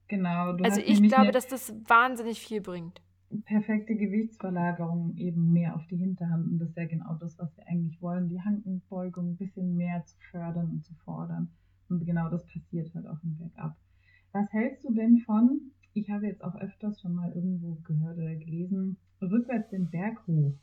Genau. 0.07 0.55
also 0.63 0.79
ich 0.79 1.01
glaube, 1.01 1.31
dass 1.31 1.47
das 1.47 1.73
wahnsinnig 1.87 2.39
viel 2.39 2.61
bringt 2.61 3.01
perfekte 3.41 3.95
Gewichtsverlagerung 3.95 5.15
eben 5.17 5.51
mehr 5.51 5.75
auf 5.75 5.85
die 5.87 5.97
Hinterhand. 5.97 6.47
Und 6.47 6.59
das 6.59 6.69
ist 6.69 6.77
ja 6.77 6.85
genau 6.85 7.15
das, 7.15 7.37
was 7.39 7.55
wir 7.57 7.67
eigentlich 7.67 8.01
wollen, 8.01 8.29
die 8.29 8.41
Handenbeugung 8.41 9.31
ein 9.31 9.37
bisschen 9.37 9.75
mehr 9.75 10.03
zu 10.05 10.15
fördern 10.31 10.69
und 10.69 10.85
zu 10.85 10.93
fordern. 11.05 11.49
Und 11.89 12.05
genau 12.05 12.29
das 12.29 12.45
passiert 12.45 12.93
halt 12.95 13.07
auch 13.07 13.21
im 13.23 13.37
Bergab. 13.37 13.75
Was 14.31 14.51
hältst 14.51 14.83
du 14.83 14.93
denn 14.93 15.19
von, 15.19 15.71
ich 15.93 16.09
habe 16.09 16.27
jetzt 16.27 16.43
auch 16.43 16.55
öfters 16.55 16.99
schon 17.01 17.13
mal 17.13 17.31
irgendwo 17.33 17.75
gehört 17.83 18.17
oder 18.17 18.35
gelesen, 18.35 18.97
rückwärts 19.21 19.69
den 19.69 19.89
Berg 19.89 20.25
hoch? 20.27 20.53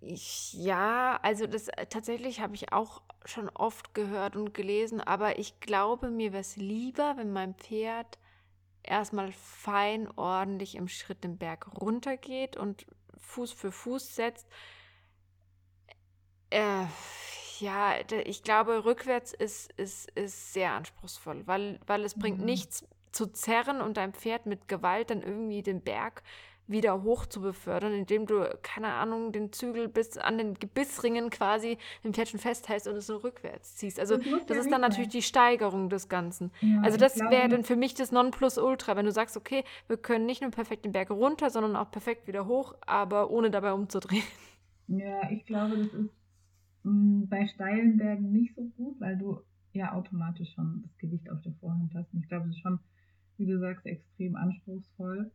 Ich, 0.00 0.52
ja, 0.54 1.18
also 1.22 1.46
das 1.46 1.68
äh, 1.68 1.86
tatsächlich 1.86 2.40
habe 2.40 2.54
ich 2.54 2.72
auch 2.72 3.02
schon 3.24 3.48
oft 3.48 3.94
gehört 3.94 4.36
und 4.36 4.54
gelesen, 4.54 5.00
aber 5.00 5.38
ich 5.38 5.58
glaube, 5.60 6.10
mir 6.10 6.32
wäre 6.32 6.42
es 6.42 6.56
lieber, 6.56 7.14
wenn 7.16 7.32
mein 7.32 7.54
Pferd 7.54 8.18
erstmal 8.88 9.32
fein 9.32 10.08
ordentlich 10.16 10.74
im 10.74 10.88
Schritt 10.88 11.24
den 11.24 11.38
Berg 11.38 11.80
runtergeht 11.80 12.56
und 12.56 12.86
Fuß 13.18 13.52
für 13.52 13.72
Fuß 13.72 14.14
setzt. 14.14 14.46
Äh, 16.50 16.86
ja, 17.60 17.94
ich 18.24 18.42
glaube, 18.42 18.84
rückwärts 18.84 19.32
ist, 19.32 19.72
ist, 19.72 20.10
ist 20.12 20.52
sehr 20.52 20.72
anspruchsvoll, 20.72 21.46
weil, 21.46 21.80
weil 21.86 22.04
es 22.04 22.14
bringt 22.14 22.40
mhm. 22.40 22.44
nichts 22.44 22.86
zu 23.12 23.26
zerren 23.26 23.80
und 23.80 23.96
dein 23.96 24.12
Pferd 24.12 24.46
mit 24.46 24.68
Gewalt 24.68 25.10
dann 25.10 25.22
irgendwie 25.22 25.62
den 25.62 25.80
Berg 25.80 26.22
wieder 26.68 27.02
hoch 27.02 27.26
zu 27.26 27.40
befördern, 27.40 27.92
indem 27.92 28.26
du, 28.26 28.48
keine 28.62 28.88
Ahnung, 28.88 29.32
den 29.32 29.52
Zügel 29.52 29.88
bis 29.88 30.18
an 30.18 30.38
den 30.38 30.54
Gebissringen 30.54 31.30
quasi 31.30 31.78
im 32.02 32.12
Pferd 32.12 32.28
schon 32.28 32.40
festhältst 32.40 32.88
und 32.88 32.96
es 32.96 33.06
so 33.06 33.18
rückwärts 33.18 33.76
ziehst. 33.76 34.00
Also 34.00 34.16
das, 34.16 34.46
das 34.46 34.56
ist 34.58 34.70
dann 34.70 34.80
natürlich 34.80 35.08
die 35.08 35.22
Steigerung 35.22 35.88
des 35.88 36.08
Ganzen. 36.08 36.50
Ja, 36.60 36.80
also 36.82 36.96
das 36.96 37.18
wäre 37.18 37.48
dann 37.48 37.64
für 37.64 37.76
mich 37.76 37.94
das 37.94 38.12
Nonplusultra, 38.12 38.96
wenn 38.96 39.06
du 39.06 39.12
sagst, 39.12 39.36
okay, 39.36 39.64
wir 39.86 39.96
können 39.96 40.26
nicht 40.26 40.42
nur 40.42 40.50
perfekt 40.50 40.84
den 40.84 40.92
Berg 40.92 41.10
runter, 41.10 41.50
sondern 41.50 41.76
auch 41.76 41.90
perfekt 41.90 42.26
wieder 42.26 42.46
hoch, 42.46 42.74
aber 42.86 43.30
ohne 43.30 43.50
dabei 43.50 43.72
umzudrehen. 43.72 44.24
Ja, 44.88 45.30
ich 45.30 45.44
glaube, 45.46 45.76
das 45.78 45.92
ist 45.92 46.12
mh, 46.84 46.92
mm, 46.92 47.28
bei 47.28 47.46
steilen 47.48 47.96
Bergen 47.96 48.32
nicht 48.32 48.54
so 48.54 48.62
gut, 48.76 49.00
weil 49.00 49.18
du 49.18 49.40
ja 49.72 49.92
automatisch 49.92 50.52
schon 50.54 50.82
das 50.82 50.96
Gewicht 50.98 51.30
auf 51.30 51.40
der 51.42 51.52
Vorhand 51.60 51.92
hast. 51.94 52.12
Und 52.12 52.22
ich 52.22 52.28
glaube, 52.28 52.48
es 52.48 52.56
ist 52.56 52.62
schon, 52.62 52.78
wie 53.36 53.46
du 53.46 53.58
sagst, 53.58 53.84
extrem 53.84 54.36
anspruchsvoll 54.36 55.30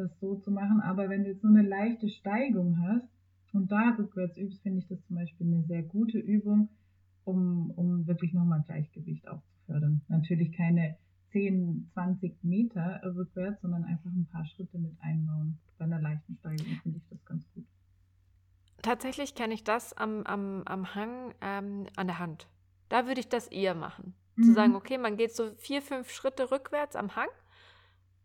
das 0.00 0.18
so 0.20 0.36
zu 0.36 0.50
machen. 0.50 0.80
Aber 0.80 1.08
wenn 1.08 1.24
du 1.24 1.30
jetzt 1.30 1.44
nur 1.44 1.56
eine 1.56 1.68
leichte 1.68 2.08
Steigung 2.08 2.78
hast 2.80 3.08
und 3.52 3.70
da 3.70 3.94
rückwärts 3.98 4.36
übst, 4.36 4.62
finde 4.62 4.78
ich 4.78 4.88
das 4.88 5.02
zum 5.06 5.16
Beispiel 5.16 5.46
eine 5.46 5.62
sehr 5.64 5.82
gute 5.82 6.18
Übung, 6.18 6.68
um, 7.24 7.70
um 7.72 8.06
wirklich 8.06 8.32
nochmal 8.32 8.62
Gleichgewicht 8.66 9.28
auch 9.28 9.42
zu 9.42 9.66
fördern. 9.66 10.00
Natürlich 10.08 10.52
keine 10.52 10.96
10, 11.32 11.90
20 11.92 12.42
Meter 12.42 13.00
rückwärts, 13.04 13.60
sondern 13.62 13.84
einfach 13.84 14.10
ein 14.10 14.26
paar 14.26 14.46
Schritte 14.46 14.78
mit 14.78 14.92
einbauen. 15.00 15.58
Bei 15.78 15.84
einer 15.84 16.00
leichten 16.00 16.36
Steigung 16.36 16.66
finde 16.82 16.98
ich 16.98 17.08
das 17.08 17.24
ganz 17.24 17.44
gut. 17.54 17.64
Tatsächlich 18.82 19.34
kenne 19.34 19.54
ich 19.54 19.64
das 19.64 19.92
am, 19.92 20.22
am, 20.24 20.62
am 20.64 20.94
Hang 20.94 21.34
ähm, 21.40 21.86
an 21.96 22.06
der 22.06 22.18
Hand. 22.18 22.48
Da 22.88 23.06
würde 23.06 23.20
ich 23.20 23.28
das 23.28 23.46
eher 23.48 23.74
machen. 23.74 24.14
Mhm. 24.36 24.42
Zu 24.42 24.52
sagen, 24.54 24.74
okay, 24.74 24.98
man 24.98 25.16
geht 25.16 25.32
so 25.34 25.50
vier, 25.56 25.82
fünf 25.82 26.10
Schritte 26.10 26.50
rückwärts 26.50 26.96
am 26.96 27.14
Hang. 27.14 27.28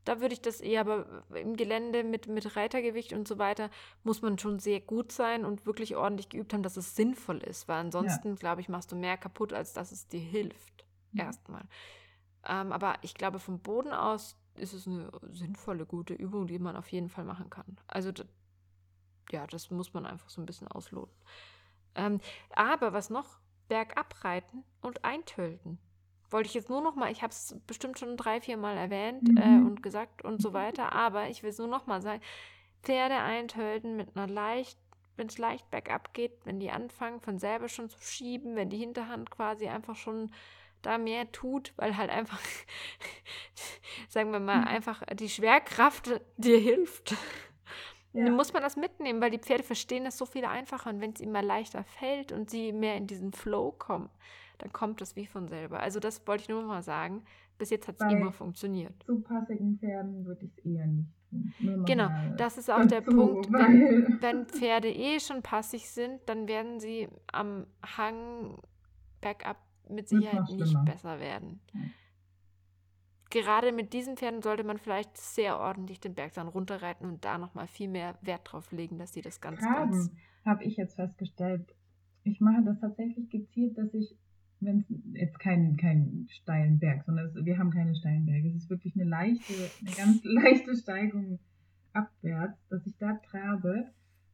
Da 0.05 0.21
würde 0.21 0.33
ich 0.33 0.41
das 0.41 0.61
eher, 0.61 0.81
aber 0.81 1.23
im 1.33 1.55
Gelände 1.57 2.03
mit, 2.03 2.27
mit 2.27 2.55
Reitergewicht 2.55 3.11
und 3.13 3.27
so 3.27 3.39
weiter 3.39 3.69
muss 4.03 4.21
man 4.21 4.37
schon 4.37 4.59
sehr 4.59 4.79
gut 4.79 5.11
sein 5.11 5.43
und 5.43 5.65
wirklich 5.65 5.95
ordentlich 5.95 6.29
geübt 6.29 6.53
haben, 6.53 6.63
dass 6.63 6.77
es 6.77 6.95
sinnvoll 6.95 7.39
ist. 7.39 7.67
Weil 7.67 7.79
ansonsten, 7.79 8.29
ja. 8.29 8.35
glaube 8.35 8.61
ich, 8.61 8.69
machst 8.69 8.91
du 8.91 8.95
mehr 8.95 9.17
kaputt, 9.17 9.51
als 9.51 9.73
dass 9.73 9.91
es 9.91 10.07
dir 10.07 10.19
hilft. 10.19 10.85
Mhm. 11.11 11.19
Erstmal. 11.19 11.63
Ähm, 12.47 12.71
aber 12.71 12.95
ich 13.01 13.15
glaube, 13.15 13.39
vom 13.39 13.59
Boden 13.59 13.91
aus 13.91 14.37
ist 14.55 14.73
es 14.73 14.87
eine 14.87 15.11
sinnvolle, 15.31 15.85
gute 15.85 16.13
Übung, 16.13 16.47
die 16.47 16.59
man 16.59 16.75
auf 16.75 16.87
jeden 16.89 17.09
Fall 17.09 17.25
machen 17.25 17.49
kann. 17.49 17.77
Also, 17.87 18.11
ja, 19.31 19.47
das 19.47 19.71
muss 19.71 19.93
man 19.93 20.05
einfach 20.05 20.29
so 20.29 20.41
ein 20.41 20.45
bisschen 20.45 20.67
ausloten. 20.67 21.15
Ähm, 21.95 22.19
aber 22.51 22.93
was 22.93 23.09
noch? 23.09 23.39
Bergab 23.67 24.23
reiten 24.23 24.63
und 24.81 25.03
eintölten. 25.03 25.79
Wollte 26.36 26.49
ich 26.49 26.53
jetzt 26.53 26.69
nur 26.69 26.81
noch 26.81 26.95
mal, 26.95 27.09
ich 27.13 27.21
habe 27.21 27.31
es 27.31 27.55
bestimmt 27.65 27.97
schon 27.97 28.17
drei, 28.17 28.41
vier 28.41 28.57
Mal 28.57 28.75
erwähnt 28.75 29.29
äh, 29.29 29.31
mhm. 29.31 29.38
äh, 29.38 29.67
und 29.69 29.81
gesagt 29.81 30.21
und 30.21 30.41
so 30.41 30.51
weiter, 30.51 30.91
aber 30.91 31.29
ich 31.29 31.43
will 31.43 31.51
es 31.51 31.59
nur 31.59 31.69
noch 31.69 31.88
mal 31.88 32.01
sagen, 32.01 32.19
Pferde 32.83 33.15
eintölten 33.15 33.95
mit 33.95 34.17
einer 34.17 34.27
leicht, 34.27 34.77
wenn 35.15 35.27
es 35.27 35.38
leicht 35.38 35.71
bergab 35.71 36.13
geht, 36.13 36.33
wenn 36.43 36.59
die 36.59 36.71
anfangen 36.71 37.21
von 37.21 37.39
selber 37.39 37.69
schon 37.69 37.89
zu 37.89 38.01
schieben, 38.01 38.57
wenn 38.57 38.69
die 38.69 38.75
Hinterhand 38.75 39.31
quasi 39.31 39.69
einfach 39.69 39.95
schon 39.95 40.29
da 40.81 40.97
mehr 40.97 41.31
tut, 41.31 41.71
weil 41.77 41.95
halt 41.95 42.09
einfach, 42.09 42.41
sagen 44.09 44.33
wir 44.33 44.41
mal, 44.41 44.59
mhm. 44.59 44.67
einfach 44.67 45.03
die 45.13 45.29
Schwerkraft 45.29 46.19
dir 46.36 46.59
hilft. 46.59 47.15
Ja. 48.11 48.25
Dann 48.25 48.36
muss 48.36 48.51
man 48.51 48.61
das 48.61 48.75
mitnehmen, 48.75 49.21
weil 49.21 49.31
die 49.31 49.39
Pferde 49.39 49.63
verstehen 49.63 50.03
das 50.03 50.17
so 50.17 50.25
viel 50.25 50.43
einfacher 50.43 50.89
und 50.89 50.99
wenn 50.99 51.13
es 51.13 51.21
ihnen 51.21 51.31
mal 51.31 51.45
leichter 51.45 51.86
fällt 51.86 52.33
und 52.33 52.49
sie 52.49 52.73
mehr 52.73 52.97
in 52.97 53.07
diesen 53.07 53.31
Flow 53.31 53.71
kommen, 53.71 54.09
dann 54.57 54.71
kommt 54.71 55.01
das 55.01 55.15
wie 55.15 55.25
von 55.25 55.47
selber. 55.47 55.79
Also 55.79 55.99
das 55.99 56.25
wollte 56.27 56.43
ich 56.43 56.49
nur 56.49 56.63
mal 56.63 56.81
sagen. 56.81 57.23
Bis 57.57 57.69
jetzt 57.69 57.87
hat 57.87 57.95
es 57.99 58.11
immer 58.11 58.33
funktioniert. 58.33 59.03
Zu 59.05 59.21
passigen 59.21 59.77
Pferden 59.79 60.25
würde 60.25 60.45
ich 60.45 60.51
es 60.57 60.65
eher 60.65 60.87
nicht 60.87 61.09
tun. 61.29 61.85
Genau, 61.85 62.09
das 62.35 62.57
ist 62.57 62.69
auch 62.69 62.85
der 62.85 63.03
zu, 63.03 63.11
Punkt. 63.11 63.51
Wenn, 63.51 64.17
wenn 64.21 64.45
Pferde 64.45 64.89
eh 64.89 65.19
schon 65.19 65.41
passig 65.41 65.89
sind, 65.89 66.19
dann 66.25 66.47
werden 66.49 66.79
sie 66.79 67.07
am 67.31 67.65
Hang 67.81 68.57
bergab 69.21 69.57
mit 69.89 70.09
Sicherheit 70.09 70.49
nicht 70.49 70.85
besser 70.85 71.19
werden. 71.19 71.61
Ja. 71.73 71.81
Gerade 73.29 73.71
mit 73.71 73.93
diesen 73.93 74.15
Pferden 74.15 74.41
sollte 74.41 74.63
man 74.63 74.77
vielleicht 74.77 75.17
sehr 75.17 75.59
ordentlich 75.59 75.99
den 75.99 76.15
Berg 76.15 76.33
dann 76.33 76.47
runterreiten 76.47 77.07
und 77.07 77.25
da 77.25 77.37
nochmal 77.37 77.67
viel 77.67 77.89
mehr 77.89 78.17
Wert 78.21 78.41
drauf 78.51 78.71
legen, 78.71 78.97
dass 78.97 79.13
sie 79.13 79.21
das 79.21 79.41
ganz, 79.41 79.59
Graben, 79.59 79.91
ganz. 79.91 80.11
habe 80.45 80.63
ich 80.63 80.77
jetzt 80.77 80.95
festgestellt. 80.95 81.75
Ich 82.23 82.39
mache 82.39 82.63
das 82.63 82.79
tatsächlich 82.79 83.29
gezielt, 83.29 83.77
dass 83.77 83.93
ich, 83.93 84.15
wenn 84.66 84.80
es 84.80 84.86
jetzt 85.13 85.39
keinen 85.39 85.78
kein 85.78 86.28
steilen 86.30 86.80
Berg, 86.80 87.03
sondern 87.05 87.28
es, 87.28 87.36
wir 87.36 87.57
haben 87.57 87.72
keine 87.72 87.95
steilen 87.95 88.26
Berge, 88.26 88.49
es 88.49 88.55
ist 88.55 88.70
wirklich 88.70 88.95
eine 88.95 89.05
leichte, 89.05 89.53
eine 89.82 89.95
ganz 89.95 90.22
leichte 90.24 90.76
Steigung 90.76 91.39
abwärts, 91.93 92.57
dass 92.70 92.86
ich 92.86 92.97
da 92.97 93.13
trabe, 93.30 93.86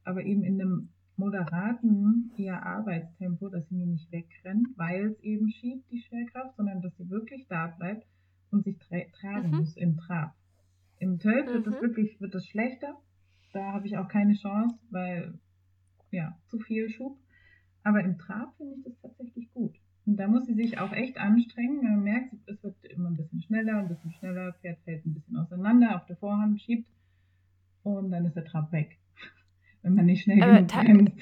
aber 0.04 0.24
eben 0.24 0.42
in 0.42 0.60
einem 0.60 0.88
moderaten 1.16 2.32
eher 2.36 2.64
Arbeitstempo, 2.64 3.48
dass 3.48 3.68
sie 3.68 3.76
mir 3.76 3.86
nicht 3.86 4.10
wegrennt, 4.10 4.68
weil 4.76 5.06
es 5.06 5.20
eben 5.20 5.50
schiebt, 5.50 5.90
die 5.90 6.00
Schwerkraft, 6.00 6.56
sondern 6.56 6.80
dass 6.80 6.96
sie 6.96 7.08
wirklich 7.10 7.46
da 7.48 7.68
bleibt 7.68 8.06
und 8.50 8.64
sich 8.64 8.78
tra 8.78 8.98
tragen 9.12 9.50
mhm. 9.50 9.56
muss 9.58 9.76
im 9.76 9.96
Trab. 9.96 10.34
Im 10.98 11.18
Tölt 11.18 11.48
mhm. 11.48 11.52
wird 11.52 11.66
es 11.66 11.80
wirklich 11.80 12.20
wird 12.20 12.34
es 12.34 12.46
schlechter. 12.46 12.96
Da 13.52 13.72
habe 13.72 13.86
ich 13.86 13.96
auch 13.98 14.08
keine 14.08 14.34
Chance, 14.34 14.78
weil 14.90 15.38
ja, 16.10 16.36
zu 16.48 16.58
viel 16.58 16.88
Schub. 16.90 17.18
Aber 17.82 18.02
im 18.02 18.18
Trab 18.18 18.56
finde 18.56 18.76
ich 18.76 18.84
das 18.84 19.00
tatsächlich 19.00 19.50
gut. 19.52 19.76
Und 20.04 20.16
da 20.16 20.26
muss 20.26 20.46
sie 20.46 20.54
sich 20.54 20.78
auch 20.78 20.92
echt 20.92 21.16
anstrengen. 21.18 21.82
Man 21.82 22.02
merkt, 22.02 22.34
es 22.46 22.62
wird 22.62 22.74
immer 22.86 23.10
ein 23.10 23.16
bisschen 23.16 23.42
schneller, 23.42 23.78
ein 23.78 23.88
bisschen 23.88 24.12
schneller, 24.12 24.52
Pferd 24.54 24.78
fällt 24.84 25.06
ein 25.06 25.14
bisschen 25.14 25.36
auseinander, 25.36 25.96
auf 25.96 26.06
der 26.06 26.16
Vorhand 26.16 26.60
schiebt 26.60 26.88
und 27.84 28.10
dann 28.10 28.24
ist 28.24 28.34
der 28.36 28.44
Trab 28.44 28.72
weg 28.72 28.98
wenn 29.82 29.94
man 29.94 30.06
nicht 30.06 30.22
schnell 30.22 30.42
Aber 30.42 30.62
genug 30.62 30.68
bremst. 30.68 31.12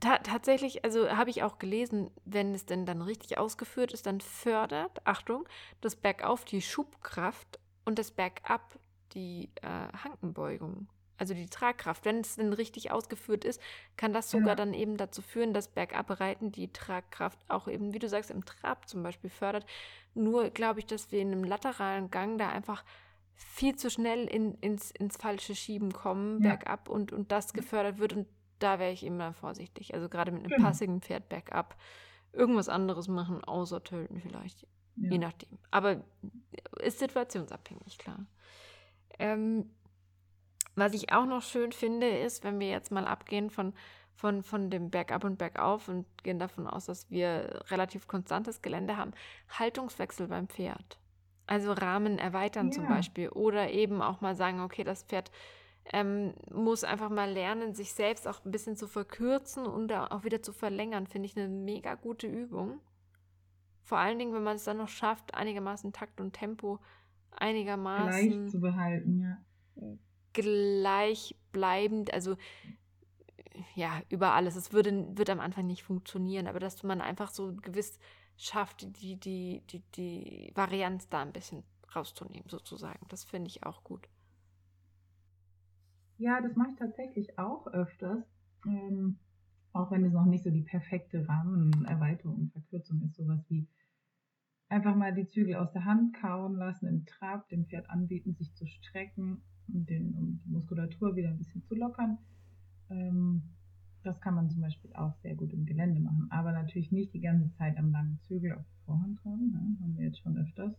Ta 0.00 0.18
tatsächlich, 0.18 0.84
also 0.84 1.10
habe 1.10 1.30
ich 1.30 1.44
auch 1.44 1.58
gelesen, 1.60 2.10
wenn 2.24 2.54
es 2.54 2.66
denn 2.66 2.86
dann 2.86 3.02
richtig 3.02 3.38
ausgeführt 3.38 3.92
ist, 3.92 4.04
dann 4.04 4.20
fördert, 4.20 5.06
Achtung, 5.06 5.48
das 5.80 5.94
Bergauf 5.94 6.44
die 6.44 6.60
Schubkraft 6.60 7.60
und 7.84 8.00
das 8.00 8.10
Bergab 8.10 8.80
die 9.14 9.50
äh, 9.62 9.96
Hankenbeugung, 10.02 10.88
also 11.18 11.34
die 11.34 11.46
Tragkraft. 11.46 12.04
Wenn 12.04 12.20
es 12.20 12.36
denn 12.36 12.52
richtig 12.52 12.90
ausgeführt 12.90 13.44
ist, 13.44 13.60
kann 13.96 14.12
das 14.12 14.30
sogar 14.30 14.50
ja. 14.50 14.54
dann 14.56 14.74
eben 14.74 14.96
dazu 14.96 15.22
führen, 15.22 15.54
dass 15.54 15.68
Bergabreiten 15.68 16.52
die 16.52 16.72
Tragkraft 16.72 17.38
auch 17.48 17.68
eben, 17.68 17.92
wie 17.92 17.98
du 17.98 18.08
sagst, 18.08 18.30
im 18.30 18.44
Trab 18.44 18.88
zum 18.88 19.02
Beispiel 19.02 19.30
fördert. 19.30 19.66
Nur 20.14 20.50
glaube 20.50 20.80
ich, 20.80 20.86
dass 20.86 21.12
wir 21.12 21.20
in 21.20 21.32
einem 21.32 21.44
lateralen 21.44 22.10
Gang 22.10 22.38
da 22.38 22.48
einfach 22.48 22.84
viel 23.34 23.76
zu 23.76 23.90
schnell 23.90 24.26
in, 24.26 24.54
ins, 24.56 24.90
ins 24.90 25.16
falsche 25.16 25.54
Schieben 25.54 25.92
kommen, 25.92 26.42
ja. 26.42 26.50
bergab 26.50 26.88
und, 26.88 27.12
und 27.12 27.32
das 27.32 27.52
gefördert 27.52 27.98
wird. 27.98 28.12
Und 28.12 28.26
da 28.58 28.78
wäre 28.78 28.92
ich 28.92 29.04
immer 29.04 29.32
vorsichtig. 29.32 29.94
Also 29.94 30.08
gerade 30.08 30.30
mit 30.30 30.42
einem 30.42 30.50
genau. 30.50 30.68
passigen 30.68 31.00
Pferd 31.00 31.28
bergab. 31.28 31.76
Irgendwas 32.32 32.68
anderes 32.68 33.08
machen, 33.08 33.44
außer 33.44 33.82
töten 33.84 34.20
vielleicht. 34.20 34.66
Ja. 34.96 35.10
Je 35.10 35.18
nachdem. 35.18 35.58
Aber 35.70 36.02
ist 36.80 36.98
situationsabhängig, 36.98 37.98
klar. 37.98 38.24
Ähm, 39.18 39.70
was 40.74 40.94
ich 40.94 41.12
auch 41.12 41.26
noch 41.26 41.42
schön 41.42 41.72
finde, 41.72 42.08
ist, 42.08 42.44
wenn 42.44 42.58
wir 42.58 42.68
jetzt 42.68 42.90
mal 42.90 43.06
abgehen 43.06 43.50
von, 43.50 43.74
von, 44.14 44.42
von 44.42 44.70
dem 44.70 44.90
Bergab 44.90 45.24
und 45.24 45.38
Bergauf 45.38 45.88
und 45.88 46.06
gehen 46.22 46.38
davon 46.38 46.66
aus, 46.66 46.86
dass 46.86 47.10
wir 47.10 47.62
relativ 47.68 48.08
konstantes 48.08 48.62
Gelände 48.62 48.96
haben, 48.96 49.12
Haltungswechsel 49.50 50.28
beim 50.28 50.48
Pferd. 50.48 50.98
Also 51.46 51.72
Rahmen 51.72 52.18
erweitern 52.18 52.66
ja. 52.66 52.72
zum 52.72 52.88
Beispiel. 52.88 53.28
Oder 53.28 53.70
eben 53.70 54.00
auch 54.00 54.20
mal 54.20 54.34
sagen, 54.34 54.60
okay, 54.60 54.84
das 54.84 55.02
Pferd 55.02 55.30
ähm, 55.92 56.34
muss 56.50 56.84
einfach 56.84 57.10
mal 57.10 57.30
lernen, 57.30 57.74
sich 57.74 57.92
selbst 57.92 58.28
auch 58.28 58.44
ein 58.44 58.52
bisschen 58.52 58.76
zu 58.76 58.86
verkürzen 58.86 59.66
und 59.66 59.92
auch 59.92 60.24
wieder 60.24 60.42
zu 60.42 60.52
verlängern. 60.52 61.06
Finde 61.06 61.26
ich 61.26 61.36
eine 61.36 61.48
mega 61.48 61.96
gute 61.96 62.26
Übung. 62.26 62.80
Vor 63.82 63.98
allen 63.98 64.18
Dingen, 64.18 64.32
wenn 64.32 64.44
man 64.44 64.56
es 64.56 64.64
dann 64.64 64.78
noch 64.78 64.88
schafft, 64.88 65.34
einigermaßen 65.34 65.92
Takt 65.92 66.20
und 66.20 66.32
Tempo 66.32 66.78
einigermaßen 67.32 68.30
gleich 68.30 68.50
zu 68.50 68.60
behalten, 68.60 69.20
ja. 69.20 69.96
Gleichbleibend, 70.32 72.12
also 72.12 72.36
ja, 73.74 74.00
über 74.08 74.32
alles. 74.32 74.56
Es 74.56 74.72
würde, 74.72 75.16
wird 75.16 75.30
am 75.30 75.40
Anfang 75.40 75.66
nicht 75.66 75.82
funktionieren, 75.82 76.46
aber 76.46 76.58
dass 76.58 76.82
man 76.82 77.00
einfach 77.00 77.30
so 77.30 77.54
gewiss 77.54 77.98
schafft, 78.36 78.82
die, 79.00 79.16
die, 79.16 79.62
die, 79.70 79.82
die 79.94 80.52
Varianz 80.54 81.08
da 81.08 81.22
ein 81.22 81.32
bisschen 81.32 81.62
rauszunehmen, 81.94 82.48
sozusagen. 82.48 83.06
Das 83.08 83.24
finde 83.24 83.48
ich 83.48 83.64
auch 83.64 83.84
gut. 83.84 84.08
Ja, 86.18 86.40
das 86.40 86.56
mache 86.56 86.70
ich 86.70 86.76
tatsächlich 86.76 87.38
auch 87.38 87.66
öfters. 87.68 88.24
Ähm, 88.66 89.18
auch 89.72 89.90
wenn 89.90 90.04
es 90.04 90.12
noch 90.12 90.24
nicht 90.24 90.44
so 90.44 90.50
die 90.50 90.62
perfekte 90.62 91.26
Rahmenerweiterung 91.26 92.36
und 92.36 92.52
Verkürzung 92.52 93.02
ist, 93.02 93.16
sowas 93.16 93.40
wie 93.48 93.66
einfach 94.72 94.96
mal 94.96 95.14
die 95.14 95.26
Zügel 95.26 95.56
aus 95.56 95.70
der 95.72 95.84
Hand 95.84 96.14
kauen 96.14 96.56
lassen, 96.56 96.86
im 96.88 97.04
Trab 97.06 97.48
dem 97.50 97.66
Pferd 97.66 97.88
anbieten, 97.90 98.34
sich 98.34 98.54
zu 98.54 98.66
strecken 98.66 99.42
und 99.68 99.88
den, 99.88 100.14
um 100.14 100.40
die 100.44 100.50
Muskulatur 100.50 101.14
wieder 101.14 101.28
ein 101.28 101.38
bisschen 101.38 101.62
zu 101.64 101.74
lockern. 101.74 102.18
Ähm, 102.90 103.42
das 104.02 104.20
kann 104.20 104.34
man 104.34 104.50
zum 104.50 104.62
Beispiel 104.62 104.92
auch 104.94 105.14
sehr 105.22 105.36
gut 105.36 105.52
im 105.52 105.64
Gelände 105.64 106.00
machen, 106.00 106.26
aber 106.30 106.52
natürlich 106.52 106.90
nicht 106.90 107.14
die 107.14 107.20
ganze 107.20 107.52
Zeit 107.56 107.76
am 107.76 107.92
langen 107.92 108.18
Zügel 108.22 108.52
auf 108.54 108.64
die 108.64 108.84
Vorhand 108.84 109.18
tragen. 109.20 109.50
Ne? 109.50 109.76
Haben 109.80 109.96
wir 109.96 110.06
jetzt 110.06 110.18
schon 110.18 110.36
öfters 110.36 110.72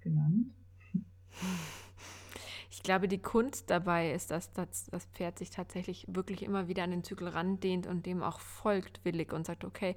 genannt. 0.00 0.54
Ich 2.72 2.84
glaube, 2.84 3.08
die 3.08 3.18
Kunst 3.18 3.68
dabei 3.68 4.12
ist, 4.12 4.30
dass 4.30 4.52
das, 4.52 4.86
das 4.86 5.04
Pferd 5.06 5.38
sich 5.38 5.50
tatsächlich 5.50 6.06
wirklich 6.08 6.42
immer 6.42 6.66
wieder 6.66 6.84
an 6.84 6.92
den 6.92 7.04
Zügel 7.04 7.28
randehnt 7.28 7.86
und 7.86 8.06
dem 8.06 8.22
auch 8.22 8.40
folgt 8.40 9.04
willig 9.04 9.34
und 9.34 9.44
sagt, 9.44 9.64
okay, 9.64 9.96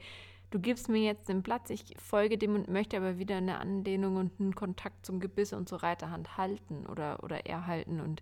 du 0.54 0.60
gibst 0.60 0.88
mir 0.88 1.02
jetzt 1.02 1.30
den 1.30 1.42
Platz, 1.42 1.72
ich 1.72 1.96
folge 1.98 2.38
dem 2.38 2.54
und 2.54 2.70
möchte 2.70 2.96
aber 2.98 3.18
wieder 3.18 3.38
eine 3.38 3.60
Andehnung 3.60 4.18
und 4.18 4.40
einen 4.40 4.54
Kontakt 4.54 5.04
zum 5.04 5.20
Gebiss 5.20 5.52
und 5.52 5.68
zur 5.68 5.82
Reiterhand 5.82 6.38
halten 6.38 6.86
oder, 6.86 7.24
oder 7.24 7.48
erhalten. 7.48 8.00
Und 8.00 8.22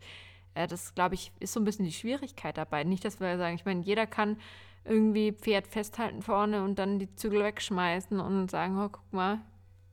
äh, 0.53 0.65
das, 0.65 0.95
glaube 0.95 1.15
ich, 1.15 1.33
ist 1.41 1.51
so 1.51 1.59
ein 1.59 1.65
bisschen 1.65 1.85
die 1.85 1.91
Schwierigkeit 1.91 2.57
dabei. 2.57 2.85
Nicht, 2.85 3.03
dass 3.03 3.19
wir 3.19 3.37
sagen, 3.37 3.55
ich 3.55 3.65
meine, 3.65 3.81
jeder 3.81 4.07
kann 4.07 4.37
irgendwie 4.85 5.33
Pferd 5.33 5.67
festhalten 5.67 6.21
vorne 6.21 6.63
und 6.63 6.79
dann 6.79 6.99
die 6.99 7.13
Zügel 7.15 7.43
wegschmeißen 7.43 8.19
und 8.21 8.49
sagen, 8.49 8.79
oh, 8.79 8.89
guck 8.89 9.11
mal, 9.11 9.41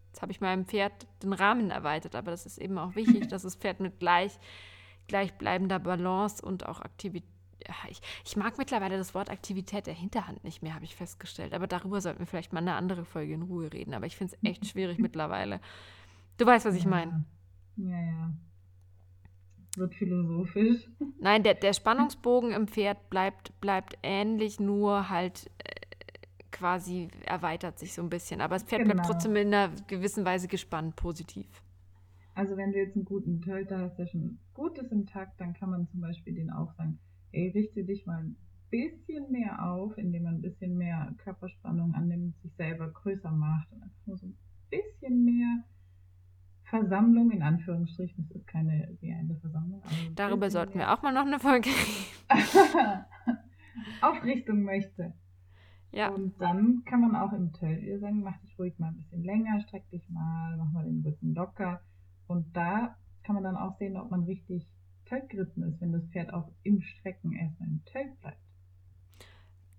jetzt 0.06 0.22
habe 0.22 0.30
ich 0.30 0.40
meinem 0.40 0.64
Pferd 0.64 1.08
den 1.24 1.32
Rahmen 1.32 1.72
erweitert. 1.72 2.14
Aber 2.14 2.30
das 2.30 2.46
ist 2.46 2.58
eben 2.58 2.78
auch 2.78 2.94
wichtig, 2.94 3.26
dass 3.28 3.42
das 3.42 3.56
Pferd 3.56 3.80
mit 3.80 3.98
gleich, 3.98 4.38
gleichbleibender 5.08 5.80
Balance 5.80 6.46
und 6.46 6.66
auch 6.66 6.80
Aktivität 6.80 7.37
ich, 7.88 8.00
ich, 8.24 8.36
mag 8.36 8.58
mittlerweile 8.58 8.96
das 8.96 9.14
Wort 9.14 9.30
Aktivität 9.30 9.86
der 9.86 9.94
Hinterhand 9.94 10.44
nicht 10.44 10.62
mehr, 10.62 10.74
habe 10.74 10.84
ich 10.84 10.94
festgestellt. 10.96 11.54
Aber 11.54 11.66
darüber 11.66 12.00
sollten 12.00 12.20
wir 12.20 12.26
vielleicht 12.26 12.52
mal 12.52 12.60
eine 12.60 12.74
andere 12.74 13.04
Folge 13.04 13.34
in 13.34 13.42
Ruhe 13.42 13.72
reden. 13.72 13.94
Aber 13.94 14.06
ich 14.06 14.16
finde 14.16 14.34
es 14.34 14.48
echt 14.48 14.66
schwierig 14.66 14.98
mittlerweile. 14.98 15.60
Du 16.36 16.46
weißt, 16.46 16.66
was 16.66 16.74
ich 16.74 16.86
meine. 16.86 17.24
Ja, 17.76 18.00
ja 18.00 18.32
wird 19.78 19.94
philosophisch. 19.94 20.88
Nein, 21.20 21.42
der, 21.42 21.54
der 21.54 21.72
Spannungsbogen 21.72 22.52
im 22.52 22.68
Pferd 22.68 23.10
bleibt, 23.10 23.58
bleibt 23.60 23.98
ähnlich, 24.02 24.60
nur 24.60 25.08
halt 25.08 25.50
äh, 25.58 25.80
quasi 26.50 27.08
erweitert 27.24 27.78
sich 27.78 27.94
so 27.94 28.02
ein 28.02 28.10
bisschen. 28.10 28.40
Aber 28.40 28.56
das 28.56 28.64
Pferd 28.64 28.84
bleibt 28.84 29.00
Genau. 29.00 29.08
trotzdem 29.08 29.36
in 29.36 29.54
einer 29.54 29.70
gewissen 29.86 30.24
Weise 30.24 30.48
gespannt, 30.48 30.96
positiv. 30.96 31.46
Also 32.34 32.56
wenn 32.56 32.72
du 32.72 32.78
jetzt 32.78 32.94
einen 32.94 33.04
guten 33.04 33.40
Tölter 33.40 33.78
hast, 33.78 33.96
der 33.96 34.06
schon 34.06 34.38
gut 34.54 34.78
ist 34.78 34.92
im 34.92 35.06
Takt, 35.06 35.40
dann 35.40 35.54
kann 35.54 35.70
man 35.70 35.88
zum 35.88 36.00
Beispiel 36.00 36.34
den 36.34 36.50
auch 36.50 36.72
sagen, 36.74 36.98
ey, 37.32 37.50
richte 37.50 37.84
dich 37.84 38.06
mal 38.06 38.18
ein 38.24 38.36
bisschen 38.70 39.30
mehr 39.30 39.64
auf, 39.64 39.96
indem 39.96 40.24
man 40.24 40.34
ein 40.36 40.42
bisschen 40.42 40.76
mehr 40.76 41.12
Körperspannung 41.18 41.94
annimmt, 41.94 42.36
sich 42.42 42.54
selber 42.56 42.88
größer 42.88 43.30
macht 43.30 43.72
und 43.72 43.82
einfach 43.82 44.06
nur 44.06 44.18
so 44.18 44.26
ein 44.26 44.36
bisschen 44.70 45.24
mehr 45.24 45.64
Versammlung, 46.64 47.30
in 47.30 47.42
Anführungsstrichen, 47.42 48.28
das 48.28 48.36
ist 48.36 48.46
keine 48.46 48.94
reelle 49.02 49.36
Versammlung. 49.40 49.82
Darüber 50.14 50.50
sollten 50.50 50.78
wir 50.78 50.92
auch 50.92 51.02
mal 51.02 51.14
noch 51.14 51.24
eine 51.24 51.38
Folge 51.38 51.70
reden. 52.30 53.04
Aufrichtung 54.02 54.62
möchte. 54.62 55.14
Ja, 55.90 56.10
Und 56.10 56.38
dann 56.38 56.82
kann 56.84 57.00
man 57.00 57.16
auch 57.16 57.32
im 57.32 57.50
ihr 57.62 57.98
sagen, 57.98 58.22
mach 58.22 58.38
dich 58.40 58.58
ruhig 58.58 58.78
mal 58.78 58.88
ein 58.88 58.96
bisschen 58.96 59.24
länger, 59.24 59.60
streck 59.62 59.88
dich 59.90 60.08
mal, 60.10 60.56
mach 60.58 60.70
mal 60.72 60.84
den 60.84 61.02
Rücken 61.02 61.34
locker. 61.34 61.80
Und 62.26 62.54
da 62.54 62.96
kann 63.22 63.34
man 63.34 63.44
dann 63.44 63.56
auch 63.56 63.78
sehen, 63.78 63.96
ob 63.96 64.10
man 64.10 64.24
richtig 64.24 64.66
Tölt 65.08 65.28
geritten 65.30 65.62
ist, 65.62 65.80
wenn 65.80 65.92
das 65.92 66.04
Pferd 66.08 66.32
auch 66.32 66.50
im 66.62 66.80
Strecken 66.82 67.32
erstmal 67.32 67.68
im 67.68 67.84
Tölt 67.86 68.20
bleibt. 68.20 68.38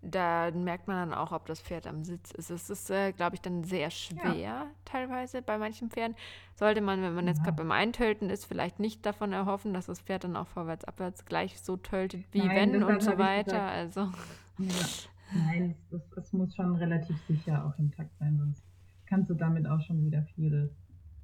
da 0.01 0.49
merkt 0.51 0.87
man 0.87 1.09
dann 1.09 1.13
auch, 1.17 1.33
ob 1.33 1.45
das 1.45 1.59
Pferd 1.61 1.85
am 1.85 2.05
Sitz 2.05 2.31
ist. 2.31 2.49
Es 2.49 2.69
ist, 2.69 2.89
äh, 2.89 3.11
glaube 3.11 3.35
ich, 3.35 3.41
dann 3.41 3.65
sehr 3.65 3.89
schwer 3.91 4.67
teilweise 4.85 5.41
bei 5.41 5.57
manchen 5.57 5.89
Pferden. 5.89 6.15
Sollte 6.55 6.79
man, 6.79 7.01
wenn 7.01 7.13
man 7.13 7.27
jetzt 7.27 7.39
Ja. 7.39 7.43
gerade 7.43 7.57
beim 7.57 7.71
Eintölten 7.71 8.29
ist, 8.29 8.45
vielleicht 8.45 8.79
nicht 8.79 9.05
davon 9.05 9.33
erhoffen, 9.33 9.73
dass 9.73 9.87
das 9.87 9.99
Pferd 9.99 10.23
dann 10.23 10.37
auch 10.37 10.47
vorwärts, 10.47 10.85
abwärts 10.85 11.25
gleich 11.25 11.59
so 11.59 11.75
töltet 11.75 12.25
wie 12.33 12.39
Nein, 12.39 12.71
wenn 12.73 12.83
und 12.83 13.01
so 13.01 13.17
weiter. 13.17 13.61
Also 13.63 14.09
Ja. 14.57 14.85
Nein, 15.33 15.75
es, 15.91 15.91
es, 15.91 16.11
es 16.17 16.33
muss 16.33 16.55
schon 16.55 16.75
relativ 16.77 17.17
sicher 17.27 17.65
auch 17.65 17.77
im 17.77 17.91
Takt 17.91 18.17
sein, 18.19 18.37
sonst 18.37 18.63
kannst 19.05 19.29
du 19.29 19.33
damit 19.35 19.67
auch 19.67 19.81
schon 19.81 20.01
wieder 20.05 20.23
viel 20.33 20.73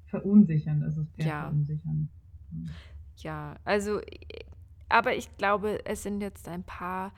verunsichern, 0.08 0.80
das 0.80 0.96
ist 0.98 1.10
Pferd 1.14 1.28
Ja. 1.28 1.40
verunsichern. 1.48 2.08
Ja, 3.18 3.56
also, 3.64 4.00
aber 4.88 5.14
ich 5.14 5.36
glaube, 5.36 5.84
es 5.84 6.02
sind 6.02 6.20
jetzt 6.20 6.48
ein 6.48 6.62
paar, 6.64 7.12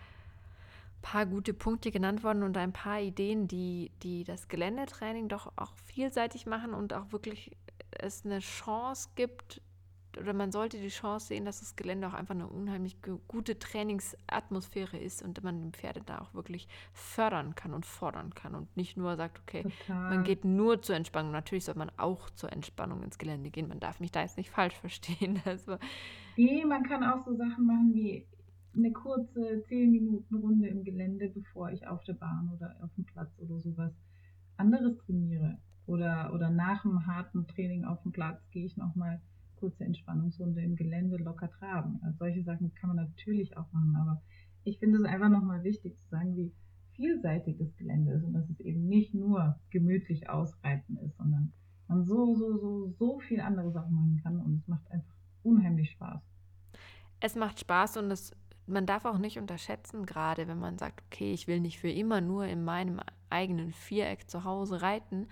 paar 1.02 1.26
gute 1.26 1.54
Punkte 1.54 1.90
genannt 1.90 2.22
worden 2.22 2.42
und 2.42 2.56
ein 2.56 2.72
paar 2.72 3.00
Ideen, 3.00 3.48
die, 3.48 3.90
die 4.02 4.24
das 4.24 4.48
Geländetraining 4.48 5.28
doch 5.28 5.52
auch 5.56 5.72
vielseitig 5.86 6.46
machen 6.46 6.74
und 6.74 6.92
auch 6.92 7.12
wirklich 7.12 7.56
es 7.90 8.24
eine 8.24 8.40
Chance 8.40 9.08
gibt, 9.16 9.60
oder 10.16 10.32
man 10.32 10.50
sollte 10.52 10.78
die 10.80 10.88
Chance 10.88 11.26
sehen, 11.28 11.44
dass 11.44 11.60
das 11.60 11.76
Gelände 11.76 12.08
auch 12.08 12.14
einfach 12.14 12.34
eine 12.34 12.46
unheimlich 12.46 13.02
gu- 13.02 13.18
gute 13.28 13.58
Trainingsatmosphäre 13.58 14.96
ist 14.96 15.22
und 15.22 15.42
man 15.44 15.62
die 15.62 15.70
Pferde 15.70 16.00
da 16.04 16.18
auch 16.20 16.34
wirklich 16.34 16.66
fördern 16.92 17.54
kann 17.54 17.74
und 17.74 17.84
fordern 17.86 18.34
kann 18.34 18.54
und 18.54 18.74
nicht 18.76 18.96
nur 18.96 19.16
sagt, 19.16 19.40
okay, 19.40 19.62
Total. 19.62 20.14
man 20.16 20.24
geht 20.24 20.44
nur 20.44 20.80
zur 20.82 20.96
Entspannung. 20.96 21.32
Natürlich 21.32 21.64
soll 21.64 21.74
man 21.74 21.90
auch 21.98 22.30
zur 22.30 22.52
Entspannung 22.52 23.02
ins 23.02 23.18
Gelände 23.18 23.50
gehen. 23.50 23.68
Man 23.68 23.80
darf 23.80 24.00
mich 24.00 24.10
da 24.10 24.22
jetzt 24.22 24.36
nicht 24.38 24.50
falsch 24.50 24.74
verstehen. 24.76 25.40
Also, 25.44 25.78
Nee, 26.36 26.64
man 26.64 26.82
kann 26.84 27.02
auch 27.04 27.24
so 27.24 27.34
Sachen 27.34 27.66
machen 27.66 27.92
wie 27.94 28.26
eine 28.76 28.92
kurze 28.92 29.62
10 29.68 29.90
Minuten 29.90 30.36
Runde 30.36 30.68
im 30.68 30.84
Gelände, 30.84 31.28
bevor 31.30 31.70
ich 31.70 31.86
auf 31.86 32.04
der 32.04 32.12
Bahn 32.14 32.50
oder 32.54 32.76
auf 32.82 32.90
dem 32.94 33.04
Platz 33.04 33.30
oder 33.38 33.58
sowas 33.60 33.92
anderes 34.56 34.96
trainiere. 34.98 35.58
Oder, 35.86 36.32
oder 36.34 36.50
nach 36.50 36.82
dem 36.82 37.06
harten 37.06 37.46
Training 37.48 37.84
auf 37.84 38.02
dem 38.02 38.12
Platz 38.12 38.40
gehe 38.50 38.66
ich 38.66 38.76
nochmal 38.76 39.20
kurze 39.58 39.84
Entspannungsrunde 39.84 40.62
im 40.62 40.76
Gelände 40.76 41.16
locker 41.16 41.50
traben. 41.50 42.00
Also 42.02 42.18
solche 42.18 42.42
Sachen 42.44 42.72
kann 42.74 42.94
man 42.94 42.96
natürlich 42.96 43.56
auch 43.56 43.70
machen, 43.72 43.96
aber 43.96 44.22
ich 44.64 44.78
finde 44.78 44.98
es 44.98 45.04
einfach 45.04 45.28
nochmal 45.28 45.62
wichtig 45.64 45.96
zu 45.98 46.08
sagen, 46.08 46.36
wie 46.36 46.52
vielseitig 46.92 47.58
das 47.58 47.74
Gelände 47.76 48.12
ist 48.12 48.24
und 48.24 48.32
dass 48.32 48.48
es 48.50 48.60
eben 48.60 48.86
nicht 48.88 49.14
nur 49.14 49.58
gemütlich 49.70 50.28
ausreiten 50.28 50.96
ist, 50.98 51.16
sondern 51.16 51.52
man 51.86 52.04
so, 52.04 52.34
so, 52.34 52.58
so, 52.58 52.94
so 52.98 53.18
viel 53.20 53.40
andere 53.40 53.70
Sachen 53.72 53.94
machen 53.94 54.20
kann 54.22 54.40
und 54.40 54.56
es 54.56 54.68
macht 54.68 54.90
einfach 54.90 55.14
unheimlich 55.42 55.90
Spaß. 55.92 56.20
es 57.20 57.34
macht 57.34 57.60
Spaß 57.60 57.98
und 57.98 58.10
es, 58.10 58.32
man 58.66 58.86
darf 58.86 59.04
auch 59.04 59.18
nicht 59.18 59.38
unterschätzen, 59.38 60.06
gerade 60.06 60.48
wenn 60.48 60.58
man 60.58 60.78
sagt, 60.78 61.02
okay, 61.06 61.32
ich 61.32 61.46
will 61.46 61.60
nicht 61.60 61.78
für 61.78 61.90
immer 61.90 62.20
nur 62.20 62.44
in 62.46 62.64
meinem 62.64 63.00
eigenen 63.30 63.72
Viereck 63.72 64.28
zu 64.28 64.44
Hause 64.44 64.82
reiten. 64.82 65.28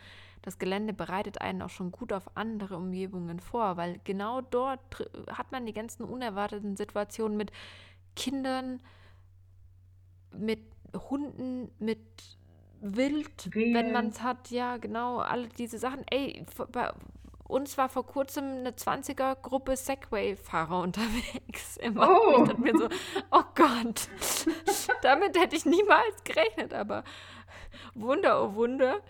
Das 0.46 0.60
Gelände 0.60 0.92
bereitet 0.92 1.40
einen 1.40 1.60
auch 1.60 1.70
schon 1.70 1.90
gut 1.90 2.12
auf 2.12 2.30
andere 2.36 2.76
Umgebungen 2.76 3.40
vor, 3.40 3.76
weil 3.76 3.98
genau 4.04 4.42
dort 4.42 5.10
hat 5.28 5.50
man 5.50 5.66
die 5.66 5.72
ganzen 5.72 6.04
unerwarteten 6.04 6.76
Situationen 6.76 7.36
mit 7.36 7.50
Kindern, 8.14 8.80
mit 10.30 10.60
Hunden, 11.10 11.72
mit 11.80 11.98
Wild, 12.80 13.50
wenn 13.56 13.86
Rehe. 13.86 13.92
man 13.92 14.10
es 14.10 14.22
hat, 14.22 14.52
ja, 14.52 14.76
genau, 14.76 15.18
alle 15.18 15.48
diese 15.48 15.80
Sachen. 15.80 16.04
Ey, 16.12 16.46
bei 16.70 16.92
uns 17.48 17.76
war 17.76 17.88
vor 17.88 18.06
kurzem 18.06 18.44
eine 18.44 18.70
20er-Gruppe 18.70 19.76
Segway-Fahrer 19.76 20.80
unterwegs. 20.82 21.76
Im 21.78 21.96
Wald. 21.96 22.08
Oh. 22.08 22.42
Ich 22.42 22.48
dachte 22.50 22.60
mir 22.60 22.78
so, 22.78 22.88
oh 23.32 23.42
Gott, 23.56 24.08
damit 25.02 25.36
hätte 25.36 25.56
ich 25.56 25.66
niemals 25.66 26.22
gerechnet, 26.22 26.72
aber 26.72 27.02
Wunder, 27.96 28.44
oh 28.44 28.54
Wunder, 28.54 29.00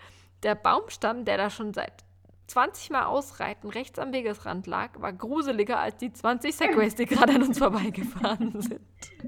der 0.43 0.55
Baumstamm, 0.55 1.25
der 1.25 1.37
da 1.37 1.49
schon 1.49 1.73
seit 1.73 2.05
20 2.47 2.91
Mal 2.91 3.03
ausreiten 3.05 3.69
rechts 3.69 3.99
am 3.99 4.13
Wegesrand 4.13 4.67
lag, 4.67 5.01
war 5.01 5.11
gruseliger 5.11 5.79
als 5.79 5.97
die 5.97 6.13
20 6.13 6.55
Segways, 6.55 6.95
die 6.95 7.05
gerade 7.05 7.35
an 7.35 7.43
uns 7.43 7.57
vorbeigefahren 7.57 8.61
sind. 8.61 8.79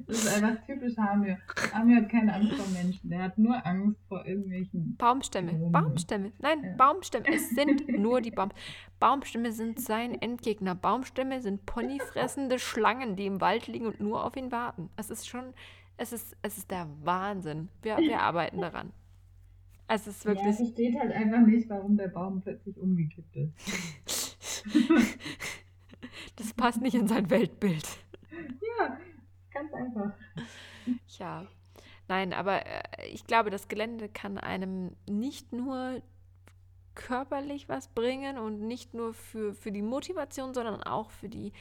Das 0.08 0.24
ist 0.24 0.34
einfach 0.42 0.66
typisch 0.66 0.96
Hamir. 0.98 1.38
Hamir 1.74 1.98
hat 1.98 2.10
keine 2.10 2.34
Angst 2.34 2.54
vor 2.54 2.68
Menschen. 2.70 3.10
Der 3.10 3.24
hat 3.24 3.38
nur 3.38 3.66
Angst 3.66 4.00
vor 4.08 4.26
irgendwelchen. 4.26 4.96
Baumstämme, 4.96 5.52
Warum? 5.52 5.72
Baumstämme. 5.74 6.32
Nein, 6.40 6.64
Ja. 6.64 6.76
Baumstämme. 6.78 7.26
Es 7.28 7.50
sind 7.50 7.90
nur 7.90 8.22
die 8.22 8.32
Baum. 8.32 8.50
Baumstämme 9.02 9.52
sind 9.52 9.82
sein 9.82 10.20
Endgegner. 10.22 10.76
Baumstämme 10.76 11.42
sind 11.42 11.66
ponyfressende 11.66 12.58
Schlangen, 12.58 13.18
die 13.18 13.26
im 13.26 13.42
Wald 13.42 13.68
liegen 13.68 13.86
und 13.88 14.00
nur 14.00 14.24
auf 14.24 14.38
ihn 14.38 14.52
warten. 14.54 14.90
Es 14.96 15.10
ist 15.10 15.28
schon, 15.28 15.54
es 15.98 16.14
ist, 16.14 16.38
es 16.42 16.58
ist 16.58 16.72
der 16.72 16.88
Wahnsinn. 17.04 17.68
Wir, 17.82 17.98
wir 17.98 18.22
arbeiten 18.22 18.62
daran. 18.62 18.94
Es 19.90 20.08
ist 20.08 20.24
Ja, 20.24 20.36
wirklich. 20.36 20.56
versteht 20.56 21.00
halt 21.00 21.12
einfach 21.12 21.42
nicht, 21.42 21.68
warum 21.70 21.98
der 21.98 22.08
Baum 22.10 22.42
plötzlich 22.42 22.78
umgekippt 22.78 23.36
ist. 23.36 24.38
das 26.36 26.54
passt 26.54 26.82
nicht 26.82 26.96
in 26.96 27.08
sein 27.08 27.30
Weltbild. 27.30 27.88
Ja, 28.80 28.98
ganz 29.52 29.74
einfach. 29.74 30.14
Ja. 31.18 31.48
Nein, 32.08 32.34
aber 32.34 32.66
äh, 32.66 33.08
ich 33.12 33.26
glaube, 33.26 33.50
das 33.50 33.68
Gelände 33.68 34.10
kann 34.10 34.38
einem 34.38 34.96
nicht 35.08 35.54
nur 35.54 36.02
körperlich 36.96 37.70
was 37.70 37.88
bringen 37.88 38.38
und 38.38 38.62
nicht 38.68 38.94
nur 38.94 39.14
für, 39.14 39.54
für 39.54 39.72
die 39.72 39.82
Motivation, 39.82 40.54
sondern 40.54 40.84
auch 40.84 41.12
für 41.12 41.30
die, 41.30 41.54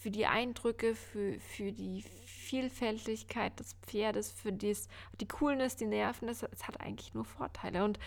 für 0.00 0.10
die 0.10 0.26
Eindrücke, 0.26 0.94
für, 0.94 1.38
für 1.40 1.72
die 1.72 2.04
Vielfältigkeit 2.46 3.58
des 3.58 3.74
Pferdes, 3.86 4.30
für 4.32 4.52
dies, 4.52 4.88
die 5.20 5.28
Coolness, 5.28 5.76
die 5.76 5.86
Nerven. 5.86 6.28
Es, 6.28 6.42
es 6.42 6.66
hat 6.68 6.80
eigentlich 6.80 7.12
nur 7.14 7.24
Vorteile. 7.24 7.84
Und 7.84 7.98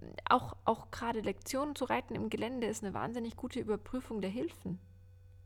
ähm, 0.00 0.12
auch, 0.28 0.56
auch 0.64 0.90
gerade 0.90 1.20
Lektionen 1.20 1.74
zu 1.76 1.84
reiten 1.84 2.14
im 2.14 2.30
Gelände 2.30 2.66
ist 2.66 2.82
eine 2.84 2.94
wahnsinnig 2.94 3.36
gute 3.36 3.60
Überprüfung 3.60 4.20
der 4.20 4.30
Hilfen. 4.30 4.78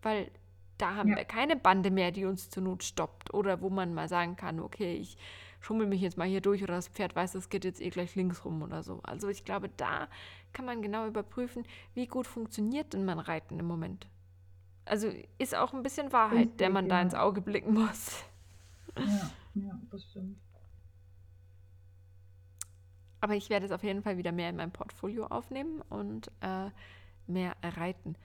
Weil 0.02 0.30
da 0.78 0.94
haben 0.94 1.10
Ja. 1.10 1.16
wir 1.16 1.24
keine 1.24 1.56
Bande 1.56 1.90
mehr, 1.90 2.10
die 2.12 2.24
uns 2.24 2.50
zur 2.50 2.62
Not 2.62 2.84
stoppt. 2.84 3.34
Oder 3.34 3.60
wo 3.62 3.70
man 3.70 3.94
mal 3.94 4.08
sagen 4.08 4.36
kann, 4.36 4.60
okay, 4.60 4.94
ich 4.96 5.16
schummel 5.60 5.86
mich 5.86 6.00
jetzt 6.00 6.16
mal 6.16 6.28
hier 6.28 6.40
durch 6.40 6.62
oder 6.62 6.74
das 6.76 6.88
Pferd 6.88 7.14
weiß, 7.16 7.34
es 7.34 7.48
geht 7.50 7.64
jetzt 7.64 7.80
eh 7.82 7.90
gleich 7.90 8.14
links 8.14 8.44
rum 8.44 8.62
oder 8.62 8.82
so. 8.82 9.00
Also 9.02 9.28
ich 9.28 9.44
glaube, 9.44 9.68
da 9.76 10.08
kann 10.52 10.64
man 10.64 10.82
genau 10.82 11.06
überprüfen, 11.06 11.64
wie 11.94 12.06
gut 12.06 12.26
funktioniert 12.26 12.92
denn 12.94 13.04
mein 13.04 13.18
Reiten 13.18 13.58
im 13.58 13.66
Moment. 13.66 14.06
Also 14.84 15.08
ist 15.38 15.54
auch 15.54 15.72
ein 15.72 15.82
bisschen 15.82 16.12
Wahrheit, 16.12 16.58
der 16.60 16.68
Richtig, 16.68 16.72
man 16.72 16.88
da 16.88 16.96
ja. 16.96 17.02
ins 17.02 17.14
Auge 17.14 17.40
blicken 17.40 17.74
muss. 17.74 18.24
Ja, 18.96 19.30
ja, 19.54 19.80
das 19.90 20.04
stimmt. 20.10 20.38
Aber 23.20 23.34
ich 23.36 23.50
werde 23.50 23.66
es 23.66 23.72
auf 23.72 23.82
jeden 23.84 24.02
Fall 24.02 24.16
wieder 24.16 24.32
mehr 24.32 24.48
in 24.50 24.56
mein 24.56 24.72
Portfolio 24.72 25.26
aufnehmen 25.26 25.82
und 25.90 26.30
äh, 26.40 26.70
mehr 27.26 27.54
reiten 27.62 28.16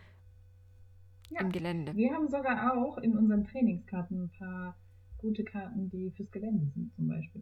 Ja. 1.30 1.41
im 1.41 1.51
Gelände. 1.51 1.93
Wir 1.95 2.14
haben 2.14 2.30
sogar 2.30 2.78
auch 2.78 2.97
in 2.99 3.16
unseren 3.18 3.45
Trainingskarten 3.45 4.24
ein 4.24 4.30
paar 4.38 4.76
gute 5.18 5.43
Karten, 5.43 5.89
die 5.89 6.12
fürs 6.12 6.32
Gelände 6.32 6.68
sind, 6.74 6.93
zum 6.95 7.08
Beispiel. 7.10 7.41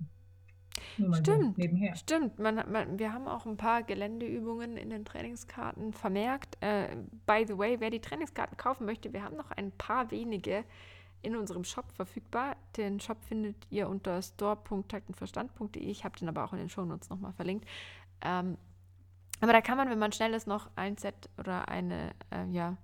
Stimmt. 1.14 1.58
Nebenher. 1.58 1.96
Stimmt, 1.96 2.40
man, 2.40 2.56
man, 2.72 3.00
wir 3.00 3.14
haben 3.14 3.28
auch 3.28 3.46
ein 3.46 3.58
paar 3.58 3.84
Geländeübungen 3.84 4.78
in 4.78 4.90
den 4.90 5.06
Trainingskarten 5.06 5.94
vermerkt. 5.94 6.58
Äh, 6.62 6.96
by 7.26 7.46
the 7.48 7.58
way, 7.58 7.80
wer 7.80 7.90
die 7.90 8.00
Trainingskarten 8.00 8.58
kaufen 8.58 8.86
möchte, 8.86 9.14
wir 9.14 9.24
haben 9.24 9.38
noch 9.38 9.52
ein 9.52 9.72
paar 9.72 10.12
wenige 10.12 10.64
in 11.22 11.36
unserem 11.36 11.64
Shop 11.64 11.92
verfügbar. 11.94 12.56
Den 12.78 13.00
Shop 13.00 13.24
findet 13.24 13.56
ihr 13.70 13.88
unter 13.88 14.22
store.taktenverstand.de. 14.22 15.82
Ich 15.82 16.04
habe 16.04 16.18
den 16.20 16.30
aber 16.30 16.44
auch 16.44 16.54
in 16.54 16.60
den 16.60 16.70
Shownotes 16.70 17.10
nochmal 17.10 17.34
verlinkt. 17.34 17.68
Ähm, 18.22 18.58
aber 19.42 19.54
da 19.54 19.62
kann 19.62 19.78
man, 19.78 19.90
wenn 19.90 20.00
man 20.00 20.12
schnell 20.12 20.34
ist, 20.34 20.48
noch 20.48 20.70
ein 20.76 20.98
Set 20.98 21.30
oder 21.38 21.68
eine, 21.68 22.12
äh, 22.32 22.46
ja, 22.52 22.78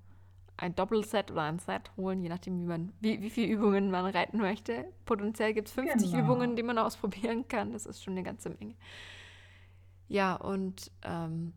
ein 0.60 0.76
Doppelset 0.76 1.32
oder 1.32 1.44
ein 1.44 1.60
Set 1.60 1.92
holen, 1.96 2.22
je 2.22 2.30
nachdem, 2.30 2.62
wie 2.62 2.66
man, 2.66 2.92
wie, 3.00 3.22
wie 3.22 3.30
viele 3.30 3.48
Übungen 3.48 3.90
man 3.92 4.06
reiten 4.06 4.38
möchte. 4.40 4.86
Potenziell 5.06 5.54
gibt 5.54 5.70
es 5.70 5.74
50 5.74 6.12
Genau. 6.12 6.24
Übungen, 6.24 6.56
die 6.56 6.64
man 6.64 6.78
ausprobieren 6.86 7.48
kann. 7.48 7.72
Das 7.72 7.86
ist 7.86 8.04
schon 8.04 8.14
eine 8.14 8.24
ganze 8.24 8.50
Menge. 8.50 8.76
Ja, 10.08 10.36
und 10.36 10.92
ähm, 11.04 11.54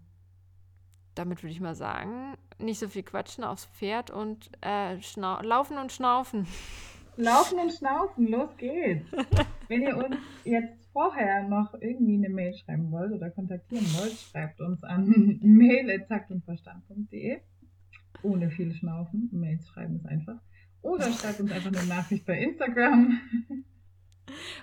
damit 1.15 1.43
würde 1.43 1.53
ich 1.53 1.61
mal 1.61 1.75
sagen, 1.75 2.35
nicht 2.59 2.79
so 2.79 2.89
viel 2.89 3.03
quatschen 3.03 3.45
aufs 3.45 3.65
Pferd 3.67 4.11
und 4.11 4.51
äh, 4.65 4.97
laufen 5.43 5.79
und 5.79 5.91
schnaufen. 5.91 6.47
Laufen 7.17 7.59
und 7.59 7.73
schnaufen, 7.79 8.29
los 8.29 8.57
geht's. 8.57 9.11
Wenn 9.69 9.83
ihr 9.83 9.97
uns 9.97 10.17
jetzt 10.45 10.87
vorher 10.93 11.49
noch 11.49 11.75
irgendwie 11.81 12.17
eine 12.17 12.29
Mail 12.29 12.55
schreiben 12.55 12.93
wollt 12.93 13.13
oder 13.13 13.31
kontaktieren 13.31 13.87
wollt, 13.99 14.13
schreibt 14.13 14.61
uns 14.61 14.83
an 14.85 15.39
mail.taktundverstand.de. 15.43 17.41
Ohne 18.23 18.51
viel 18.51 18.73
Schnaufen. 18.75 19.29
Mails 19.33 19.67
schreiben 19.69 19.97
ist 19.97 20.07
einfach. 20.07 20.41
Oder 20.83 21.13
schreibt 21.13 21.41
uns 21.41 21.53
einfach 21.53 21.73
eine 21.73 21.87
Nachricht 21.87 22.27
bei 22.27 22.39
Instagram. 22.39 23.21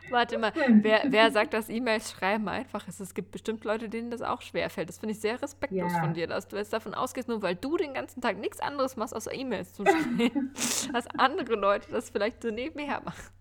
Warte 0.09 0.37
mal, 0.37 0.51
wer, 0.81 1.03
wer 1.07 1.31
sagt, 1.31 1.53
dass 1.53 1.69
E-Mails 1.69 2.11
schreiben 2.11 2.47
einfach 2.47 2.87
ist? 2.87 2.99
Es 2.99 3.13
gibt 3.13 3.31
bestimmt 3.31 3.63
Leute, 3.63 3.89
denen 3.89 4.09
das 4.09 4.21
auch 4.21 4.41
schwerfällt. 4.41 4.89
Das 4.89 4.97
finde 4.97 5.13
ich 5.13 5.19
sehr 5.19 5.41
respektlos 5.41 5.91
ja. 5.91 5.99
von 5.99 6.13
dir, 6.13 6.27
dass 6.27 6.47
du 6.47 6.55
jetzt 6.55 6.73
davon 6.73 6.93
ausgehst, 6.93 7.27
nur 7.27 7.41
weil 7.41 7.55
du 7.55 7.77
den 7.77 7.93
ganzen 7.93 8.21
Tag 8.21 8.39
nichts 8.39 8.59
anderes 8.59 8.95
machst, 8.97 9.15
außer 9.15 9.33
E-Mails 9.33 9.73
zu 9.73 9.85
schreiben, 9.85 10.51
dass 10.93 11.07
andere 11.17 11.55
Leute 11.55 11.91
das 11.91 12.09
vielleicht 12.09 12.41
so 12.41 12.49
nebenher 12.49 13.01
machen. 13.01 13.31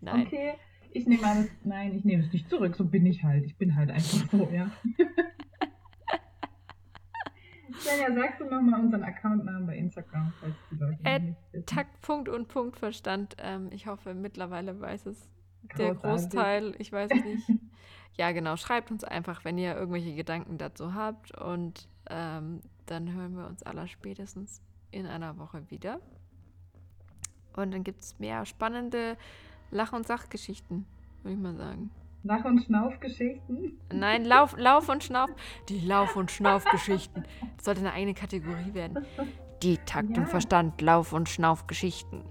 Nein. 0.00 0.26
Okay, 0.26 0.54
ich 0.90 1.06
nehme 1.06 1.26
alles, 1.26 1.50
nein, 1.64 1.94
ich 1.96 2.04
nehme 2.04 2.24
es 2.24 2.32
nicht 2.32 2.48
zurück, 2.48 2.76
so 2.76 2.84
bin 2.84 3.06
ich 3.06 3.24
halt. 3.24 3.44
Ich 3.44 3.56
bin 3.56 3.74
halt 3.74 3.90
einfach 3.90 4.30
so, 4.30 4.48
ja. 4.52 4.70
Svenja, 7.86 8.14
sagst 8.14 8.40
du 8.40 8.44
nochmal 8.44 8.80
unseren 8.80 9.02
Accountnamen 9.02 9.66
bei 9.66 9.76
Instagram, 9.76 10.32
falls 10.40 10.54
die 10.70 10.76
Leute 10.76 11.36
nicht. 11.52 11.66
Takt, 11.66 12.00
Punkt 12.00 12.28
und 12.28 12.48
Punkt 12.48 12.76
Verstand. 12.76 13.36
Ähm, 13.38 13.68
ich 13.70 13.86
hoffe, 13.86 14.14
mittlerweile 14.14 14.80
weiß 14.80 15.06
es 15.06 15.28
der 15.78 15.94
Großteil. 15.94 16.74
Ich 16.78 16.92
weiß 16.92 17.10
es 17.12 17.24
nicht. 17.24 17.60
ja, 18.14 18.32
genau. 18.32 18.56
Schreibt 18.56 18.90
uns 18.90 19.04
einfach, 19.04 19.44
wenn 19.44 19.58
ihr 19.58 19.74
irgendwelche 19.74 20.14
Gedanken 20.14 20.58
dazu 20.58 20.94
habt. 20.94 21.36
Und 21.40 21.88
ähm, 22.08 22.60
dann 22.86 23.12
hören 23.12 23.36
wir 23.36 23.46
uns 23.46 23.62
aller 23.62 23.86
spätestens 23.86 24.62
in 24.90 25.06
einer 25.06 25.38
Woche 25.38 25.70
wieder. 25.70 26.00
Und 27.54 27.72
dann 27.72 27.84
gibt 27.84 28.02
es 28.04 28.18
mehr 28.18 28.44
spannende 28.44 29.16
Lach- 29.70 29.92
und 29.92 30.06
Sachgeschichten, 30.06 30.86
würde 31.22 31.34
ich 31.34 31.40
mal 31.40 31.56
sagen. 31.56 31.90
Lach- 32.26 32.44
und 32.44 32.60
Schnaufgeschichten? 32.62 33.78
Nein, 33.92 34.24
Lauf, 34.24 34.56
Lauf 34.58 34.88
und 34.88 35.04
Schnauf. 35.04 35.30
Die 35.68 35.78
Lauf- 35.80 36.16
und 36.16 36.30
Schnaufgeschichten. 36.30 37.24
Das 37.56 37.64
sollte 37.64 37.80
eine 37.80 37.92
eigene 37.92 38.14
Kategorie 38.14 38.74
werden. 38.74 39.04
Die 39.62 39.78
Takt 39.78 40.16
ja. 40.16 40.22
und 40.22 40.28
Verstand, 40.28 40.80
Lauf- 40.80 41.12
und 41.12 41.28
Schnaufgeschichten. 41.28 42.22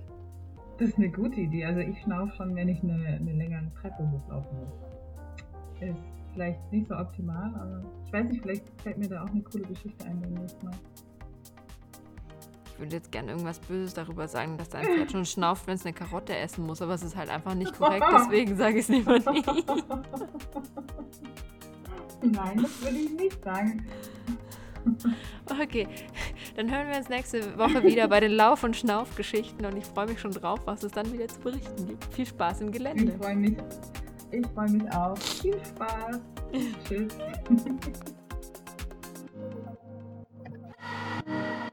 Das 0.78 0.90
ist 0.90 0.98
eine 0.98 1.10
gute 1.10 1.40
Idee. 1.40 1.66
Also 1.66 1.80
ich 1.80 2.02
schnauf 2.02 2.34
schon, 2.36 2.54
wenn 2.56 2.68
ich 2.68 2.84
eine, 2.84 2.94
eine 2.94 3.34
längere 3.34 3.72
Treppe 3.82 4.12
hochlaufen 4.12 4.58
muss. 4.60 5.90
Ist 5.90 5.96
vielleicht 6.34 6.72
nicht 6.72 6.88
so 6.88 6.96
optimal, 6.96 7.54
aber 7.56 7.84
ich 8.06 8.12
weiß 8.12 8.28
nicht, 8.28 8.42
vielleicht 8.42 8.82
fällt 8.82 8.98
mir 8.98 9.08
da 9.08 9.24
auch 9.24 9.30
eine 9.30 9.42
coole 9.42 9.64
Geschichte 9.64 10.06
ein 10.06 10.20
beim 10.20 10.34
nächsten 10.34 10.66
Mal 10.66 10.76
ich 12.76 12.80
würde 12.82 12.98
jetzt 12.98 13.10
gerne 13.10 13.32
irgendwas 13.32 13.60
Böses 13.60 13.94
darüber 13.94 14.28
sagen, 14.28 14.58
dass 14.58 14.68
dein 14.68 14.84
Pferd 14.84 15.08
mm. 15.08 15.12
schon 15.12 15.26
schnauft, 15.26 15.66
wenn 15.66 15.76
es 15.76 15.86
eine 15.86 15.94
Karotte 15.94 16.36
essen 16.36 16.66
muss, 16.66 16.82
aber 16.82 16.94
es 16.96 17.04
ist 17.04 17.16
halt 17.16 17.30
einfach 17.30 17.56
nicht 17.56 17.78
korrekt, 17.78 18.06
deswegen 18.12 18.58
sage 18.58 18.80
ich 18.80 18.82
es 18.82 18.90
lieber 18.90 19.18
nicht. 19.18 19.48
Nein, 22.22 22.58
das 22.62 22.82
würde 22.82 22.98
ich 22.98 23.12
nicht 23.12 23.44
sagen. 23.44 23.86
Okay, 25.50 25.88
dann 26.58 26.70
hören 26.70 26.90
wir 26.90 26.98
uns 26.98 27.08
nächste 27.08 27.58
Woche 27.58 27.82
wieder 27.84 28.10
bei 28.10 28.20
den 28.20 28.32
Lauf- 28.32 28.66
und 28.66 28.76
Schnaufgeschichten 28.76 29.66
und 29.66 29.78
ich 29.78 29.86
freue 29.86 30.08
mich 30.08 30.20
schon 30.20 30.32
drauf, 30.32 30.60
was 30.66 30.84
es 30.84 30.92
dann 30.92 31.12
wieder 31.14 31.30
zu 31.30 31.40
berichten 31.40 31.88
gibt. 31.88 32.14
Viel 32.14 32.26
Spaß 32.26 32.60
im 32.60 32.74
Gelände. 32.74 33.14
Ich 33.14 33.18
freue 33.18 33.38
mich. 33.38 33.58
Ich 34.32 34.46
freue 34.48 34.70
mich 34.70 34.92
auch. 34.92 35.18
Viel 35.18 35.58
Spaß. 35.66 36.20
Tschüss. 36.88 37.18